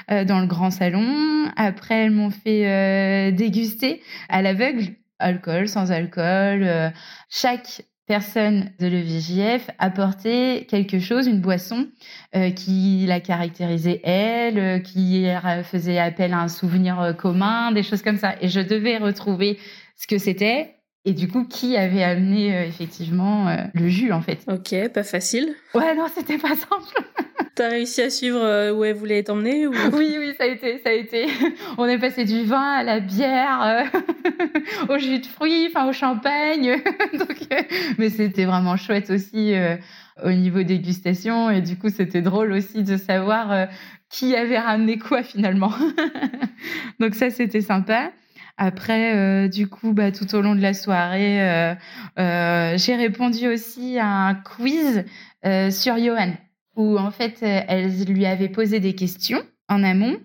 dans 0.09 0.39
le 0.39 0.47
grand 0.47 0.71
salon. 0.71 1.51
Après, 1.55 2.05
elles 2.05 2.11
m'ont 2.11 2.29
fait 2.29 3.31
déguster 3.31 4.01
à 4.29 4.41
l'aveugle 4.41 4.93
alcool, 5.19 5.67
sans 5.67 5.91
alcool. 5.91 6.93
chaque 7.29 7.81
personne 8.09 8.71
de 8.79 8.87
l'EVJF 8.87 9.69
apportait 9.77 10.65
quelque 10.67 10.97
chose, 10.97 11.27
une 11.27 11.41
boisson 11.41 11.87
euh, 12.35 12.49
qui 12.49 13.05
la 13.05 13.19
caractérisait 13.19 14.01
elle, 14.03 14.57
euh, 14.57 14.79
qui 14.79 15.27
faisait 15.63 15.99
appel 15.99 16.33
à 16.33 16.39
un 16.39 16.47
souvenir 16.47 16.99
euh, 16.99 17.13
commun, 17.13 17.71
des 17.71 17.83
choses 17.83 18.01
comme 18.01 18.17
ça. 18.17 18.33
Et 18.41 18.47
je 18.47 18.61
devais 18.61 18.97
retrouver 18.97 19.59
ce 19.95 20.07
que 20.07 20.17
c'était 20.17 20.78
et 21.05 21.13
du 21.13 21.27
coup 21.27 21.45
qui 21.45 21.77
avait 21.77 22.03
amené 22.03 22.65
effectivement 22.67 23.55
le 23.73 23.87
jus 23.87 24.11
en 24.11 24.21
fait? 24.21 24.39
Ok, 24.47 24.75
pas 24.93 25.03
facile. 25.03 25.55
Ouais, 25.73 25.95
non, 25.95 26.07
c'était 26.13 26.37
pas 26.37 26.55
simple. 26.55 27.05
T'as 27.59 27.67
réussi 27.67 28.01
à 28.01 28.09
suivre 28.09 28.39
euh, 28.41 28.71
où 28.73 28.85
elle 28.85 28.95
voulait 28.95 29.21
t'emmener 29.21 29.67
ou... 29.67 29.73
Oui, 29.93 30.15
oui, 30.17 30.33
ça 30.37 30.45
a 30.45 30.47
été, 30.47 30.79
ça 30.79 30.91
a 30.91 30.93
été. 30.93 31.27
On 31.77 31.85
est 31.87 31.97
passé 31.97 32.23
du 32.23 32.45
vin 32.45 32.61
à 32.61 32.83
la 32.83 33.01
bière, 33.01 33.61
euh, 33.61 33.83
au 34.87 34.97
jus 34.97 35.19
de 35.19 35.25
fruits, 35.25 35.67
enfin 35.67 35.85
au 35.89 35.91
champagne. 35.91 36.81
Donc, 37.13 37.37
euh, 37.51 37.61
mais 37.97 38.09
c'était 38.09 38.45
vraiment 38.45 38.77
chouette 38.77 39.09
aussi 39.09 39.55
au 40.23 40.31
niveau 40.31 40.63
dégustation 40.63 41.49
et 41.49 41.61
du 41.61 41.77
coup 41.77 41.89
c'était 41.89 42.21
drôle 42.21 42.53
aussi 42.53 42.83
de 42.83 42.95
savoir 42.95 43.67
qui 44.09 44.37
avait 44.37 44.59
ramené 44.59 44.97
quoi 44.97 45.21
finalement. 45.21 45.73
Donc 47.01 47.13
ça 47.13 47.29
c'était 47.29 47.59
sympa. 47.59 48.11
Après, 48.61 49.47
du 49.47 49.67
coup, 49.67 49.93
bah, 49.93 50.11
tout 50.11 50.35
au 50.35 50.41
long 50.41 50.53
de 50.53 50.61
la 50.61 50.73
soirée, 50.73 51.75
j'ai 52.17 52.95
répondu 52.95 53.47
aussi 53.47 53.97
à 53.97 54.27
un 54.27 54.35
quiz 54.35 55.05
sur 55.71 55.97
Johan 55.97 56.33
où 56.79 56.97
en 56.97 57.11
fait, 57.11 57.39
euh, 57.43 57.61
elle 57.67 58.05
lui 58.05 58.25
avait 58.25 58.49
posé 58.49 58.79
des 58.79 58.95
questions 58.95 59.43
en 59.67 59.83
amont. 59.83 60.17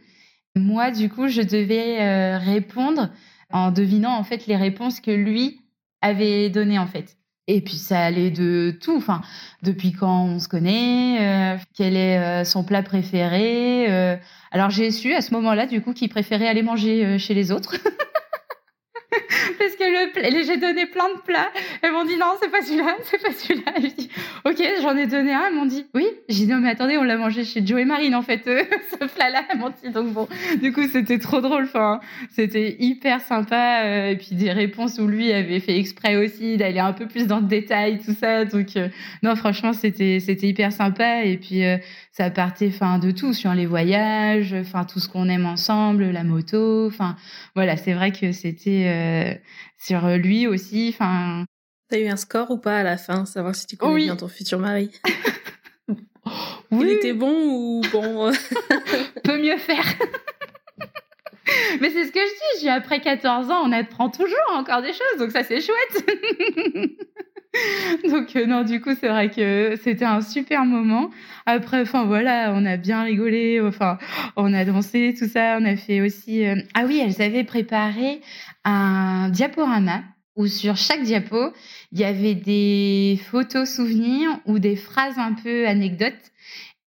Moi, 0.54 0.92
du 0.92 1.08
coup, 1.08 1.26
je 1.28 1.42
devais 1.42 2.00
euh, 2.00 2.38
répondre 2.38 3.10
en 3.50 3.72
devinant 3.72 4.16
en 4.16 4.22
fait 4.22 4.46
les 4.46 4.56
réponses 4.56 5.00
que 5.00 5.10
lui 5.10 5.60
avait 6.00 6.50
données 6.50 6.78
en 6.78 6.86
fait. 6.86 7.16
Et 7.46 7.60
puis 7.60 7.76
ça 7.76 8.00
allait 8.00 8.30
de 8.30 8.74
tout, 8.80 8.96
enfin 8.96 9.20
depuis 9.62 9.92
quand 9.92 10.24
on 10.24 10.38
se 10.38 10.48
connaît, 10.48 11.18
euh, 11.20 11.58
quel 11.76 11.94
est 11.94 12.44
son 12.44 12.64
plat 12.64 12.82
préféré. 12.82 14.18
alors 14.50 14.70
j'ai 14.70 14.90
su 14.90 15.12
à 15.12 15.20
ce 15.20 15.34
moment-là 15.34 15.66
du 15.66 15.82
coup 15.82 15.92
qu'il 15.92 16.08
préférait 16.08 16.48
aller 16.48 16.62
manger 16.62 17.18
chez 17.18 17.34
les 17.34 17.52
autres. 17.52 17.76
parce 19.58 19.76
que 19.76 19.84
le, 19.84 20.44
j'ai 20.44 20.56
donné 20.56 20.86
plein 20.86 21.08
de 21.14 21.20
plats. 21.20 21.50
Elles 21.82 21.92
m'ont 21.92 22.04
dit 22.04 22.16
non, 22.16 22.34
c'est 22.40 22.50
pas 22.50 22.62
celui-là, 22.62 22.96
c'est 23.04 23.20
pas 23.20 23.32
celui-là. 23.32 23.72
Ok, 24.44 24.62
j'en 24.82 24.96
ai 24.96 25.06
donné 25.06 25.32
un. 25.32 25.46
Elles 25.48 25.54
m'ont 25.54 25.66
dit 25.66 25.86
oui. 25.94 26.06
J'ai 26.28 26.46
dit 26.46 26.50
non 26.50 26.58
mais 26.58 26.70
attendez, 26.70 26.96
on 26.98 27.02
l'a 27.02 27.16
mangé 27.16 27.44
chez 27.44 27.64
Joe 27.64 27.80
et 27.80 27.84
Marine 27.84 28.14
en 28.14 28.22
fait, 28.22 28.46
euh, 28.46 28.62
ce 28.90 29.06
plat-là. 29.06 29.44
Elles 29.50 29.58
m'ont 29.58 29.72
dit 29.82 29.90
donc 29.90 30.12
bon. 30.12 30.28
Du 30.60 30.72
coup 30.72 30.86
c'était 30.90 31.18
trop 31.18 31.40
drôle. 31.40 31.64
Enfin, 31.64 32.00
c'était 32.30 32.76
hyper 32.78 33.20
sympa. 33.20 33.84
Euh, 33.84 34.10
et 34.10 34.16
puis 34.16 34.34
des 34.36 34.52
réponses 34.52 34.98
où 34.98 35.06
lui 35.06 35.32
avait 35.32 35.60
fait 35.60 35.78
exprès 35.78 36.16
aussi 36.16 36.56
d'aller 36.56 36.80
un 36.80 36.92
peu 36.92 37.06
plus 37.06 37.26
dans 37.26 37.40
le 37.40 37.46
détail, 37.46 38.00
tout 38.04 38.14
ça. 38.14 38.44
Donc 38.44 38.76
euh, 38.76 38.88
non, 39.22 39.34
franchement 39.36 39.72
c'était 39.72 40.20
c'était 40.20 40.48
hyper 40.48 40.72
sympa. 40.72 41.24
Et 41.24 41.36
puis 41.36 41.62
ça 42.16 42.30
partait 42.30 42.68
enfin 42.68 43.00
de 43.00 43.10
tout 43.10 43.32
sur 43.34 43.54
les 43.54 43.66
voyages, 43.66 44.54
enfin 44.54 44.84
tout 44.84 45.00
ce 45.00 45.08
qu'on 45.08 45.28
aime 45.28 45.46
ensemble, 45.46 46.04
la 46.04 46.22
moto. 46.22 46.86
Enfin 46.86 47.16
voilà, 47.56 47.76
c'est 47.76 47.92
vrai 47.92 48.12
que 48.12 48.30
c'était 48.30 48.86
euh, 48.86 49.34
sur 49.78 50.06
lui 50.16 50.46
aussi. 50.46 50.94
Enfin. 50.94 51.44
T'as 51.90 51.98
eu 51.98 52.06
un 52.06 52.16
score 52.16 52.52
ou 52.52 52.58
pas 52.58 52.78
à 52.78 52.82
la 52.84 52.96
fin, 52.96 53.24
savoir 53.24 53.54
si 53.56 53.66
tu 53.66 53.76
connais 53.76 54.04
bien 54.04 54.16
ton 54.16 54.28
futur 54.28 54.60
mari? 54.60 54.90
oui. 56.70 56.78
Il 56.80 56.88
était 56.88 57.14
bon 57.14 57.34
ou 57.34 57.82
bon? 57.90 58.32
Peut 59.24 59.42
mieux 59.42 59.58
faire. 59.58 59.84
Mais 61.80 61.90
c'est 61.90 62.06
ce 62.06 62.12
que 62.12 62.20
je 62.20 62.60
dis, 62.60 62.68
après 62.68 63.00
14 63.00 63.50
ans, 63.50 63.62
on 63.64 63.72
apprend 63.72 64.08
toujours 64.08 64.52
encore 64.52 64.82
des 64.82 64.92
choses, 64.92 65.18
donc 65.18 65.32
ça 65.32 65.42
c'est 65.42 65.60
chouette. 65.60 67.04
donc 68.10 68.34
euh, 68.36 68.46
non, 68.46 68.62
du 68.62 68.80
coup, 68.80 68.90
c'est 68.98 69.08
vrai 69.08 69.30
que 69.30 69.78
c'était 69.82 70.04
un 70.04 70.20
super 70.20 70.64
moment. 70.64 71.10
Après, 71.46 71.82
enfin 71.82 72.04
voilà, 72.04 72.52
on 72.54 72.64
a 72.64 72.76
bien 72.76 73.02
rigolé, 73.02 73.60
enfin, 73.60 73.98
on 74.36 74.52
a 74.52 74.64
dansé, 74.64 75.14
tout 75.18 75.28
ça. 75.28 75.58
On 75.60 75.64
a 75.64 75.76
fait 75.76 76.00
aussi. 76.00 76.44
Euh, 76.44 76.56
ah 76.74 76.84
oui, 76.86 77.00
elles 77.04 77.22
avaient 77.22 77.44
préparé 77.44 78.20
un 78.64 79.28
diaporama 79.30 80.02
où 80.36 80.48
sur 80.48 80.76
chaque 80.76 81.02
diapo, 81.02 81.52
il 81.92 82.00
y 82.00 82.04
avait 82.04 82.34
des 82.34 83.20
photos 83.30 83.72
souvenirs 83.72 84.30
ou 84.46 84.58
des 84.58 84.74
phrases 84.74 85.18
un 85.18 85.32
peu 85.32 85.66
anecdotes. 85.68 86.32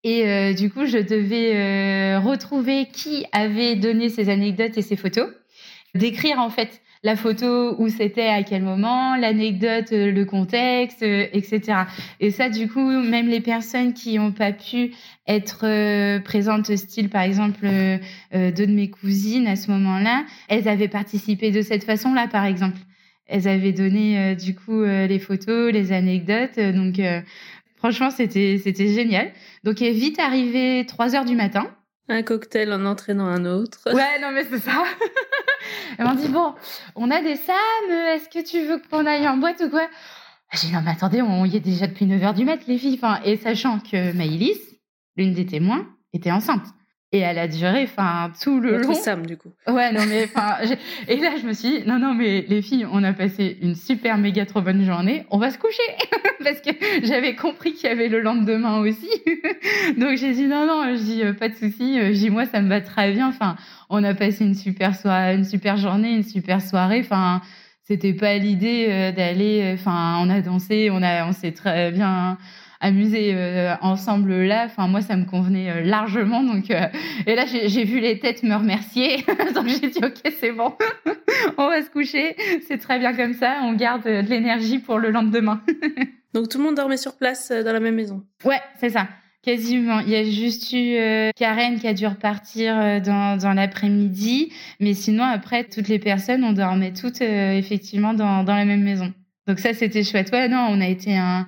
Et 0.03 0.27
euh, 0.27 0.53
du 0.53 0.69
coup, 0.69 0.85
je 0.85 0.97
devais 0.97 2.17
retrouver 2.17 2.87
qui 2.91 3.25
avait 3.31 3.75
donné 3.75 4.09
ces 4.09 4.29
anecdotes 4.29 4.77
et 4.77 4.81
ces 4.81 4.95
photos, 4.95 5.29
décrire 5.95 6.39
en 6.39 6.49
fait 6.49 6.81
la 7.07 7.15
photo 7.15 7.73
où 7.79 7.87
c'était 7.87 8.27
à 8.27 8.43
quel 8.43 8.63
moment, 8.63 9.15
l'anecdote, 9.15 9.93
euh, 9.93 10.11
le 10.11 10.25
contexte, 10.25 11.01
etc. 11.01 11.61
Et 12.19 12.31
ça, 12.31 12.49
du 12.49 12.67
coup, 12.67 12.81
même 12.81 13.29
les 13.29 13.39
personnes 13.39 13.93
qui 13.93 14.17
n'ont 14.17 14.33
pas 14.33 14.51
pu 14.51 14.91
être 15.25 16.19
présentes, 16.23 16.75
style 16.75 17.09
par 17.09 17.21
exemple 17.21 17.65
deux 18.33 18.67
de 18.67 18.73
mes 18.73 18.89
cousines 18.89 19.47
à 19.47 19.55
ce 19.55 19.71
moment-là, 19.71 20.25
elles 20.49 20.67
avaient 20.67 20.89
participé 20.89 21.51
de 21.51 21.61
cette 21.61 21.85
façon-là, 21.85 22.27
par 22.27 22.45
exemple. 22.45 22.77
Elles 23.27 23.47
avaient 23.47 23.73
donné 23.73 24.35
du 24.35 24.55
coup 24.55 24.83
les 24.83 25.19
photos, 25.19 25.73
les 25.73 25.91
anecdotes. 25.91 26.59
donc 26.59 26.99
franchement, 27.75 28.09
c'était 28.09 28.59
c'était 28.63 28.87
génial. 28.93 29.31
Donc, 29.63 29.79
vite 29.79 30.19
arrivé 30.19 30.85
3 30.85 31.15
heures 31.15 31.25
du 31.25 31.35
matin. 31.35 31.67
Un 32.09 32.23
cocktail 32.23 32.71
en 32.71 32.85
entraînant 32.85 33.25
un 33.27 33.45
autre. 33.45 33.79
Ouais, 33.87 34.19
non, 34.21 34.31
mais 34.31 34.45
c'est 34.49 34.59
ça. 34.59 34.83
Elle 35.97 36.05
m'a 36.05 36.15
dit, 36.15 36.29
bon, 36.29 36.53
on 36.95 37.11
a 37.11 37.21
des 37.21 37.35
SAM, 37.35 37.55
est-ce 37.89 38.29
que 38.29 38.45
tu 38.45 38.65
veux 38.65 38.81
qu'on 38.89 39.05
aille 39.05 39.27
en 39.27 39.37
boîte 39.37 39.61
ou 39.65 39.69
quoi? 39.69 39.87
J'ai 40.53 40.67
dit, 40.67 40.73
non, 40.73 40.81
mais 40.83 40.91
attendez, 40.91 41.21
on 41.21 41.43
y 41.43 41.57
est 41.57 41.61
déjà 41.61 41.87
depuis 41.87 42.05
9 42.05 42.23
heures 42.23 42.33
du 42.33 42.45
mat, 42.45 42.65
les 42.67 42.77
filles. 42.77 42.99
Enfin, 43.01 43.19
et 43.25 43.35
sachant 43.35 43.79
que 43.79 44.13
Maïlis, 44.13 44.59
l'une 45.17 45.33
des 45.33 45.45
témoins, 45.45 45.85
était 46.13 46.31
enceinte. 46.31 46.65
Et 47.13 47.19
elle 47.19 47.39
a 47.39 47.47
duré, 47.47 47.83
enfin, 47.83 48.33
tout 48.41 48.59
le 48.59 48.79
long. 48.79 48.93
Sam, 48.93 49.25
du 49.25 49.37
coup. 49.37 49.53
Ouais, 49.65 49.93
non, 49.93 50.01
mais, 50.09 50.25
enfin, 50.35 50.57
et 51.07 51.15
là, 51.17 51.35
je 51.41 51.47
me 51.47 51.53
suis 51.53 51.69
dit, 51.69 51.87
non, 51.87 51.99
non, 51.99 52.13
mais 52.13 52.45
les 52.49 52.61
filles, 52.61 52.85
on 52.91 53.01
a 53.01 53.13
passé 53.13 53.57
une 53.61 53.75
super 53.75 54.17
méga 54.17 54.45
trop 54.45 54.59
bonne 54.59 54.83
journée, 54.83 55.25
on 55.31 55.37
va 55.37 55.49
se 55.49 55.57
coucher. 55.57 55.77
Parce 56.43 56.59
que 56.59 56.71
j'avais 57.03 57.35
compris 57.35 57.73
qu'il 57.73 57.89
y 57.89 57.91
avait 57.91 58.09
le 58.09 58.19
lendemain 58.19 58.79
aussi. 58.79 59.09
Donc, 59.97 60.17
j'ai 60.17 60.33
dit, 60.33 60.47
non, 60.47 60.65
non, 60.65 60.95
je 60.95 61.01
dis, 61.01 61.23
euh, 61.23 61.31
pas 61.31 61.47
de 61.47 61.55
souci, 61.55 61.97
euh, 61.97 62.07
je 62.07 62.17
dis, 62.17 62.29
moi, 62.29 62.45
ça 62.45 62.59
me 62.59 62.67
va 62.67 62.81
très 62.81 63.13
bien. 63.13 63.29
Enfin, 63.29 63.55
on 63.89 64.03
a 64.03 64.13
passé 64.13 64.43
une 64.43 64.55
super 64.55 64.93
soirée, 64.93 65.35
une 65.35 65.45
super 65.45 65.77
journée, 65.77 66.13
une 66.13 66.23
super 66.23 66.61
soirée. 66.61 66.99
Enfin, 66.99 67.41
c'était 67.83 68.13
pas 68.13 68.37
l'idée 68.37 68.87
euh, 68.89 69.11
d'aller, 69.13 69.71
enfin, 69.73 70.17
on 70.19 70.29
a 70.29 70.41
dansé, 70.41 70.89
on 70.91 71.01
a, 71.01 71.25
on 71.25 71.31
s'est 71.31 71.53
très 71.53 71.91
bien, 71.91 72.37
amuser 72.79 73.33
euh, 73.33 73.75
ensemble 73.81 74.43
là. 74.43 74.65
Enfin, 74.65 74.87
moi, 74.87 75.01
ça 75.01 75.15
me 75.15 75.25
convenait 75.25 75.69
euh, 75.69 75.81
largement. 75.81 76.43
Donc, 76.43 76.69
euh, 76.71 76.87
et 77.25 77.35
là, 77.35 77.45
j'ai 77.45 77.83
vu 77.83 77.99
les 77.99 78.19
têtes 78.19 78.43
me 78.43 78.55
remercier. 78.55 79.25
donc, 79.55 79.67
j'ai 79.67 79.89
dit, 79.89 79.99
OK, 80.03 80.33
c'est 80.39 80.51
bon. 80.51 80.73
on 81.57 81.67
va 81.67 81.81
se 81.81 81.89
coucher. 81.89 82.35
C'est 82.67 82.77
très 82.77 82.99
bien 82.99 83.13
comme 83.13 83.33
ça. 83.33 83.59
On 83.63 83.73
garde 83.73 84.03
de 84.03 84.27
l'énergie 84.27 84.79
pour 84.79 84.99
le 84.99 85.11
lendemain. 85.11 85.61
donc, 86.33 86.49
tout 86.49 86.57
le 86.57 86.63
monde 86.63 86.75
dormait 86.75 86.97
sur 86.97 87.15
place 87.15 87.51
dans 87.51 87.73
la 87.73 87.79
même 87.79 87.95
maison. 87.95 88.23
Ouais, 88.45 88.61
c'est 88.79 88.89
ça. 88.89 89.07
Quasiment. 89.43 89.99
Il 90.01 90.09
y 90.09 90.15
a 90.15 90.23
juste 90.23 90.73
eu 90.73 90.97
Karen 91.37 91.79
qui 91.79 91.87
a 91.87 91.93
dû 91.93 92.05
repartir 92.05 93.01
dans, 93.01 93.37
dans 93.37 93.53
l'après-midi. 93.53 94.51
Mais 94.81 94.93
sinon, 94.93 95.23
après, 95.23 95.63
toutes 95.63 95.87
les 95.87 95.99
personnes, 95.99 96.43
on 96.43 96.51
dormait 96.51 96.91
toutes 96.91 97.21
effectivement 97.21 98.13
dans, 98.13 98.43
dans 98.43 98.55
la 98.55 98.65
même 98.65 98.83
maison. 98.83 99.13
Donc 99.47 99.59
ça, 99.59 99.73
c'était 99.73 100.03
chouette. 100.03 100.31
Ouais, 100.33 100.49
non, 100.49 100.67
on 100.69 100.81
a 100.81 100.87
été 100.87 101.15
un, 101.15 101.47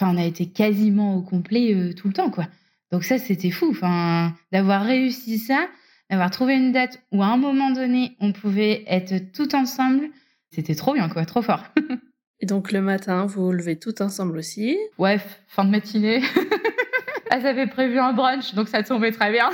Enfin, 0.00 0.14
on 0.14 0.18
a 0.18 0.24
été 0.24 0.46
quasiment 0.46 1.14
au 1.16 1.20
complet 1.20 1.74
euh, 1.74 1.92
tout 1.92 2.08
le 2.08 2.14
temps, 2.14 2.30
quoi. 2.30 2.46
Donc 2.90 3.04
ça, 3.04 3.18
c'était 3.18 3.50
fou. 3.50 3.68
Enfin, 3.70 4.32
d'avoir 4.50 4.82
réussi 4.82 5.38
ça, 5.38 5.68
d'avoir 6.08 6.30
trouvé 6.30 6.54
une 6.54 6.72
date 6.72 7.02
où 7.12 7.22
à 7.22 7.26
un 7.26 7.36
moment 7.36 7.70
donné, 7.70 8.16
on 8.18 8.32
pouvait 8.32 8.82
être 8.86 9.30
tout 9.34 9.54
ensemble, 9.54 10.08
c'était 10.50 10.74
trop 10.74 10.94
bien, 10.94 11.10
quoi, 11.10 11.26
trop 11.26 11.42
fort. 11.42 11.64
Et 12.40 12.46
donc 12.46 12.72
le 12.72 12.80
matin, 12.80 13.26
vous 13.26 13.44
vous 13.44 13.52
levez 13.52 13.78
tout 13.78 14.00
ensemble 14.00 14.38
aussi 14.38 14.78
Ouais, 14.96 15.20
fin 15.48 15.66
de 15.66 15.70
matinée. 15.70 16.22
elles 17.30 17.46
avaient 17.46 17.66
prévu 17.66 17.98
un 17.98 18.14
brunch, 18.14 18.54
donc 18.54 18.68
ça 18.68 18.82
tombait 18.82 19.12
très 19.12 19.30
bien. 19.30 19.50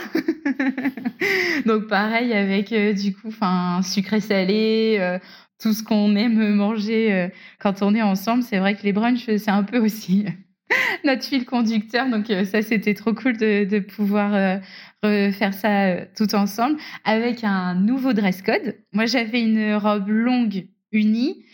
donc 1.66 1.88
pareil 1.88 2.32
avec 2.32 2.72
du 2.94 3.12
coup, 3.12 3.26
enfin 3.26 3.80
sucré 3.82 4.20
salé, 4.20 5.18
tout 5.60 5.72
ce 5.72 5.82
qu'on 5.82 6.16
aime 6.16 6.54
manger 6.54 7.30
quand 7.58 7.82
on 7.82 7.94
est 7.94 8.02
ensemble. 8.02 8.42
C'est 8.42 8.58
vrai 8.58 8.74
que 8.76 8.82
les 8.82 8.92
brunchs, 8.92 9.24
c'est 9.24 9.50
un 9.50 9.62
peu 9.62 9.78
aussi 9.78 10.26
notre 11.04 11.24
fil 11.24 11.44
conducteur. 11.44 12.08
Donc 12.08 12.30
euh, 12.30 12.44
ça, 12.44 12.62
c'était 12.62 12.94
trop 12.94 13.14
cool 13.14 13.36
de, 13.36 13.78
pouvoir 13.78 14.34
euh, 14.34 14.58
refaire 15.02 15.54
ça 15.54 15.86
euh, 15.86 16.04
tout 16.16 16.34
ensemble 16.34 16.78
avec 17.04 17.44
un 17.44 17.74
nouveau 17.74 18.12
dress 18.12 18.42
code. 18.42 18.76
Moi, 18.92 19.06
j'avais 19.06 19.42
une 19.42 19.74
robe 19.74 20.08
longue 20.08 20.66
unie 20.92 21.44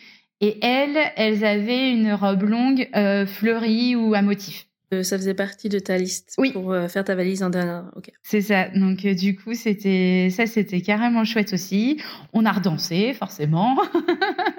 et 0.40 0.64
elles, 0.64 0.98
elles 1.16 1.44
avaient 1.44 1.92
une 1.92 2.12
robe 2.12 2.42
longue 2.42 2.88
fleurie 3.26 3.94
ou 3.94 4.14
à 4.14 4.22
motif. 4.22 4.66
Ça 5.02 5.16
faisait 5.16 5.34
partie 5.34 5.68
de 5.68 5.78
ta 5.78 5.96
liste 5.96 6.34
oui. 6.38 6.52
pour 6.52 6.74
faire 6.88 7.04
ta 7.04 7.14
valise 7.14 7.42
en 7.42 7.50
dernière. 7.50 7.90
C'est 8.22 8.42
ça. 8.42 8.68
Donc 8.68 8.98
du 8.98 9.36
coup, 9.36 9.54
c'était 9.54 10.28
ça, 10.30 10.46
c'était 10.46 10.82
carrément 10.82 11.24
chouette 11.24 11.52
aussi. 11.52 12.00
On 12.32 12.44
a 12.44 12.52
redansé, 12.52 13.14
forcément. 13.14 13.78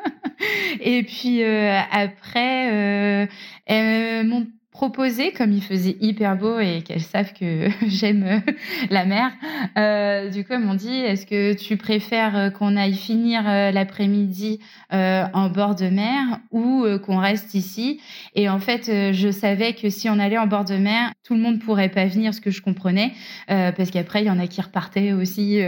Et 0.82 1.04
puis 1.04 1.44
après, 1.44 3.30
elles 3.68 4.28
m'ont 4.28 4.48
proposé, 4.74 5.32
comme 5.32 5.52
il 5.52 5.62
faisait 5.62 5.96
hyper 6.02 6.36
beau 6.36 6.60
et 6.60 6.82
qu'elles 6.82 7.02
savent 7.02 7.32
que 7.32 7.70
j'aime 7.88 8.24
euh, 8.24 8.52
la 8.90 9.06
mer, 9.06 9.32
euh, 9.78 10.30
du 10.30 10.44
coup 10.44 10.54
elles 10.54 10.62
m'ont 10.62 10.74
dit 10.74 10.90
est-ce 10.92 11.28
que 11.28 11.54
tu 11.54 11.78
préfères 11.78 12.36
euh, 12.36 12.50
qu'on 12.50 12.76
aille 12.76 12.96
finir 12.96 13.44
l'après-midi 13.44 14.60
en 14.92 15.50
bord 15.50 15.76
de 15.76 15.86
mer 15.86 16.40
ou 16.52 16.86
qu'on 17.04 17.18
reste 17.18 17.54
ici? 17.54 18.00
Et 18.36 18.50
en 18.50 18.60
fait, 18.60 18.86
je 19.14 19.32
savais 19.32 19.74
que 19.74 19.90
si 19.90 20.10
on 20.10 20.20
allait 20.20 20.38
en 20.38 20.48
bord 20.48 20.66
de 20.66 20.76
mer, 20.76 21.12
tout 21.24 21.34
le 21.34 21.40
monde 21.40 21.60
pourrait 21.60 21.90
pas 21.90 22.06
venir, 22.06 22.34
ce 22.34 22.42
que 22.42 22.52
je 22.52 22.62
comprenais, 22.62 23.12
parce 23.48 23.90
qu'après 23.92 24.22
il 24.22 24.28
y 24.28 24.30
en 24.30 24.40
a 24.40 24.48
qui 24.48 24.62
repartaient 24.62 25.12
aussi. 25.12 25.60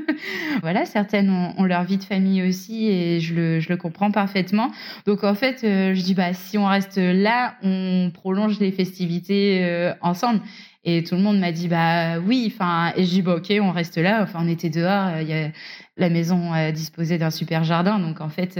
voilà, 0.62 0.84
certaines 0.84 1.30
ont, 1.30 1.64
leur 1.64 1.84
vie 1.84 1.98
de 1.98 2.04
famille 2.04 2.42
aussi 2.42 2.86
et 2.86 3.20
je 3.20 3.34
le, 3.34 3.60
je 3.60 3.68
le 3.68 3.76
comprends 3.76 4.10
parfaitement. 4.10 4.70
Donc 5.06 5.24
en 5.24 5.34
fait, 5.34 5.58
je 5.62 6.02
dis 6.02 6.14
bah 6.14 6.32
si 6.32 6.56
on 6.56 6.66
reste 6.66 6.98
là, 6.98 7.56
on 7.62 8.10
prolonge 8.14 8.39
les 8.48 8.72
festivités 8.72 9.64
euh, 9.64 9.92
ensemble. 10.00 10.40
Et 10.84 11.04
tout 11.04 11.14
le 11.14 11.20
monde 11.20 11.38
m'a 11.38 11.52
dit 11.52 11.68
bah 11.68 12.18
oui, 12.20 12.50
enfin 12.54 12.92
et 12.96 13.04
je 13.04 13.10
dis 13.10 13.22
bah 13.22 13.36
ok, 13.36 13.52
on 13.60 13.70
reste 13.70 13.98
là. 13.98 14.22
Enfin 14.22 14.40
on 14.42 14.48
était 14.48 14.70
dehors, 14.70 15.08
euh, 15.08 15.22
il 15.22 15.28
y 15.28 15.34
a 15.34 15.50
la 15.96 16.08
maison 16.08 16.54
euh, 16.54 16.70
disposait 16.70 17.18
d'un 17.18 17.30
super 17.30 17.64
jardin, 17.64 17.98
donc 17.98 18.20
en 18.20 18.30
fait 18.30 18.58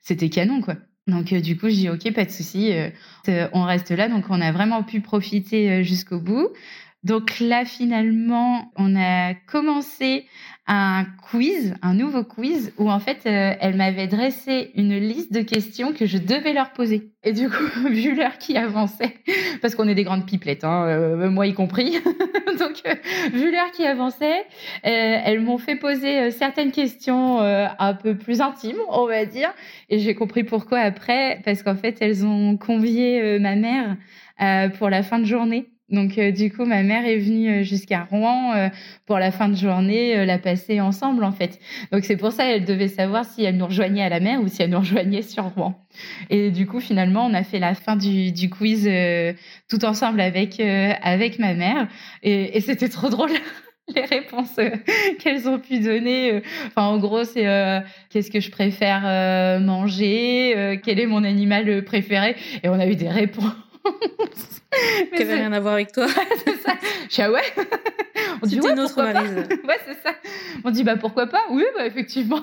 c'était 0.00 0.30
canon 0.30 0.62
quoi. 0.62 0.76
Donc 1.06 1.32
du 1.34 1.58
coup 1.58 1.68
je 1.68 1.74
dis 1.74 1.90
ok, 1.90 2.12
pas 2.14 2.24
de 2.24 2.30
souci, 2.30 2.72
on 3.52 3.64
reste 3.64 3.90
là. 3.90 4.08
Donc 4.08 4.26
on 4.30 4.40
a 4.40 4.52
vraiment 4.52 4.82
pu 4.82 5.00
profiter 5.00 5.84
jusqu'au 5.84 6.20
bout. 6.20 6.48
Donc 7.04 7.38
là, 7.38 7.64
finalement, 7.64 8.72
on 8.76 8.96
a 8.96 9.34
commencé 9.34 10.26
un 10.68 11.06
quiz, 11.30 11.74
un 11.80 11.94
nouveau 11.94 12.24
quiz, 12.24 12.74
où 12.76 12.90
en 12.90 13.00
fait, 13.00 13.20
euh, 13.24 13.54
elle 13.58 13.74
m'avait 13.76 14.06
dressé 14.06 14.70
une 14.74 14.98
liste 14.98 15.32
de 15.32 15.40
questions 15.40 15.94
que 15.94 16.04
je 16.04 16.18
devais 16.18 16.52
leur 16.52 16.74
poser. 16.74 17.10
Et 17.24 17.32
du 17.32 17.48
coup, 17.48 17.64
vu 17.90 18.14
l'heure 18.14 18.36
qui 18.36 18.56
avançait, 18.58 19.14
parce 19.62 19.74
qu'on 19.74 19.88
est 19.88 19.94
des 19.94 20.04
grandes 20.04 20.26
pipelettes, 20.26 20.64
hein, 20.64 20.84
euh, 20.86 21.30
moi 21.30 21.46
y 21.46 21.54
compris, 21.54 21.92
donc 22.58 22.82
euh, 22.86 22.94
vu 23.32 23.50
l'heure 23.50 23.70
qui 23.72 23.86
avançait, 23.86 24.44
elles 24.82 25.40
m'ont 25.40 25.58
fait 25.58 25.76
poser 25.76 26.30
certaines 26.30 26.70
questions 26.70 27.40
un 27.40 27.94
peu 27.94 28.16
plus 28.16 28.40
intimes, 28.40 28.78
on 28.90 29.06
va 29.06 29.24
dire. 29.24 29.50
Et 29.88 29.98
j'ai 29.98 30.14
compris 30.14 30.44
pourquoi 30.44 30.80
après, 30.80 31.40
parce 31.44 31.62
qu'en 31.62 31.76
fait, 31.76 31.96
elles 32.00 32.26
ont 32.26 32.56
convié 32.58 33.38
ma 33.38 33.54
mère 33.56 33.96
pour 34.78 34.90
la 34.90 35.02
fin 35.02 35.18
de 35.18 35.24
journée. 35.24 35.70
Donc 35.90 36.18
euh, 36.18 36.32
du 36.32 36.52
coup, 36.52 36.66
ma 36.66 36.82
mère 36.82 37.06
est 37.06 37.16
venue 37.16 37.48
euh, 37.48 37.62
jusqu'à 37.62 38.06
Rouen 38.10 38.54
euh, 38.54 38.68
pour 39.06 39.18
la 39.18 39.30
fin 39.30 39.48
de 39.48 39.56
journée, 39.56 40.26
la 40.26 40.38
passer 40.38 40.80
ensemble 40.80 41.24
en 41.24 41.32
fait. 41.32 41.58
Donc 41.92 42.04
c'est 42.04 42.16
pour 42.16 42.32
ça 42.32 42.44
elle 42.44 42.64
devait 42.64 42.88
savoir 42.88 43.24
si 43.24 43.44
elle 43.44 43.56
nous 43.56 43.66
rejoignait 43.66 44.02
à 44.02 44.08
la 44.10 44.20
mer 44.20 44.42
ou 44.42 44.48
si 44.48 44.62
elle 44.62 44.70
nous 44.70 44.80
rejoignait 44.80 45.22
sur 45.22 45.44
Rouen. 45.44 45.74
Et 46.28 46.50
du 46.50 46.66
coup, 46.66 46.80
finalement, 46.80 47.24
on 47.24 47.32
a 47.32 47.42
fait 47.42 47.58
la 47.58 47.74
fin 47.74 47.96
du, 47.96 48.32
du 48.32 48.50
quiz 48.50 48.88
tout 49.68 49.84
ensemble 49.84 50.20
avec 50.20 50.60
avec 50.60 51.38
ma 51.38 51.54
mère 51.54 51.88
et, 52.22 52.56
et 52.56 52.60
c'était 52.60 52.88
trop 52.88 53.08
drôle. 53.08 53.30
les 53.96 54.04
réponses 54.04 54.60
qu'elles 55.18 55.48
ont 55.48 55.58
pu 55.58 55.80
donner. 55.80 56.42
Enfin, 56.66 56.82
en 56.82 56.98
gros, 56.98 57.24
c'est 57.24 57.46
qu'est-ce 58.10 58.30
que 58.30 58.38
je 58.38 58.50
préfère 58.50 59.60
manger, 59.62 60.78
quel 60.84 61.00
est 61.00 61.06
mon 61.06 61.24
animal 61.24 61.82
préféré, 61.84 62.36
et 62.62 62.68
on 62.68 62.78
a 62.78 62.86
eu 62.86 62.96
des 62.96 63.08
réponses 63.08 63.54
qui 65.14 65.18
n'avait 65.18 65.34
rien 65.34 65.52
à 65.52 65.60
voir 65.60 65.74
avec 65.74 65.92
toi. 65.92 66.06
c'est 66.44 66.60
ça. 66.62 66.74
Je 67.08 67.14
suis 67.14 67.22
ah 67.22 67.30
ouais. 67.30 67.42
On 68.42 68.46
dit 68.46 68.60
ouais, 68.60 68.74
notre 68.74 69.02
Marise. 69.02 69.34
ouais, 69.34 69.80
c'est 69.86 70.02
ça. 70.02 70.14
On 70.64 70.70
dit 70.70 70.84
bah 70.84 70.96
pourquoi 70.96 71.26
pas? 71.26 71.42
Oui, 71.50 71.64
bah 71.76 71.86
effectivement. 71.86 72.42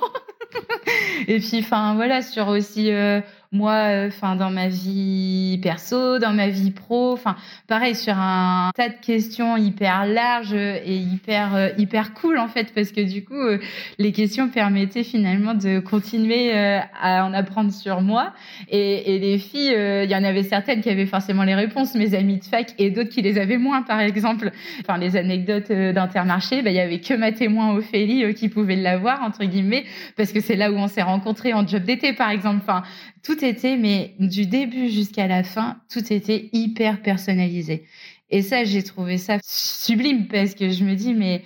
Et 1.28 1.40
puis 1.40 1.60
enfin 1.60 1.96
voilà 1.96 2.22
sur 2.22 2.48
aussi 2.48 2.92
euh, 2.92 3.22
moi, 3.52 3.74
euh, 3.74 4.08
enfin 4.08 4.36
dans 4.36 4.50
ma 4.50 4.68
vie 4.68 5.60
perso, 5.62 6.20
dans 6.20 6.34
ma 6.34 6.50
vie 6.50 6.72
pro, 6.72 7.14
enfin 7.14 7.36
pareil 7.68 7.96
sur 7.96 8.18
un 8.18 8.72
tas 8.76 8.90
de 8.90 8.96
questions 9.02 9.58
hyper 9.58 10.06
larges 10.06 10.54
et 10.54 10.98
hyper 10.98 11.56
euh, 11.56 11.70
hyper 11.78 12.14
cool 12.14 12.38
en 12.38 12.48
fait 12.48 12.74
parce 12.74 12.92
que 12.92 13.02
du 13.02 13.24
coup 13.24 13.34
euh, 13.34 13.60
les 13.98 14.12
questions 14.12 14.50
permettaient 14.50 15.04
finalement 15.04 15.54
de 15.54 15.80
continuer 15.80 16.52
à 16.54 17.26
en 17.26 17.34
apprendre 17.34 17.72
sur 17.72 18.02
moi 18.02 18.34
et, 18.70 19.16
et 19.16 19.20
les 19.20 19.38
filles, 19.38 19.76
il 20.04 20.10
y 20.10 20.16
en 20.16 20.24
avait 20.24 20.44
certaines 20.44 20.82
qui 20.82 20.90
avaient 20.90 21.06
forcément 21.06 21.44
les 21.44 21.56
réponses, 21.56 21.96
mes 21.96 22.14
amies 22.16 22.40
de 22.40 22.46
fac 22.46 22.74
et 22.78 22.92
d'autres 22.92 23.10
qui 23.10 23.22
les 23.22 23.38
avaient 23.38 23.58
moins 23.58 23.82
par 23.84 24.00
exemple. 24.00 24.52
Enfin 24.82 24.98
les 24.98 25.16
anecdotes 25.16 25.72
d'Intermarché, 25.72 26.62
bah 26.62 26.72
il 26.72 26.76
y 26.76 26.80
avait 26.80 27.00
que 27.00 27.14
ma 27.14 27.32
témoin 27.32 27.74
Ophélie 27.76 28.34
qui 28.34 28.50
pouvait 28.50 28.76
l'avoir 28.76 29.24
entre 29.24 29.46
guillemets 29.46 29.86
parce 30.18 30.32
que 30.32 30.40
c'est 30.40 30.56
là 30.56 30.72
où 30.72 30.76
on 30.76 30.88
s'est 30.88 31.02
rencontrés 31.02 31.54
en 31.54 31.66
job 31.66 31.84
d'été 31.84 32.14
par 32.14 32.30
exemple. 32.30 32.62
Enfin 32.62 32.84
tout 33.26 33.44
était, 33.44 33.76
mais 33.76 34.14
du 34.20 34.46
début 34.46 34.90
jusqu'à 34.90 35.28
la 35.28 35.44
fin, 35.44 35.78
tout 35.92 36.14
était 36.14 36.50
hyper 36.54 37.02
personnalisé. 37.02 37.86
Et 38.30 38.44
ça, 38.44 38.64
j'ai 38.64 38.84
trouvé 38.84 39.18
ça 39.18 39.40
sublime 39.44 40.28
parce 40.28 40.54
que 40.54 40.70
je 40.70 40.84
me 40.84 40.94
dis, 40.94 41.16
mais 41.16 41.44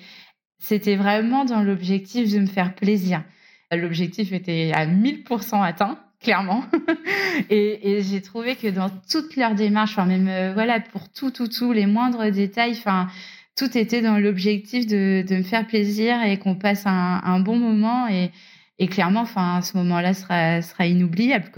c'était 0.59 0.97
vraiment 0.97 1.45
dans 1.45 1.63
l'objectif 1.63 2.31
de 2.33 2.39
me 2.39 2.47
faire 2.47 2.75
plaisir. 2.75 3.23
L'objectif 3.71 4.33
était 4.33 4.71
à 4.73 4.85
1000% 4.85 5.63
atteint, 5.63 5.99
clairement. 6.19 6.65
et, 7.49 8.01
j'ai 8.01 8.21
trouvé 8.21 8.57
que 8.57 8.67
dans 8.67 8.89
toute 9.09 9.37
leur 9.37 9.55
démarche, 9.55 9.91
enfin 9.91 10.05
même 10.05 10.27
euh, 10.27 10.53
voilà 10.53 10.81
pour 10.81 11.09
tout, 11.09 11.31
tout, 11.31 11.47
tout, 11.47 11.71
les 11.71 11.85
moindres 11.85 12.29
détails, 12.29 12.71
enfin 12.71 13.07
tout 13.55 13.77
était 13.77 14.01
dans 14.01 14.17
l'objectif 14.17 14.85
de, 14.85 15.23
me 15.29 15.43
faire 15.43 15.65
plaisir 15.65 16.21
et 16.23 16.39
qu'on 16.39 16.55
passe 16.55 16.85
un, 16.85 17.21
un 17.23 17.39
bon 17.39 17.57
moment 17.57 18.07
et 18.07 18.31
et 18.81 18.87
clairement, 18.87 19.21
enfin, 19.21 19.61
ce 19.61 19.75
moment-là 19.77 20.13
sera, 20.13 20.85
inoubliable, 20.85 21.51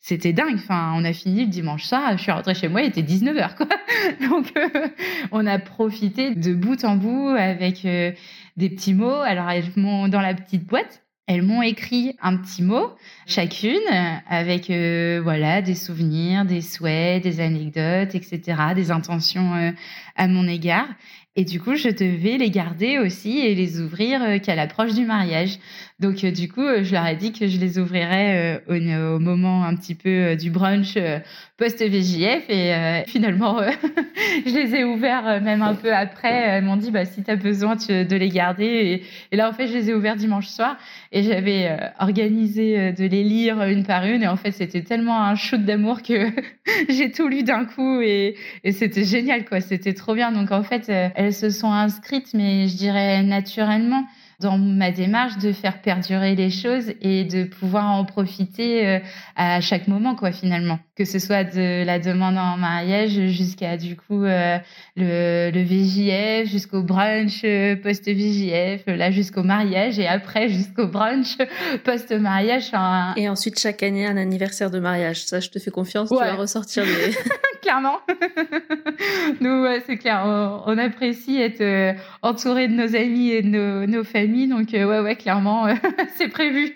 c'était 0.00 0.32
dingue. 0.32 0.54
Enfin, 0.54 0.92
on 0.94 1.04
a 1.04 1.12
fini 1.12 1.40
le 1.40 1.50
dimanche 1.50 1.82
soir. 1.82 2.16
Je 2.16 2.22
suis 2.22 2.30
rentrée 2.30 2.54
chez 2.54 2.68
moi, 2.68 2.82
il 2.82 2.88
était 2.88 3.02
19h, 3.02 3.56
quoi. 3.56 3.66
Donc, 4.28 4.52
euh, 4.56 4.88
on 5.32 5.44
a 5.44 5.58
profité 5.58 6.36
de 6.36 6.54
bout 6.54 6.84
en 6.84 6.94
bout 6.94 7.30
avec 7.30 7.84
euh, 7.84 8.12
des 8.56 8.70
petits 8.70 8.94
mots. 8.94 9.10
Alors, 9.10 9.50
elles 9.50 9.72
m'ont, 9.74 10.06
dans 10.06 10.20
la 10.20 10.34
petite 10.34 10.64
boîte, 10.64 11.02
elles 11.26 11.42
m'ont 11.42 11.62
écrit 11.62 12.14
un 12.22 12.36
petit 12.36 12.62
mot, 12.62 12.92
chacune, 13.26 13.76
avec, 14.28 14.70
euh, 14.70 15.20
voilà, 15.20 15.62
des 15.62 15.74
souvenirs, 15.74 16.44
des 16.44 16.62
souhaits, 16.62 17.24
des 17.24 17.40
anecdotes, 17.40 18.14
etc., 18.14 18.56
des 18.76 18.92
intentions 18.92 19.74
à 20.14 20.28
mon 20.28 20.46
égard. 20.46 20.86
Et 21.38 21.44
du 21.44 21.60
coup, 21.60 21.76
je 21.76 21.88
devais 21.88 22.36
les 22.36 22.50
garder 22.50 22.98
aussi 22.98 23.38
et 23.38 23.54
les 23.54 23.80
ouvrir 23.80 24.40
qu'à 24.40 24.56
l'approche 24.56 24.94
du 24.94 25.04
mariage. 25.04 25.58
Donc, 26.00 26.22
euh, 26.22 26.30
du 26.30 26.48
coup, 26.48 26.62
euh, 26.62 26.84
je 26.84 26.92
leur 26.92 27.04
ai 27.06 27.16
dit 27.16 27.32
que 27.32 27.48
je 27.48 27.58
les 27.58 27.80
ouvrirais 27.80 28.62
au, 28.68 28.74
au 28.74 29.18
moment 29.18 29.64
un 29.64 29.74
petit 29.74 29.96
peu 29.96 30.36
du 30.36 30.48
brunch 30.48 30.96
post-VJF. 31.56 32.48
Et 32.48 33.02
finalement, 33.08 33.60
je 34.46 34.54
les 34.54 34.76
ai 34.76 34.84
ouverts 34.84 35.40
même 35.42 35.60
un 35.60 35.74
peu 35.74 35.92
après. 35.92 36.32
Elles 36.32 36.64
m'ont 36.64 36.76
dit, 36.76 36.92
bah, 36.92 37.04
si 37.04 37.24
tu 37.24 37.30
as 37.30 37.36
besoin 37.36 37.74
de 37.74 38.16
les 38.16 38.28
garder. 38.28 39.02
Et, 39.32 39.36
là, 39.36 39.48
en 39.48 39.52
fait, 39.52 39.66
je 39.66 39.72
les 39.72 39.90
ai 39.90 39.94
ouverts 39.94 40.14
dimanche 40.14 40.46
soir. 40.46 40.76
Et 41.10 41.24
j'avais 41.24 41.76
organisé 41.98 42.92
de 42.92 43.04
les 43.04 43.24
lire 43.24 43.60
une 43.64 43.84
par 43.84 44.04
une. 44.04 44.22
Et 44.22 44.28
en 44.28 44.36
fait, 44.36 44.52
c'était 44.52 44.82
tellement 44.82 45.20
un 45.20 45.34
shoot 45.34 45.64
d'amour 45.64 46.02
que 46.02 46.28
j'ai 46.88 47.10
tout 47.10 47.26
lu 47.26 47.42
d'un 47.42 47.64
coup. 47.64 48.00
Et, 48.02 48.36
et 48.62 48.70
c'était 48.70 49.04
génial, 49.04 49.44
quoi. 49.44 49.60
C'était 49.60 49.94
trop 49.94 50.14
bien. 50.14 50.30
Donc, 50.30 50.52
en 50.52 50.62
fait, 50.62 50.88
elles 50.88 51.34
se 51.34 51.50
sont 51.50 51.72
inscrites, 51.72 52.34
mais 52.34 52.68
je 52.68 52.76
dirais 52.76 53.24
naturellement. 53.24 54.04
Dans 54.40 54.56
ma 54.56 54.92
démarche 54.92 55.36
de 55.38 55.52
faire 55.52 55.82
perdurer 55.82 56.36
les 56.36 56.50
choses 56.50 56.92
et 57.02 57.24
de 57.24 57.42
pouvoir 57.42 57.86
en 57.86 58.04
profiter 58.04 58.86
euh, 58.86 58.98
à 59.34 59.60
chaque 59.60 59.88
moment, 59.88 60.14
quoi, 60.14 60.30
finalement. 60.30 60.78
Que 60.96 61.04
ce 61.04 61.18
soit 61.18 61.42
de 61.42 61.84
la 61.84 61.98
demande 61.98 62.38
en 62.38 62.56
mariage 62.56 63.18
jusqu'à, 63.30 63.76
du 63.76 63.96
coup, 63.96 64.22
euh, 64.22 64.58
le, 64.96 65.50
le 65.50 65.62
VJF, 65.62 66.48
jusqu'au 66.48 66.82
brunch 66.82 67.40
euh, 67.42 67.74
post-VJF, 67.74 68.84
là, 68.86 69.10
jusqu'au 69.10 69.42
mariage 69.42 69.98
et 69.98 70.06
après 70.06 70.48
jusqu'au 70.48 70.86
brunch 70.86 71.36
post-mariage. 71.84 72.70
Et 73.16 73.28
ensuite, 73.28 73.58
chaque 73.58 73.82
année, 73.82 74.06
un 74.06 74.16
anniversaire 74.16 74.70
de 74.70 74.78
mariage. 74.78 75.24
Ça, 75.24 75.40
je 75.40 75.48
te 75.48 75.58
fais 75.58 75.72
confiance, 75.72 76.10
tu 76.10 76.14
vas 76.14 76.36
ressortir 76.36 76.84
des... 76.84 76.90
Clairement. 77.62 77.98
Nous, 79.40 79.66
c'est 79.86 79.96
clair, 79.96 80.22
on, 80.66 80.78
apprécie 80.78 81.40
être 81.40 81.96
entouré 82.22 82.68
de 82.68 82.74
nos 82.74 82.94
amis 82.94 83.30
et 83.30 83.42
de 83.42 83.48
nos, 83.48 83.86
nos 83.86 84.04
familles, 84.04 84.48
donc 84.48 84.68
ouais, 84.72 85.00
ouais, 85.00 85.16
clairement, 85.16 85.66
c'est 86.16 86.28
prévu. 86.28 86.74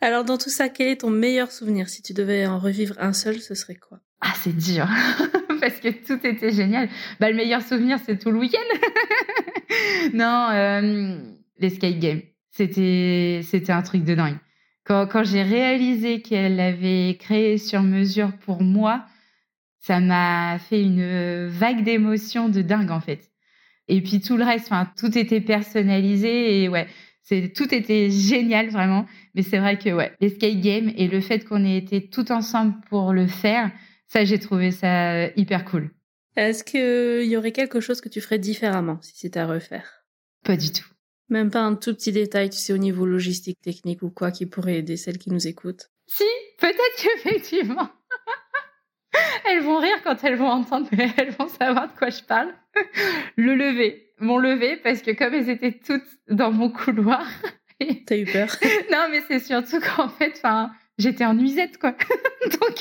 Alors, 0.00 0.24
dans 0.24 0.36
tout 0.36 0.50
ça, 0.50 0.68
quel 0.68 0.88
est 0.88 1.00
ton 1.02 1.10
meilleur 1.10 1.52
souvenir? 1.52 1.88
Si 1.88 2.02
tu 2.02 2.12
devais 2.12 2.46
en 2.46 2.58
revivre 2.58 2.94
un 2.98 3.12
seul, 3.12 3.40
ce 3.40 3.54
serait 3.54 3.76
quoi? 3.76 4.00
Ah, 4.20 4.32
c'est 4.42 4.56
dur, 4.56 4.86
parce 5.60 5.78
que 5.80 5.88
tout 5.90 6.26
était 6.26 6.50
génial. 6.50 6.88
Bah, 7.20 7.30
le 7.30 7.36
meilleur 7.36 7.62
souvenir, 7.62 7.98
c'est 8.04 8.18
tout 8.18 8.30
le 8.30 8.38
week-end. 8.38 8.58
non, 10.12 10.48
euh, 10.50 11.18
l'escape 11.58 11.98
game. 11.98 12.20
C'était, 12.50 13.40
c'était 13.44 13.72
un 13.72 13.82
truc 13.82 14.04
de 14.04 14.14
dingue. 14.14 14.38
Quand, 14.84 15.06
quand 15.06 15.22
j'ai 15.22 15.42
réalisé 15.42 16.20
qu'elle 16.20 16.56
l'avait 16.56 17.16
créé 17.18 17.56
sur 17.56 17.82
mesure 17.82 18.32
pour 18.44 18.62
moi, 18.62 19.04
ça 19.82 20.00
m'a 20.00 20.58
fait 20.58 20.80
une 20.80 21.48
vague 21.48 21.84
d'émotions 21.84 22.48
de 22.48 22.62
dingue, 22.62 22.90
en 22.90 23.00
fait. 23.00 23.30
Et 23.88 24.00
puis 24.00 24.20
tout 24.20 24.36
le 24.36 24.44
reste, 24.44 24.66
enfin, 24.66 24.88
tout 24.96 25.18
était 25.18 25.40
personnalisé 25.40 26.62
et 26.62 26.68
ouais, 26.68 26.86
c'est 27.22 27.52
tout 27.52 27.74
était 27.74 28.08
génial 28.08 28.70
vraiment. 28.70 29.06
Mais 29.34 29.42
c'est 29.42 29.58
vrai 29.58 29.78
que 29.78 29.90
ouais, 29.90 30.12
l'escape 30.20 30.60
game 30.60 30.92
et 30.96 31.08
le 31.08 31.20
fait 31.20 31.44
qu'on 31.44 31.64
ait 31.64 31.76
été 31.76 32.08
tout 32.08 32.30
ensemble 32.30 32.74
pour 32.88 33.12
le 33.12 33.26
faire, 33.26 33.72
ça 34.06 34.24
j'ai 34.24 34.38
trouvé 34.38 34.70
ça 34.70 35.14
euh, 35.14 35.30
hyper 35.36 35.64
cool. 35.64 35.90
Est-ce 36.36 36.62
qu'il 36.62 37.28
y 37.28 37.36
aurait 37.36 37.52
quelque 37.52 37.80
chose 37.80 38.00
que 38.00 38.08
tu 38.08 38.20
ferais 38.20 38.38
différemment 38.38 38.98
si 39.02 39.12
c'était 39.16 39.40
à 39.40 39.46
refaire? 39.46 40.04
Pas 40.44 40.56
du 40.56 40.70
tout. 40.70 40.86
Même 41.28 41.50
pas 41.50 41.62
un 41.62 41.74
tout 41.74 41.92
petit 41.94 42.12
détail, 42.12 42.50
tu 42.50 42.58
sais, 42.58 42.72
au 42.72 42.78
niveau 42.78 43.04
logistique, 43.04 43.58
technique 43.60 44.02
ou 44.02 44.10
quoi, 44.10 44.30
qui 44.30 44.46
pourrait 44.46 44.78
aider 44.78 44.96
celles 44.96 45.18
qui 45.18 45.30
nous 45.30 45.46
écoutent? 45.46 45.90
Si, 46.06 46.24
peut-être 46.58 47.02
qu'effectivement. 47.02 47.88
elles 49.48 49.62
vont 49.62 49.78
rire 49.78 50.02
quand 50.04 50.22
elles 50.24 50.36
vont 50.36 50.48
entendre, 50.48 50.88
mais 50.92 51.10
elles 51.16 51.30
vont 51.30 51.48
savoir 51.48 51.88
de 51.88 51.98
quoi 51.98 52.10
je 52.10 52.22
parle. 52.22 52.52
Le 53.36 53.54
lever, 53.54 54.12
mon 54.18 54.38
lever, 54.38 54.76
parce 54.76 55.02
que 55.02 55.10
comme 55.10 55.34
elles 55.34 55.50
étaient 55.50 55.78
toutes 55.84 56.08
dans 56.28 56.50
mon 56.50 56.70
couloir, 56.70 57.26
T'as 58.06 58.16
eu 58.16 58.24
peur? 58.24 58.48
Non, 58.92 59.06
mais 59.10 59.22
c'est 59.28 59.40
surtout 59.40 59.80
qu'en 59.80 60.08
fait, 60.08 60.32
enfin, 60.36 60.70
j'étais 60.98 61.24
en 61.24 61.34
nuisette, 61.34 61.78
quoi. 61.78 61.92
Donc, 61.92 62.78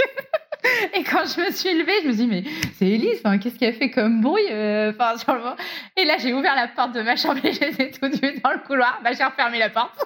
et 0.93 1.03
quand 1.03 1.25
je 1.25 1.41
me 1.41 1.51
suis 1.51 1.73
levée, 1.73 1.93
je 2.03 2.07
me 2.07 2.13
suis 2.13 2.21
dit, 2.23 2.27
mais 2.27 2.43
c'est 2.75 2.87
Elise, 2.87 3.23
qu'est-ce 3.41 3.57
qu'elle 3.57 3.73
fait 3.73 3.89
comme 3.89 4.21
bruit 4.21 4.45
euh, 4.51 4.93
sur 5.17 5.33
le... 5.33 5.41
Et 5.97 6.05
là, 6.05 6.17
j'ai 6.17 6.33
ouvert 6.33 6.55
la 6.55 6.67
porte 6.67 6.93
de 6.93 7.01
ma 7.01 7.15
chambre 7.15 7.43
et 7.43 7.53
j'étais 7.53 7.91
toute 7.91 8.21
nue 8.21 8.39
dans 8.43 8.51
le 8.51 8.59
couloir. 8.59 8.99
Bah, 9.03 9.11
j'ai 9.13 9.23
refermé 9.23 9.57
la 9.57 9.69
porte. 9.69 9.99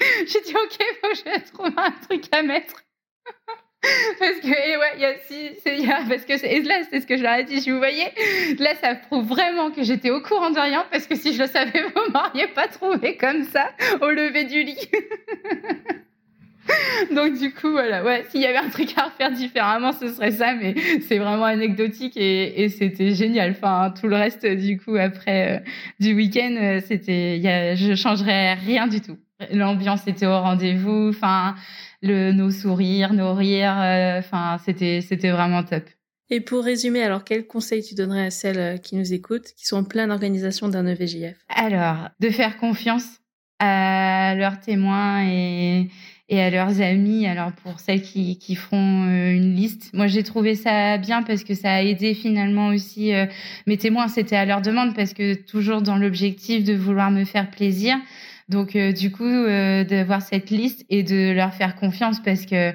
j'ai 0.00 0.40
dit, 0.40 0.54
OK, 0.54 0.78
faut 1.02 1.08
que 1.10 1.16
je 1.16 1.52
trouve 1.52 1.72
un 1.76 1.90
truc 2.06 2.24
à 2.32 2.42
mettre. 2.42 2.82
parce 4.18 4.40
que 4.40 4.46
et 4.46 4.76
ouais, 4.76 4.98
y 4.98 5.04
a 5.04 5.14
si 5.26 5.82
y 5.82 5.90
a, 5.90 6.02
parce 6.08 6.24
que 6.24 6.44
et 6.44 6.62
là 6.62 6.80
c'est 6.90 7.00
ce 7.00 7.06
que 7.06 7.16
je 7.16 7.22
leur 7.22 7.34
ai 7.34 7.44
dit, 7.44 7.60
je 7.60 7.70
vous 7.70 7.78
voyez, 7.78 8.06
là 8.58 8.74
ça 8.80 8.94
prouve 8.94 9.26
vraiment 9.26 9.70
que 9.70 9.82
j'étais 9.82 10.10
au 10.10 10.20
courant 10.20 10.50
de 10.50 10.58
rien 10.58 10.84
parce 10.90 11.06
que 11.06 11.14
si 11.14 11.32
je 11.34 11.42
le 11.42 11.48
savais, 11.48 11.82
vous 11.94 12.12
m'auriez 12.12 12.48
pas 12.48 12.68
trouvé 12.68 13.16
comme 13.16 13.44
ça 13.44 13.70
au 14.00 14.10
lever 14.10 14.44
du 14.44 14.62
lit. 14.62 14.88
Donc 17.14 17.38
du 17.38 17.52
coup 17.52 17.70
voilà, 17.70 18.02
ouais, 18.02 18.24
s'il 18.28 18.40
y 18.40 18.46
avait 18.46 18.58
un 18.58 18.68
truc 18.68 18.92
à 18.96 19.04
refaire 19.04 19.30
différemment, 19.30 19.92
ce 19.92 20.08
serait 20.08 20.32
ça, 20.32 20.54
mais 20.54 20.74
c'est 21.06 21.18
vraiment 21.18 21.44
anecdotique 21.44 22.16
et, 22.16 22.68
c'était 22.70 23.12
génial. 23.12 23.52
Enfin 23.52 23.94
tout 23.98 24.08
le 24.08 24.16
reste 24.16 24.44
du 24.46 24.78
coup 24.78 24.96
après 24.96 25.58
euh, 25.58 25.60
du 26.00 26.14
week-end, 26.14 26.56
euh, 26.58 26.80
c'était, 26.84 27.40
je 27.76 27.94
changerais 27.94 28.54
rien 28.54 28.88
du 28.88 29.00
tout. 29.00 29.16
L'ambiance 29.50 30.06
était 30.06 30.26
au 30.26 30.40
rendez-vous. 30.40 31.10
Enfin 31.10 31.54
le, 32.02 32.32
nos 32.32 32.50
sourires, 32.50 33.12
nos 33.12 33.34
rires. 33.34 33.78
Euh, 33.78 34.18
enfin, 34.18 34.58
c'était, 34.64 35.00
c'était 35.00 35.30
vraiment 35.30 35.62
top. 35.62 35.84
Et 36.28 36.40
pour 36.40 36.64
résumer, 36.64 37.02
alors 37.02 37.24
quels 37.24 37.46
conseils 37.46 37.82
tu 37.82 37.94
donnerais 37.94 38.26
à 38.26 38.30
celles 38.30 38.58
euh, 38.58 38.76
qui 38.78 38.96
nous 38.96 39.12
écoutent, 39.12 39.52
qui 39.56 39.66
sont 39.66 39.76
en 39.76 39.84
pleine 39.84 40.10
organisation 40.10 40.68
d'un 40.68 40.86
EVJF 40.86 41.36
Alors, 41.48 42.08
de 42.20 42.30
faire 42.30 42.56
confiance 42.56 43.20
à 43.60 44.34
leurs 44.34 44.58
témoins 44.58 45.24
et, 45.24 45.88
et 46.28 46.40
à 46.42 46.50
leurs 46.50 46.80
amis. 46.80 47.28
Alors 47.28 47.52
pour 47.52 47.78
celles 47.78 48.02
qui, 48.02 48.38
qui 48.38 48.56
feront 48.56 49.04
euh, 49.04 49.30
une 49.30 49.54
liste, 49.54 49.90
moi 49.94 50.08
j'ai 50.08 50.24
trouvé 50.24 50.56
ça 50.56 50.98
bien 50.98 51.22
parce 51.22 51.44
que 51.44 51.54
ça 51.54 51.74
a 51.74 51.82
aidé 51.82 52.12
finalement 52.14 52.68
aussi 52.68 53.12
mes 53.68 53.76
témoins. 53.76 54.08
C'était 54.08 54.36
à 54.36 54.44
leur 54.44 54.62
demande 54.62 54.96
parce 54.96 55.14
que 55.14 55.34
toujours 55.34 55.80
dans 55.80 55.96
l'objectif 55.96 56.64
de 56.64 56.74
vouloir 56.74 57.12
me 57.12 57.24
faire 57.24 57.50
plaisir. 57.50 57.96
Donc 58.48 58.76
euh, 58.76 58.92
du 58.92 59.10
coup, 59.10 59.24
euh, 59.24 59.84
d'avoir 59.84 60.22
cette 60.22 60.50
liste 60.50 60.84
et 60.88 61.02
de 61.02 61.32
leur 61.32 61.52
faire 61.54 61.76
confiance 61.76 62.20
parce 62.22 62.46
que 62.46 62.72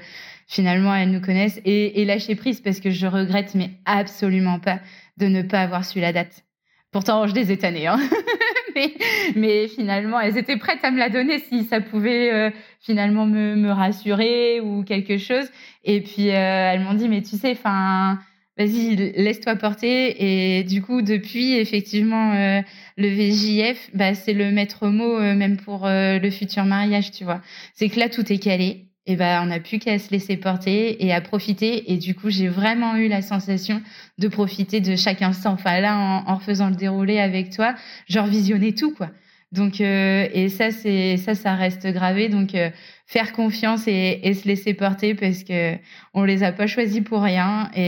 finalement 0.47 0.93
elles 0.93 1.11
nous 1.11 1.21
connaissent 1.21 1.61
et, 1.63 2.01
et 2.01 2.05
lâcher 2.05 2.35
prise 2.35 2.59
parce 2.59 2.79
que 2.79 2.91
je 2.91 3.07
regrette 3.07 3.55
mais 3.55 3.71
absolument 3.85 4.59
pas 4.59 4.79
de 5.17 5.27
ne 5.27 5.41
pas 5.41 5.61
avoir 5.61 5.85
su 5.85 5.99
la 5.99 6.11
date. 6.11 6.43
Pourtant, 6.91 7.25
je 7.25 7.33
les 7.33 7.53
ai 7.53 7.57
tannées, 7.57 7.87
hein. 7.87 7.97
mais, 8.75 8.93
mais, 9.35 9.67
finalement, 9.69 10.19
elles 10.19 10.37
étaient 10.37 10.57
prêtes 10.57 10.83
à 10.83 10.91
me 10.91 10.97
la 10.97 11.09
donner 11.09 11.39
si 11.39 11.63
ça 11.63 11.79
pouvait 11.79 12.33
euh, 12.33 12.51
finalement 12.81 13.25
me, 13.25 13.55
me, 13.55 13.71
rassurer 13.71 14.59
ou 14.59 14.83
quelque 14.83 15.17
chose. 15.17 15.49
Et 15.85 16.01
puis, 16.01 16.29
euh, 16.29 16.33
elles 16.73 16.81
m'ont 16.81 16.93
dit, 16.93 17.07
mais 17.07 17.21
tu 17.21 17.37
sais, 17.37 17.51
enfin, 17.51 18.19
vas-y, 18.65 18.95
laisse-toi 19.15 19.55
porter. 19.55 20.59
Et 20.59 20.63
du 20.63 20.81
coup, 20.81 21.01
depuis, 21.01 21.53
effectivement, 21.53 22.33
euh, 22.33 22.61
le 22.97 23.07
VJF, 23.07 23.89
bah, 23.93 24.13
c'est 24.13 24.33
le 24.33 24.51
maître 24.51 24.87
mot 24.87 25.17
euh, 25.17 25.35
même 25.35 25.57
pour 25.57 25.85
euh, 25.85 26.19
le 26.19 26.29
futur 26.29 26.65
mariage, 26.65 27.11
tu 27.11 27.23
vois. 27.23 27.41
C'est 27.73 27.89
que 27.89 27.99
là, 27.99 28.09
tout 28.09 28.31
est 28.31 28.39
calé. 28.39 28.87
Et 29.07 29.15
ben, 29.15 29.41
on 29.43 29.47
n'a 29.47 29.59
plus 29.59 29.79
qu'à 29.79 29.97
se 29.97 30.11
laisser 30.11 30.37
porter 30.37 31.03
et 31.03 31.11
à 31.11 31.21
profiter. 31.21 31.91
Et 31.91 31.97
du 31.97 32.13
coup, 32.13 32.29
j'ai 32.29 32.47
vraiment 32.47 32.95
eu 32.95 33.07
la 33.07 33.23
sensation 33.23 33.81
de 34.19 34.27
profiter 34.27 34.79
de 34.79 34.95
chaque 34.95 35.23
instant. 35.23 35.53
Enfin, 35.53 35.79
là, 35.79 35.97
en, 35.97 36.31
en 36.31 36.35
refaisant 36.35 36.69
le 36.69 36.75
déroulé 36.75 37.19
avec 37.19 37.49
toi, 37.49 37.75
genre 38.07 38.27
visionner 38.27 38.75
tout, 38.75 38.93
quoi. 38.93 39.09
Donc, 39.51 39.81
euh, 39.81 40.29
et 40.33 40.47
ça, 40.47 40.71
c'est 40.71 41.17
ça, 41.17 41.35
ça 41.35 41.55
reste 41.55 41.85
gravé. 41.87 42.29
Donc, 42.29 42.55
euh, 42.55 42.69
faire 43.05 43.33
confiance 43.33 43.85
et, 43.87 44.19
et, 44.23 44.33
se 44.33 44.47
laisser 44.47 44.73
porter 44.73 45.13
parce 45.13 45.43
que 45.43 45.75
on 46.13 46.23
les 46.23 46.43
a 46.43 46.53
pas 46.53 46.67
choisis 46.67 47.01
pour 47.01 47.21
rien 47.21 47.69
et, 47.75 47.81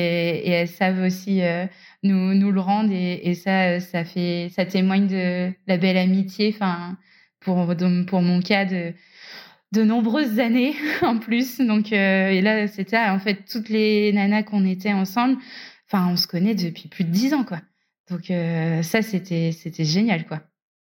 et 0.46 0.50
elles 0.50 0.68
savent 0.68 1.02
aussi 1.02 1.42
euh, 1.42 1.66
nous 2.04 2.34
nous 2.34 2.52
le 2.52 2.60
rendre 2.60 2.92
et, 2.92 3.30
et, 3.30 3.34
ça, 3.34 3.80
ça 3.80 4.04
fait, 4.04 4.50
ça 4.54 4.66
témoigne 4.66 5.08
de 5.08 5.54
la 5.68 5.78
belle 5.78 5.98
amitié. 5.98 6.54
Enfin, 6.54 6.98
pour 7.40 7.74
pour 8.08 8.22
mon 8.22 8.42
cas 8.42 8.66
de 8.66 8.94
de 9.72 9.84
nombreuses 9.84 10.40
années 10.40 10.76
en 11.02 11.18
plus. 11.20 11.60
Donc, 11.60 11.92
et 11.94 12.42
là, 12.42 12.68
c'était 12.68 12.98
en 12.98 13.20
fait 13.20 13.46
toutes 13.50 13.70
les 13.70 14.12
nanas 14.14 14.44
qu'on 14.44 14.66
était 14.66 14.94
ensemble. 14.94 15.38
Enfin, 15.88 16.08
on 16.12 16.18
se 16.18 16.28
connaît 16.28 16.56
depuis 16.56 16.90
plus 16.90 17.06
de 17.06 17.12
dix 17.12 17.34
ans, 17.34 17.44
quoi. 17.46 17.62
Donc, 18.10 18.26
ça, 18.84 19.02
c'était 19.02 19.52
c'était 19.52 19.86
génial, 19.86 20.26
quoi. 20.26 20.42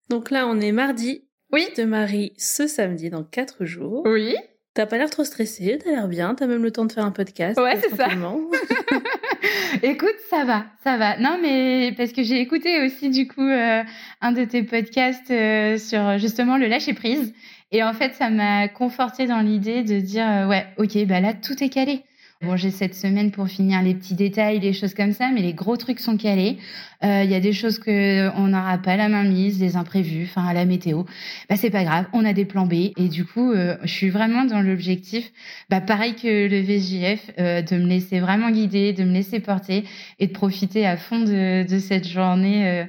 Donc 0.09 0.31
là, 0.31 0.47
on 0.47 0.59
est 0.59 0.71
mardi. 0.71 1.23
Oui. 1.51 1.65
De 1.77 1.83
Marie 1.83 2.33
ce 2.37 2.67
samedi 2.67 3.09
dans 3.09 3.23
quatre 3.23 3.65
jours. 3.65 4.03
Oui. 4.05 4.35
T'as 4.73 4.85
pas 4.85 4.97
l'air 4.97 5.09
trop 5.09 5.23
stressée, 5.23 5.79
t'as 5.83 5.89
l'air 5.89 6.07
bien, 6.07 6.35
t'as 6.35 6.45
même 6.45 6.61
le 6.61 6.69
temps 6.69 6.85
de 6.85 6.91
faire 6.91 7.05
un 7.05 7.11
podcast. 7.11 7.59
Ouais, 7.59 7.79
c'est 7.81 7.95
ça. 7.95 8.09
Écoute, 9.81 10.15
ça 10.29 10.45
va, 10.45 10.65
ça 10.83 10.97
va. 10.97 11.17
Non, 11.17 11.39
mais 11.41 11.93
parce 11.97 12.11
que 12.11 12.21
j'ai 12.21 12.39
écouté 12.41 12.85
aussi 12.85 13.09
du 13.09 13.27
coup 13.27 13.41
euh, 13.41 13.81
un 14.21 14.31
de 14.33 14.43
tes 14.43 14.61
podcasts 14.61 15.31
euh, 15.31 15.77
sur 15.77 16.19
justement 16.19 16.57
le 16.57 16.67
lâcher 16.67 16.93
prise. 16.93 17.33
Et 17.71 17.81
en 17.83 17.93
fait, 17.93 18.13
ça 18.13 18.29
m'a 18.29 18.67
conforté 18.67 19.25
dans 19.25 19.39
l'idée 19.39 19.81
de 19.81 19.99
dire 19.99 20.27
euh, 20.29 20.47
ouais, 20.47 20.67
ok, 20.77 21.05
bah 21.07 21.21
là 21.21 21.33
tout 21.33 21.63
est 21.63 21.69
calé. 21.69 22.03
Bon, 22.43 22.55
j'ai 22.55 22.69
cette 22.69 22.93
semaine 22.93 23.31
pour 23.31 23.47
finir 23.47 23.81
les 23.81 23.95
petits 23.95 24.13
détails, 24.13 24.59
les 24.59 24.73
choses 24.73 24.93
comme 24.93 25.11
ça, 25.11 25.31
mais 25.33 25.41
les 25.41 25.53
gros 25.53 25.75
trucs 25.75 25.99
sont 25.99 26.17
calés. 26.17 26.59
Euh, 27.03 27.21
il 27.23 27.29
y 27.29 27.35
a 27.35 27.39
des 27.39 27.53
choses 27.53 27.77
que 27.77 28.29
on 28.35 28.47
n'aura 28.47 28.77
pas 28.79 28.95
la 28.95 29.07
main 29.07 29.23
mise, 29.23 29.59
des 29.59 29.75
imprévus, 29.75 30.23
enfin 30.23 30.47
à 30.47 30.53
la 30.53 30.65
météo. 30.65 31.03
Bah 31.49 31.55
c'est 31.55 31.69
pas 31.69 31.83
grave, 31.83 32.05
on 32.13 32.25
a 32.25 32.33
des 32.33 32.45
plans 32.45 32.65
B. 32.65 32.91
Et 32.97 33.07
du 33.09 33.23
coup, 33.23 33.51
euh, 33.51 33.77
je 33.83 33.91
suis 33.91 34.09
vraiment 34.09 34.45
dans 34.45 34.61
l'objectif, 34.61 35.31
bah 35.69 35.79
pareil 35.79 36.15
que 36.15 36.47
le 36.47 36.59
VJF, 36.59 37.31
euh, 37.39 37.61
de 37.61 37.75
me 37.77 37.85
laisser 37.85 38.19
vraiment 38.19 38.49
guider, 38.49 38.93
de 38.93 39.03
me 39.03 39.13
laisser 39.13 39.39
porter 39.39 39.83
et 40.19 40.27
de 40.27 40.33
profiter 40.33 40.87
à 40.87 40.97
fond 40.97 41.19
de, 41.19 41.67
de 41.67 41.79
cette 41.79 42.07
journée. 42.07 42.87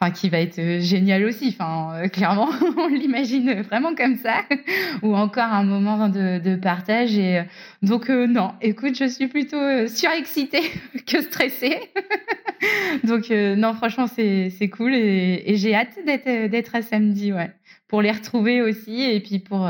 enfin 0.00 0.12
qui 0.12 0.28
va 0.28 0.38
être 0.38 0.80
génial 0.80 1.24
aussi. 1.24 1.48
Enfin, 1.58 2.08
clairement, 2.08 2.50
on 2.76 2.86
l'imagine 2.86 3.62
vraiment 3.62 3.94
comme 3.96 4.16
ça, 4.16 4.42
ou 5.02 5.16
encore 5.16 5.52
un 5.52 5.64
moment 5.64 6.08
de, 6.08 6.56
partage. 6.56 7.18
Et 7.18 7.42
donc 7.82 8.08
non, 8.08 8.52
écoute, 8.60 8.96
je 8.96 9.08
suis 9.08 9.26
plutôt 9.26 9.86
surexcitée 9.88 10.62
que 11.06 11.22
stressée. 11.22 11.78
donc 13.04 13.30
non, 13.56 13.74
franchement, 13.74 14.06
c'est 14.06 14.70
cool 14.70 14.94
et, 14.94 15.56
j'ai 15.56 15.74
hâte 15.74 15.98
d'être 16.04 16.74
à 16.74 16.82
samedi, 16.82 17.32
ouais, 17.32 17.50
pour 17.86 18.02
les 18.02 18.12
retrouver 18.12 18.62
aussi 18.62 19.02
et 19.02 19.20
puis 19.20 19.38
pour 19.38 19.68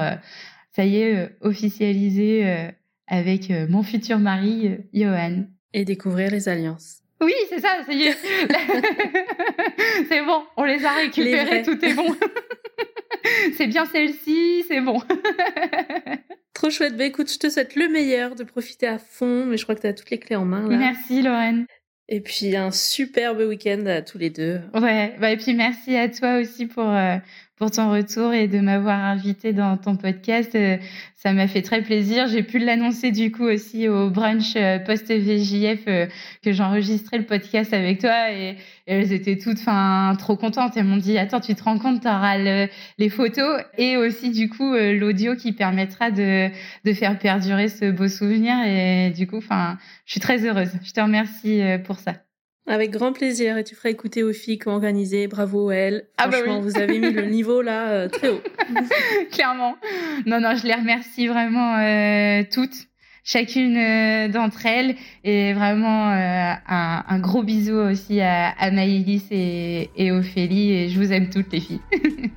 ça 0.73 0.85
y 0.85 0.97
est 0.97 1.31
officialiser 1.41 2.71
avec 3.07 3.51
mon 3.69 3.83
futur 3.83 4.19
mari 4.19 4.77
Johan. 4.93 5.45
Et 5.75 5.85
découvrir 5.85 6.31
les 6.31 6.49
alliances. 6.49 7.03
Oui, 7.21 7.35
c'est 7.49 7.61
ça, 7.61 7.83
ça 7.85 7.93
y 7.93 8.05
est. 8.05 8.17
c'est 10.09 10.25
bon, 10.25 10.43
on 10.57 10.65
les 10.65 10.85
a 10.85 10.93
récupérés, 10.93 11.63
tout 11.63 11.85
est 11.85 11.95
bon. 11.95 12.15
c'est 13.57 13.67
bien 13.67 13.85
celle-ci, 13.87 14.65
c'est 14.69 14.81
bon. 14.81 15.03
Trop 16.55 16.71
chouette. 16.71 16.97
Bah 16.97 17.05
écoute, 17.05 17.31
je 17.33 17.39
te 17.39 17.51
souhaite 17.51 17.75
le 17.75 17.89
meilleur, 17.89 18.35
de 18.35 18.45
profiter 18.45 18.87
à 18.87 18.99
fond, 18.99 19.45
mais 19.47 19.57
je 19.57 19.65
crois 19.65 19.75
que 19.75 19.81
tu 19.81 19.87
as 19.87 19.93
toutes 19.93 20.11
les 20.11 20.19
clés 20.19 20.37
en 20.37 20.45
main. 20.45 20.69
Là. 20.69 20.77
Merci 20.77 21.23
Lorraine. 21.23 21.67
Et 22.11 22.21
puis 22.21 22.57
un 22.57 22.71
superbe 22.71 23.41
week-end 23.41 23.85
à 23.87 24.01
tous 24.01 24.17
les 24.17 24.31
deux. 24.31 24.61
Ouais, 24.75 25.15
bah 25.21 25.31
et 25.31 25.37
puis 25.37 25.53
merci 25.55 25.95
à 25.97 26.09
toi 26.09 26.39
aussi 26.39 26.67
pour 26.67 26.89
euh, 26.89 27.17
pour 27.59 27.73
ton 27.73 27.91
retour 27.91 28.33
et 28.33 28.47
de 28.47 28.61
m'avoir 28.61 29.05
invité 29.05 29.53
dans 29.53 29.77
ton 29.77 29.97
podcast. 29.97 30.55
Euh, 30.55 30.77
ça 31.17 31.33
m'a 31.33 31.49
fait 31.49 31.63
très 31.63 31.83
plaisir. 31.83 32.29
J'ai 32.29 32.45
pu 32.45 32.61
l'annoncer 32.61 33.11
du 33.11 33.33
coup 33.33 33.45
aussi 33.45 33.89
au 33.89 34.11
brunch 34.11 34.55
euh, 34.57 34.79
post-VJF 34.79 35.81
euh, 35.89 36.07
que 36.43 36.53
j'enregistrais 36.53 37.19
le 37.19 37.27
podcast 37.27 37.75
avec 37.75 38.01
toi 38.01 38.31
et, 38.33 38.57
elles 38.87 39.13
étaient 39.13 39.37
toutes 39.37 39.59
fin, 39.59 40.15
trop 40.19 40.37
contentes. 40.37 40.77
Elles 40.77 40.85
m'ont 40.85 40.97
dit, 40.97 41.19
attends, 41.19 41.41
tu 41.41 41.55
te 41.55 41.63
rends 41.63 41.79
compte, 41.79 42.01
tu 42.01 42.09
auras 42.09 42.39
les 42.39 43.09
photos 43.11 43.61
et 43.77 43.99
aussi 43.99 44.31
du 44.31 44.49
coup 44.49 44.75
l'audio 44.75 45.37
qui 45.37 45.53
permettra 45.53 46.11
de, 46.11 46.49
de 46.87 46.93
faire 46.95 47.19
perdurer 47.19 47.69
ce 47.69 47.91
beau 47.91 48.09
souvenir. 48.09 48.55
Et 48.65 49.11
du 49.11 49.27
coup, 49.27 49.37
enfin, 49.37 49.77
je 50.07 50.13
suis 50.13 50.21
très 50.21 50.47
heureuse. 50.47 50.71
Je 50.83 50.93
te 50.93 51.01
remercie 51.01 51.61
pour 51.85 51.99
ça. 51.99 52.15
Avec 52.69 52.91
grand 52.91 53.13
plaisir. 53.13 53.57
Et 53.57 53.65
tu 53.65 53.75
feras 53.75 53.89
écouter 53.89 54.23
aux 54.23 54.33
filles 54.33 54.59
qui 54.59 54.69
ont 54.69 54.73
organisé. 54.73 55.27
Bravo 55.27 55.71
elles. 55.71 56.05
Ah 56.19 56.29
bah 56.29 56.37
Franchement, 56.37 56.61
vous 56.61 56.77
avez 56.77 56.99
mis 56.99 57.11
le 57.11 57.23
niveau 57.31 57.63
là 57.63 57.89
euh, 57.89 58.09
très 58.09 58.29
haut. 58.29 58.43
Clairement. 59.33 59.77
Non, 60.27 60.41
non, 60.41 60.55
je 60.55 60.67
les 60.67 60.75
remercie 60.75 61.27
vraiment 61.29 61.79
euh, 61.79 62.43
toutes, 62.53 62.89
chacune 63.25 63.77
euh, 63.77 64.29
d'entre 64.29 64.67
elles. 64.67 64.97
Et 65.25 65.55
vraiment 65.55 66.11
un, 66.11 66.59
un, 67.09 67.19
gros 67.21 67.43
bisou 67.43 67.77
aussi 67.77 68.21
à, 68.21 68.51
à 68.51 68.71
Maïlis 68.71 69.25
et, 69.31 69.91
et 69.97 70.13
Ophélie. 70.13 70.73
Et 70.73 70.89
je 70.91 70.99
vous 71.01 71.11
aime 71.11 71.31
toutes 71.31 71.51
les 71.53 71.61
filles. 71.61 71.81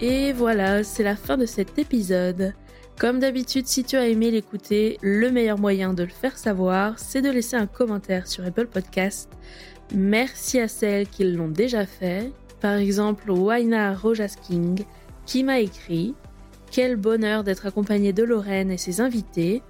Et 0.00 0.32
voilà, 0.32 0.84
c'est 0.84 1.02
la 1.02 1.16
fin 1.16 1.36
de 1.36 1.44
cet 1.44 1.76
épisode. 1.76 2.54
Comme 2.98 3.20
d'habitude, 3.20 3.68
si 3.68 3.84
tu 3.84 3.96
as 3.96 4.08
aimé 4.08 4.32
l'écouter, 4.32 4.98
le 5.02 5.30
meilleur 5.30 5.56
moyen 5.56 5.94
de 5.94 6.02
le 6.02 6.08
faire 6.08 6.36
savoir, 6.36 6.98
c'est 6.98 7.22
de 7.22 7.30
laisser 7.30 7.54
un 7.54 7.68
commentaire 7.68 8.26
sur 8.26 8.44
Apple 8.44 8.66
Podcast. 8.66 9.30
Merci 9.94 10.58
à 10.58 10.66
celles 10.66 11.06
qui 11.06 11.22
l'ont 11.22 11.46
déjà 11.46 11.86
fait. 11.86 12.32
Par 12.60 12.74
exemple, 12.74 13.30
Waina 13.30 13.94
Rojasking, 13.94 14.82
qui 15.26 15.44
m'a 15.44 15.60
écrit 15.60 16.16
Quel 16.72 16.96
bonheur 16.96 17.44
d'être 17.44 17.66
accompagné 17.66 18.12
de 18.12 18.24
Lorraine 18.24 18.72
et 18.72 18.78
ses 18.78 19.00
invités. 19.00 19.62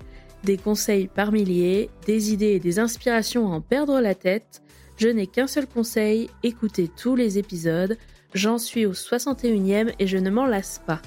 Des 0.45 0.57
conseils 0.57 1.09
par 1.09 1.31
milliers, 1.31 1.91
des 2.07 2.33
idées 2.33 2.53
et 2.53 2.61
des 2.61 2.79
inspirations 2.79 3.53
à 3.53 3.57
en 3.57 3.61
perdre 3.61 4.01
la 4.01 4.15
tête. 4.15 4.63
Je 4.97 5.09
n'ai 5.09 5.27
qu'un 5.27 5.47
seul 5.47 5.67
conseil, 5.67 6.31
écoutez 6.43 6.89
tous 6.89 7.15
les 7.15 7.37
épisodes. 7.37 7.99
J'en 8.33 8.57
suis 8.57 8.87
au 8.87 8.93
61e 8.93 9.93
et 9.99 10.07
je 10.07 10.17
ne 10.17 10.31
m'en 10.31 10.47
lasse 10.47 10.81
pas. 10.87 11.03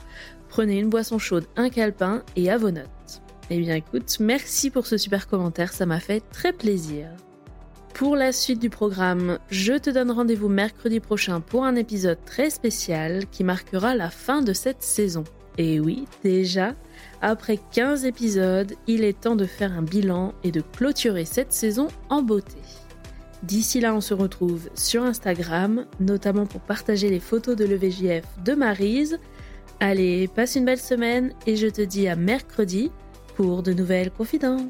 Prenez 0.52 0.80
une 0.80 0.89
boisson 0.89 1.18
chaude, 1.18 1.45
un 1.56 1.70
calepin 1.70 2.24
et 2.36 2.52
à 2.52 2.58
vos 2.58 2.72
notes. 2.72 3.22
Eh 3.49 3.58
bien 3.58 3.74
écoute, 3.74 4.18
merci 4.20 4.70
pour 4.70 4.86
ce 4.86 4.97
super 4.97 5.30
commentaire, 5.30 5.72
ça 5.72 5.86
m'a 5.86 6.02
fait 6.02 6.20
très 6.30 6.52
plaisir. 6.52 7.08
Pour 7.93 8.18
la 8.18 8.34
suite 8.34 8.60
du 8.60 8.70
programme, 8.70 9.39
je 9.49 9.72
te 9.72 9.89
donne 9.89 10.12
rendez-vous 10.12 10.49
mercredi 10.49 10.99
prochain 10.99 11.39
pour 11.39 11.64
un 11.64 11.78
épisode 11.78 12.18
très 12.26 12.49
spécial 12.49 13.28
qui 13.28 13.45
marquera 13.45 13.95
la 13.95 14.10
fin 14.10 14.41
de 14.41 14.52
cette 14.52 14.84
saison. 14.84 15.24
Et 15.58 15.80
oui, 15.80 16.06
déjà, 16.22 16.76
après 17.22 17.58
15 17.72 18.04
épisodes, 18.04 18.74
il 18.88 19.06
est 19.06 19.22
temps 19.22 19.38
de 19.38 19.45
faire 19.45 19.72
un 19.72 19.84
bilan 19.84 20.34
et 20.43 20.52
de 20.52 20.60
clôturer 20.60 21.24
cette 21.24 21.54
saison 21.54 21.88
en 22.10 22.22
beauté. 22.22 22.58
D'ici 23.43 23.80
là, 23.80 23.95
on 23.95 24.02
se 24.02 24.14
retrouve 24.14 24.70
sur 24.76 25.04
Instagram, 25.04 25.86
notamment 26.02 26.45
pour 26.45 26.60
partager 26.60 27.10
les 27.10 27.22
photos 27.22 27.56
de 27.56 27.64
l'EVJF 27.64 28.26
de 28.43 28.54
Marise 28.54 29.18
Allez, 29.84 30.28
passe 30.28 30.54
une 30.54 30.66
belle 30.66 30.80
semaine 30.80 31.34
et 31.48 31.56
je 31.56 31.66
te 31.66 31.82
dis 31.82 32.08
à 32.08 32.16
mercredi 32.16 32.92
pour 33.36 33.64
de 33.64 33.74
nouvelles 33.74 34.12
confidences. 34.12 34.62